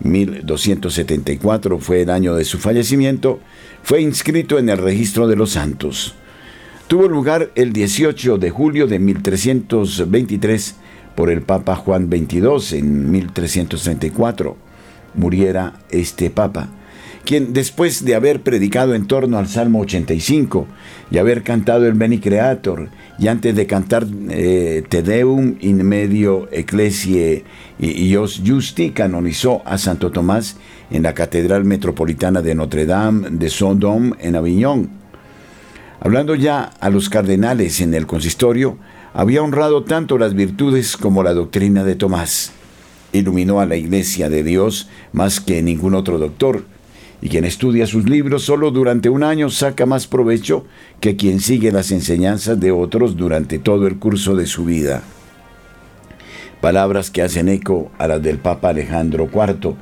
1274 0.00 1.78
fue 1.78 2.02
el 2.02 2.10
año 2.10 2.34
de 2.34 2.44
su 2.44 2.58
fallecimiento, 2.58 3.40
fue 3.82 4.02
inscrito 4.02 4.58
en 4.58 4.68
el 4.68 4.76
registro 4.76 5.26
de 5.26 5.36
los 5.36 5.52
santos 5.52 6.14
tuvo 6.86 7.08
lugar 7.08 7.50
el 7.54 7.72
18 7.72 8.38
de 8.38 8.50
julio 8.50 8.86
de 8.86 8.98
1323 8.98 10.76
por 11.14 11.30
el 11.30 11.42
Papa 11.42 11.74
Juan 11.74 12.08
XXII 12.08 12.78
en 12.78 13.10
1334. 13.10 14.56
Muriera 15.14 15.80
este 15.88 16.28
Papa, 16.28 16.68
quien 17.24 17.54
después 17.54 18.04
de 18.04 18.14
haber 18.14 18.42
predicado 18.42 18.94
en 18.94 19.06
torno 19.06 19.38
al 19.38 19.48
Salmo 19.48 19.80
85 19.80 20.66
y 21.10 21.16
haber 21.16 21.42
cantado 21.42 21.86
el 21.86 21.94
Beni 21.94 22.18
Creator, 22.18 22.90
y 23.18 23.28
antes 23.28 23.56
de 23.56 23.66
cantar 23.66 24.06
eh, 24.28 24.84
Te 24.86 25.02
Deum 25.02 25.56
in 25.60 25.86
medio 25.86 26.48
ecclesiae 26.52 27.44
Ios 27.78 28.42
Justi, 28.46 28.90
canonizó 28.90 29.62
a 29.64 29.78
Santo 29.78 30.12
Tomás 30.12 30.58
en 30.90 31.04
la 31.04 31.14
Catedral 31.14 31.64
Metropolitana 31.64 32.42
de 32.42 32.54
Notre 32.54 32.84
Dame 32.84 33.30
de 33.30 33.48
Saint-Dôme 33.48 34.16
en 34.20 34.36
Aviñón 34.36 35.05
Hablando 36.00 36.34
ya 36.34 36.62
a 36.80 36.90
los 36.90 37.08
cardenales 37.08 37.80
en 37.80 37.94
el 37.94 38.06
consistorio, 38.06 38.76
había 39.14 39.42
honrado 39.42 39.84
tanto 39.84 40.18
las 40.18 40.34
virtudes 40.34 40.96
como 40.96 41.22
la 41.22 41.32
doctrina 41.32 41.84
de 41.84 41.94
Tomás. 41.94 42.52
Iluminó 43.12 43.60
a 43.60 43.66
la 43.66 43.76
Iglesia 43.76 44.28
de 44.28 44.42
Dios 44.42 44.88
más 45.12 45.40
que 45.40 45.62
ningún 45.62 45.94
otro 45.94 46.18
doctor, 46.18 46.64
y 47.22 47.30
quien 47.30 47.46
estudia 47.46 47.86
sus 47.86 48.08
libros 48.08 48.42
solo 48.42 48.70
durante 48.70 49.08
un 49.08 49.22
año 49.22 49.48
saca 49.48 49.86
más 49.86 50.06
provecho 50.06 50.66
que 51.00 51.16
quien 51.16 51.40
sigue 51.40 51.72
las 51.72 51.90
enseñanzas 51.90 52.60
de 52.60 52.72
otros 52.72 53.16
durante 53.16 53.58
todo 53.58 53.86
el 53.86 53.98
curso 53.98 54.36
de 54.36 54.46
su 54.46 54.66
vida. 54.66 55.02
Palabras 56.60 57.10
que 57.10 57.22
hacen 57.22 57.48
eco 57.48 57.90
a 57.98 58.06
las 58.06 58.22
del 58.22 58.38
Papa 58.38 58.68
Alejandro 58.68 59.30
IV, 59.32 59.74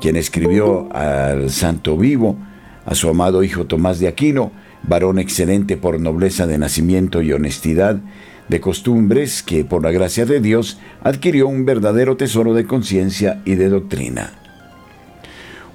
quien 0.00 0.14
escribió 0.14 0.88
al 0.94 1.50
Santo 1.50 1.96
Vivo, 1.96 2.36
a 2.84 2.94
su 2.94 3.08
amado 3.08 3.42
hijo 3.42 3.64
Tomás 3.64 3.98
de 3.98 4.06
Aquino, 4.06 4.52
varón 4.86 5.18
excelente 5.18 5.76
por 5.76 6.00
nobleza 6.00 6.46
de 6.46 6.58
nacimiento 6.58 7.22
y 7.22 7.32
honestidad, 7.32 8.00
de 8.48 8.60
costumbres 8.60 9.42
que, 9.42 9.64
por 9.64 9.82
la 9.82 9.90
gracia 9.90 10.24
de 10.24 10.40
Dios, 10.40 10.78
adquirió 11.02 11.48
un 11.48 11.64
verdadero 11.64 12.16
tesoro 12.16 12.54
de 12.54 12.66
conciencia 12.66 13.42
y 13.44 13.56
de 13.56 13.68
doctrina. 13.68 14.32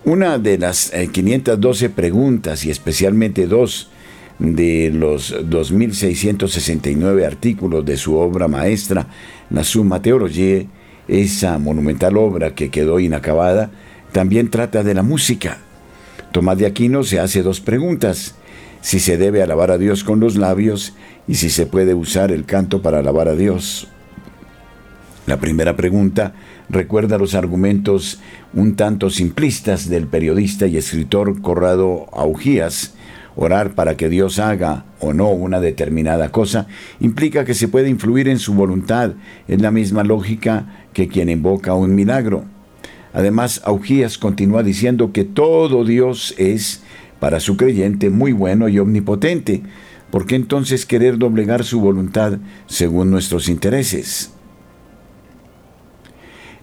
Una 0.05 0.39
de 0.39 0.57
las 0.57 0.91
512 1.11 1.85
eh, 1.85 1.89
preguntas, 1.89 2.65
y 2.65 2.71
especialmente 2.71 3.45
dos 3.45 3.89
de 4.39 4.89
los 4.91 5.35
2.669 5.35 7.25
artículos 7.25 7.85
de 7.85 7.97
su 7.97 8.15
obra 8.15 8.47
maestra, 8.47 9.07
la 9.49 9.63
Summa 9.63 10.01
Theologiae, 10.01 10.67
esa 11.07 11.59
monumental 11.59 12.17
obra 12.17 12.55
que 12.55 12.69
quedó 12.69 12.99
inacabada, 12.99 13.69
también 14.11 14.49
trata 14.49 14.81
de 14.83 14.93
la 14.93 15.03
música. 15.03 15.59
Tomás 16.31 16.57
de 16.57 16.65
Aquino 16.65 17.03
se 17.03 17.19
hace 17.19 17.43
dos 17.43 17.59
preguntas 17.59 18.35
si 18.81 18.99
se 18.99 19.17
debe 19.17 19.41
alabar 19.41 19.71
a 19.71 19.77
Dios 19.77 20.03
con 20.03 20.19
los 20.19 20.35
labios 20.35 20.93
y 21.27 21.35
si 21.35 21.49
se 21.49 21.65
puede 21.65 21.93
usar 21.93 22.31
el 22.31 22.45
canto 22.45 22.81
para 22.81 22.99
alabar 22.99 23.27
a 23.27 23.35
Dios. 23.35 23.87
La 25.27 25.37
primera 25.37 25.75
pregunta 25.75 26.33
recuerda 26.69 27.17
los 27.17 27.35
argumentos 27.35 28.19
un 28.53 28.75
tanto 28.75 29.09
simplistas 29.09 29.87
del 29.87 30.07
periodista 30.07 30.67
y 30.67 30.77
escritor 30.77 31.41
Corrado 31.41 32.07
Augías. 32.11 32.95
Orar 33.37 33.75
para 33.75 33.95
que 33.95 34.09
Dios 34.09 34.39
haga 34.39 34.83
o 34.99 35.13
no 35.13 35.29
una 35.29 35.61
determinada 35.61 36.31
cosa 36.31 36.67
implica 36.99 37.45
que 37.45 37.53
se 37.53 37.69
puede 37.69 37.87
influir 37.87 38.27
en 38.27 38.39
su 38.39 38.53
voluntad. 38.53 39.13
Es 39.47 39.61
la 39.61 39.71
misma 39.71 40.03
lógica 40.03 40.85
que 40.91 41.07
quien 41.07 41.29
invoca 41.29 41.73
un 41.73 41.95
milagro. 41.95 42.43
Además, 43.13 43.61
Augías 43.63 44.17
continúa 44.17 44.63
diciendo 44.63 45.11
que 45.13 45.23
todo 45.23 45.85
Dios 45.85 46.33
es 46.37 46.83
para 47.21 47.39
su 47.39 47.55
creyente 47.55 48.09
muy 48.09 48.31
bueno 48.31 48.67
y 48.67 48.79
omnipotente. 48.79 49.61
¿Por 50.09 50.25
qué 50.25 50.35
entonces 50.35 50.87
querer 50.87 51.19
doblegar 51.19 51.63
su 51.63 51.79
voluntad 51.79 52.39
según 52.65 53.11
nuestros 53.11 53.47
intereses? 53.47 54.31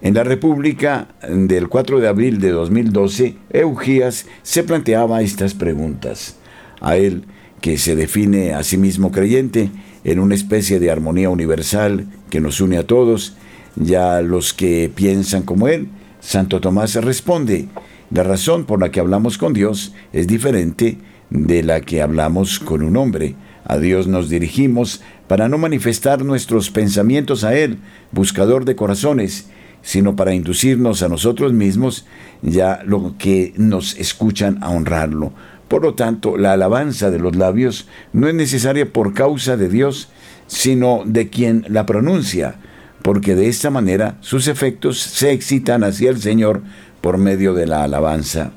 En 0.01 0.15
la 0.15 0.25
República 0.25 1.07
del 1.27 1.69
4 1.69 2.01
de 2.01 2.09
abril 2.09 2.41
de 2.41 2.49
2012, 2.49 3.37
Eugías 3.51 4.25
se 4.43 4.63
planteaba 4.63 5.21
estas 5.21 5.53
preguntas. 5.53 6.35
A 6.81 6.97
él, 6.97 7.23
que 7.61 7.77
se 7.77 7.95
define 7.95 8.53
a 8.53 8.63
sí 8.63 8.75
mismo 8.75 9.13
creyente, 9.13 9.71
en 10.03 10.19
una 10.19 10.35
especie 10.35 10.79
de 10.81 10.91
armonía 10.91 11.29
universal 11.29 12.05
que 12.29 12.41
nos 12.41 12.59
une 12.59 12.77
a 12.77 12.85
todos, 12.85 13.37
ya 13.77 14.21
los 14.21 14.53
que 14.53 14.91
piensan 14.93 15.43
como 15.43 15.69
él, 15.69 15.87
Santo 16.19 16.59
Tomás 16.59 16.95
responde, 16.95 17.69
la 18.11 18.23
razón 18.23 18.65
por 18.65 18.79
la 18.79 18.89
que 18.89 18.99
hablamos 18.99 19.37
con 19.37 19.53
Dios 19.53 19.93
es 20.13 20.27
diferente 20.27 20.97
de 21.29 21.61
la 21.61 21.81
que 21.81 22.01
hablamos 22.01 22.59
con 22.59 22.81
un 22.81 22.97
hombre. 22.97 23.35
A 23.65 23.77
Dios 23.77 24.07
nos 24.07 24.29
dirigimos 24.29 25.01
para 25.27 25.47
no 25.47 25.59
manifestar 25.59 26.25
nuestros 26.25 26.71
pensamientos 26.71 27.43
a 27.43 27.55
Él, 27.55 27.77
buscador 28.11 28.65
de 28.65 28.75
corazones, 28.75 29.49
sino 29.83 30.15
para 30.15 30.33
inducirnos 30.33 31.03
a 31.03 31.09
nosotros 31.09 31.53
mismos, 31.53 32.07
ya 32.41 32.81
lo 32.83 33.15
que 33.19 33.53
nos 33.57 33.95
escuchan 33.97 34.57
a 34.61 34.69
honrarlo. 34.69 35.31
Por 35.67 35.83
lo 35.83 35.93
tanto, 35.93 36.35
la 36.35 36.53
alabanza 36.53 37.11
de 37.11 37.19
los 37.19 37.35
labios 37.35 37.87
no 38.11 38.27
es 38.27 38.33
necesaria 38.33 38.91
por 38.91 39.13
causa 39.13 39.55
de 39.55 39.69
Dios, 39.69 40.09
sino 40.47 41.03
de 41.05 41.29
quien 41.29 41.63
la 41.69 41.85
pronuncia, 41.85 42.55
porque 43.03 43.35
de 43.35 43.47
esta 43.47 43.69
manera 43.69 44.17
sus 44.21 44.47
efectos 44.47 44.99
se 44.99 45.31
excitan 45.31 45.83
hacia 45.83 46.09
el 46.09 46.19
Señor 46.19 46.63
por 47.01 47.17
medio 47.17 47.53
de 47.53 47.67
la 47.67 47.83
alabanza. 47.83 48.51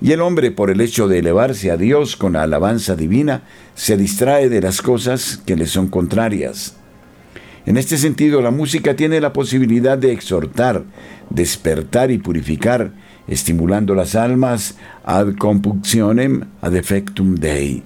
Y 0.00 0.12
el 0.12 0.20
hombre, 0.22 0.50
por 0.50 0.70
el 0.70 0.80
hecho 0.80 1.08
de 1.08 1.18
elevarse 1.18 1.70
a 1.70 1.76
Dios 1.76 2.16
con 2.16 2.32
la 2.32 2.42
alabanza 2.42 2.96
divina, 2.96 3.42
se 3.74 3.96
distrae 3.96 4.48
de 4.48 4.62
las 4.62 4.80
cosas 4.80 5.42
que 5.44 5.56
le 5.56 5.66
son 5.66 5.88
contrarias. 5.88 6.76
En 7.66 7.76
este 7.76 7.98
sentido, 7.98 8.40
la 8.40 8.50
música 8.50 8.96
tiene 8.96 9.20
la 9.20 9.32
posibilidad 9.32 9.98
de 9.98 10.12
exhortar, 10.12 10.84
despertar 11.28 12.10
y 12.10 12.18
purificar, 12.18 12.92
estimulando 13.28 13.94
las 13.94 14.14
almas 14.14 14.76
ad 15.04 15.34
compunctionem 15.36 16.44
ad 16.62 16.74
effectum 16.74 17.34
Dei. 17.34 17.82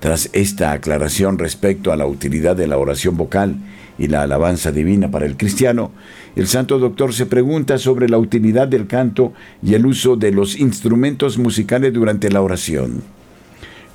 Tras 0.00 0.30
esta 0.32 0.72
aclaración 0.72 1.38
respecto 1.38 1.92
a 1.92 1.96
la 1.96 2.06
utilidad 2.06 2.56
de 2.56 2.66
la 2.66 2.78
oración 2.78 3.16
vocal 3.16 3.56
y 3.98 4.06
la 4.06 4.22
alabanza 4.22 4.72
divina 4.72 5.10
para 5.10 5.26
el 5.26 5.36
cristiano, 5.36 5.90
el 6.36 6.46
santo 6.46 6.78
doctor 6.78 7.12
se 7.12 7.26
pregunta 7.26 7.78
sobre 7.78 8.08
la 8.08 8.18
utilidad 8.18 8.68
del 8.68 8.86
canto 8.86 9.32
y 9.62 9.74
el 9.74 9.86
uso 9.86 10.16
de 10.16 10.30
los 10.30 10.58
instrumentos 10.58 11.36
musicales 11.36 11.92
durante 11.92 12.30
la 12.30 12.40
oración. 12.40 13.02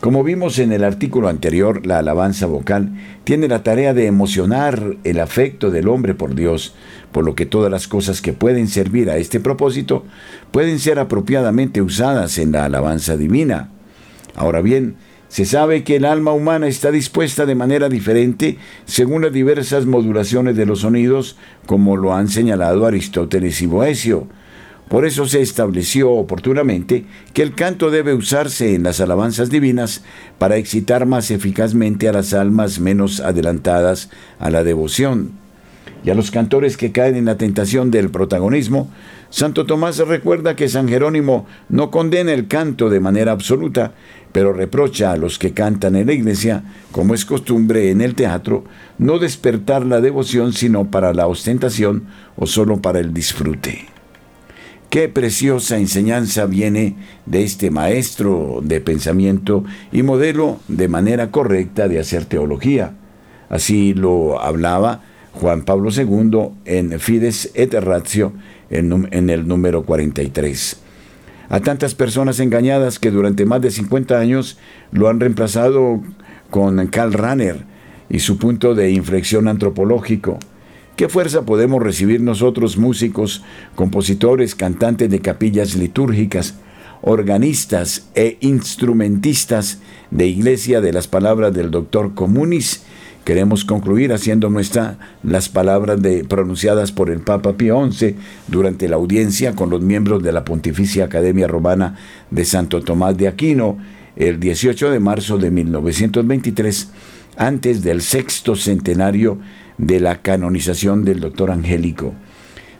Como 0.04 0.22
vimos 0.22 0.60
en 0.60 0.74
el 0.74 0.84
artículo 0.84 1.30
anterior, 1.30 1.88
la 1.88 2.00
alabanza 2.00 2.46
vocal 2.46 2.92
tiene 3.24 3.48
la 3.48 3.64
tarea 3.64 3.94
de 3.94 4.06
emocionar 4.06 4.98
el 5.06 5.18
afecto 5.22 5.72
del 5.72 5.88
hombre 5.88 6.14
por 6.14 6.36
Dios, 6.36 6.76
por 7.14 7.24
lo 7.24 7.36
que 7.36 7.46
todas 7.46 7.72
las 7.72 7.88
cosas 7.88 8.22
que 8.22 8.34
pueden 8.34 8.68
servir 8.68 9.10
a 9.10 9.16
este 9.16 9.40
propósito 9.40 10.04
pueden 10.52 10.80
ser 10.80 11.00
apropiadamente 11.00 11.82
usadas 11.82 12.38
en 12.38 12.52
la 12.52 12.66
alabanza 12.66 13.16
divina. 13.16 13.70
Ahora 14.36 14.60
bien, 14.60 14.96
se 15.34 15.46
sabe 15.46 15.84
que 15.84 15.96
el 15.96 16.06
alma 16.06 16.32
humana 16.32 16.68
está 16.68 16.92
dispuesta 16.92 17.48
de 17.48 17.56
manera 17.56 17.90
diferente 17.90 18.60
según 18.86 19.24
las 19.24 19.34
diversas 19.34 19.88
modulaciones 19.88 20.56
de 20.56 20.68
los 20.68 20.82
sonidos, 20.82 21.38
como 21.66 21.98
lo 21.98 22.14
han 22.14 22.28
señalado 22.28 22.86
Aristóteles 22.86 23.60
y 23.64 23.66
Boesio. 23.66 24.28
Por 24.90 25.08
eso 25.08 25.26
se 25.26 25.42
estableció 25.42 26.12
oportunamente 26.12 27.06
que 27.34 27.42
el 27.42 27.56
canto 27.56 27.90
debe 27.90 28.14
usarse 28.14 28.76
en 28.76 28.84
las 28.84 29.02
alabanzas 29.02 29.50
divinas 29.50 30.04
para 30.38 30.58
excitar 30.58 31.08
más 31.08 31.32
eficazmente 31.32 32.08
a 32.08 32.14
las 32.14 32.36
almas 32.36 32.80
menos 32.80 33.20
adelantadas 33.20 34.12
a 34.38 34.52
la 34.52 34.64
devoción. 34.64 35.32
Y 36.06 36.12
a 36.12 36.16
los 36.16 36.30
cantores 36.30 36.78
que 36.78 36.92
caen 36.92 37.16
en 37.16 37.26
la 37.26 37.38
tentación 37.38 37.90
del 37.90 38.12
protagonismo, 38.12 38.92
Santo 39.34 39.66
Tomás 39.66 39.98
recuerda 39.98 40.56
que 40.56 40.70
San 40.70 40.88
Jerónimo 40.88 41.48
no 41.68 41.90
condena 41.90 42.34
el 42.34 42.48
canto 42.48 42.92
de 42.92 43.00
manera 43.00 43.32
absoluta, 43.32 43.94
pero 44.32 44.54
reprocha 44.54 45.12
a 45.12 45.18
los 45.18 45.40
que 45.40 45.54
cantan 45.54 45.96
en 45.96 46.06
la 46.06 46.14
iglesia, 46.14 46.64
como 46.92 47.16
es 47.16 47.26
costumbre 47.26 47.90
en 47.90 48.02
el 48.02 48.14
teatro, 48.14 48.64
no 49.00 49.18
despertar 49.18 49.88
la 49.88 50.02
devoción 50.02 50.54
sino 50.54 50.92
para 50.92 51.16
la 51.16 51.26
ostentación 51.26 52.04
o 52.36 52.46
solo 52.46 52.80
para 52.80 53.00
el 53.00 53.12
disfrute. 53.12 53.88
Qué 54.92 55.10
preciosa 55.10 55.80
enseñanza 55.80 56.46
viene 56.46 56.96
de 57.26 57.44
este 57.44 57.72
maestro 57.72 58.60
de 58.62 58.82
pensamiento 58.82 59.64
y 59.92 60.04
modelo 60.04 60.60
de 60.68 60.88
manera 60.88 61.32
correcta 61.32 61.88
de 61.88 61.98
hacer 61.98 62.26
teología. 62.26 62.94
Así 63.50 63.96
lo 63.96 64.40
hablaba 64.40 65.02
Juan 65.34 65.64
Pablo 65.64 65.90
II 65.92 66.50
en 66.66 67.00
Fides 67.00 67.50
et 67.56 67.74
Ratio 67.74 68.34
en, 68.74 69.30
el 69.30 69.48
número 69.48 69.84
43 69.84 70.80
a 71.50 71.60
tantas 71.60 71.94
personas 71.94 72.40
engañadas 72.40 73.00
que 73.00 73.12
durante 73.12 73.46
más 73.46 73.62
de 73.62 73.70
50 73.70 74.18
años 74.18 74.58
lo 74.92 75.10
han 75.10 75.20
reemplazado 75.20 76.02
con 76.50 76.88
Karl 76.88 77.14
Rahner 77.14 77.66
y 78.10 78.20
su 78.20 78.38
punto 78.38 78.76
de 78.76 78.92
inflexión 78.92 79.48
antropológico. 79.48 80.40
¿Qué 80.96 81.10
fuerza 81.10 81.44
podemos 81.44 81.82
recibir 81.82 82.22
nosotros 82.22 82.78
músicos, 82.78 83.44
compositores, 83.76 84.56
cantantes 84.56 85.10
de 85.10 85.20
capillas 85.20 85.76
litúrgicas, 85.76 86.56
organistas 87.02 88.10
e 88.16 88.38
instrumentistas 88.42 89.80
de 90.12 90.28
iglesia 90.28 90.82
de 90.82 90.94
las 90.94 91.08
palabras 91.08 91.54
del 91.54 91.70
doctor 91.72 92.14
Comunis 92.14 92.84
Queremos 93.24 93.64
concluir 93.64 94.12
haciendo 94.12 94.50
nuestra 94.50 94.98
las 95.24 95.48
palabras 95.48 96.00
pronunciadas 96.28 96.92
por 96.92 97.10
el 97.10 97.20
Papa 97.22 97.54
Pío 97.54 97.90
XI 97.90 98.16
durante 98.48 98.90
la 98.90 98.98
audiencia 98.98 99.56
con 99.56 99.70
los 99.70 99.82
miembros 99.82 100.22
de 100.24 100.34
la 100.34 100.44
Pontificia 100.44 101.06
Academia 101.06 101.48
Romana 101.48 101.96
de 102.32 102.44
Santo 102.44 102.82
Tomás 102.82 103.18
de 103.18 103.30
Aquino 103.30 103.78
el 104.16 104.40
18 104.40 104.92
de 104.92 105.00
marzo 105.00 105.38
de 105.38 105.52
1923, 105.52 106.92
antes 107.38 107.82
del 107.82 108.02
sexto 108.02 108.56
centenario 108.56 109.40
de 109.78 110.00
la 110.00 110.22
canonización 110.22 111.04
del 111.04 111.20
doctor 111.20 111.50
Angélico. 111.50 112.14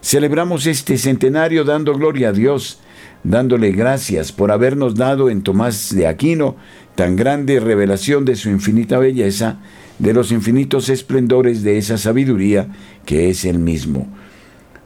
Celebramos 0.00 0.66
este 0.66 0.98
centenario 0.98 1.64
dando 1.64 1.94
gloria 1.94 2.28
a 2.28 2.32
Dios, 2.32 2.80
dándole 3.24 3.72
gracias 3.72 4.30
por 4.30 4.52
habernos 4.52 4.94
dado 4.94 5.30
en 5.30 5.42
Tomás 5.42 5.94
de 5.94 6.06
Aquino 6.06 6.56
tan 6.94 7.16
grande 7.16 7.58
revelación 7.58 8.24
de 8.24 8.36
su 8.36 8.50
infinita 8.50 8.98
belleza, 8.98 9.58
de 9.98 10.12
los 10.12 10.32
infinitos 10.32 10.88
esplendores 10.88 11.62
de 11.62 11.78
esa 11.78 11.98
sabiduría 11.98 12.68
que 13.04 13.30
es 13.30 13.44
el 13.44 13.58
mismo. 13.58 14.08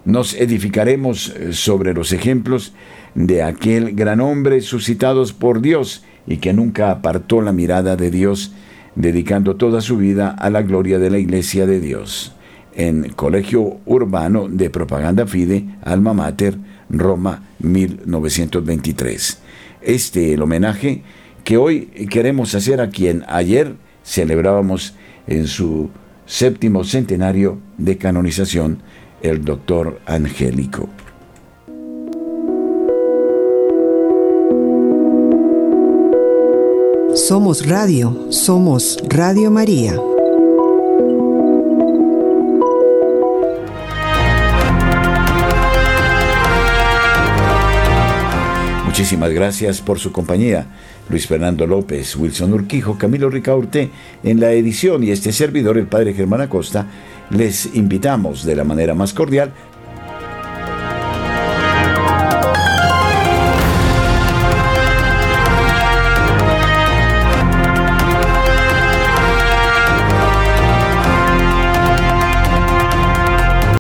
Nos 0.05 0.35
edificaremos 0.35 1.35
eh, 1.37 1.53
sobre 1.53 1.95
los 1.95 2.13
ejemplos 2.13 2.73
de 3.15 3.43
aquel 3.43 3.95
gran 3.95 4.21
hombre 4.21 4.61
suscitados 4.61 5.33
por 5.33 5.61
Dios 5.61 6.05
y 6.27 6.39
que 6.39 6.53
nunca 6.53 6.91
apartó 6.91 7.41
la 7.41 7.53
mirada 7.53 7.97
de 7.97 8.11
Dios, 8.11 8.53
dedicando 8.95 9.57
toda 9.57 9.81
su 9.81 9.97
vida 9.97 10.31
a 10.31 10.51
la 10.51 10.63
gloria 10.63 10.99
de 10.99 11.11
la 11.11 11.19
Iglesia 11.19 11.67
de 11.67 11.81
Dios. 11.81 12.33
En 12.75 13.11
Colegio 13.11 13.81
Urbano 13.87 14.49
de 14.49 14.71
Propaganda 14.71 15.27
Fide, 15.27 15.65
Alma 15.83 16.13
Mater, 16.13 16.59
Roma, 16.91 17.43
1923. 17.59 19.41
Este 19.83 20.35
el 20.35 20.43
homenaje 20.43 21.03
que 21.45 21.57
hoy 21.57 21.87
queremos 22.11 22.55
hacer 22.55 22.81
a 22.81 22.91
quien 22.91 23.25
ayer 23.29 23.75
celebrábamos 24.09 24.95
en 25.27 25.47
su 25.47 25.91
séptimo 26.25 26.83
centenario 26.83 27.59
de 27.77 27.99
canonización, 27.99 28.79
el 29.23 29.45
doctor 29.45 30.01
Angélico. 30.07 30.89
Somos 37.15 37.67
Radio, 37.69 38.29
somos 38.31 38.99
Radio 39.09 39.51
María. 39.51 39.95
Muchísimas 48.99 49.31
gracias 49.31 49.81
por 49.81 50.01
su 50.01 50.11
compañía. 50.11 50.67
Luis 51.09 51.29
Fernando 51.29 51.69
López, 51.69 52.17
Wilson 52.17 52.53
Urquijo, 52.53 52.99
Camilo 52.99 53.31
Ricaurte 53.31 53.91
en 54.25 54.41
la 54.41 54.51
edición 54.51 55.05
y 55.05 55.13
este 55.13 55.31
servidor, 55.31 55.79
el 55.79 55.87
Padre 55.87 56.15
Germán 56.15 56.41
Acosta, 56.41 56.89
les 57.31 57.77
invitamos 57.77 58.45
de 58.45 58.57
la 58.57 58.65
manera 58.65 58.95
más 58.95 59.15
cordial 59.15 59.53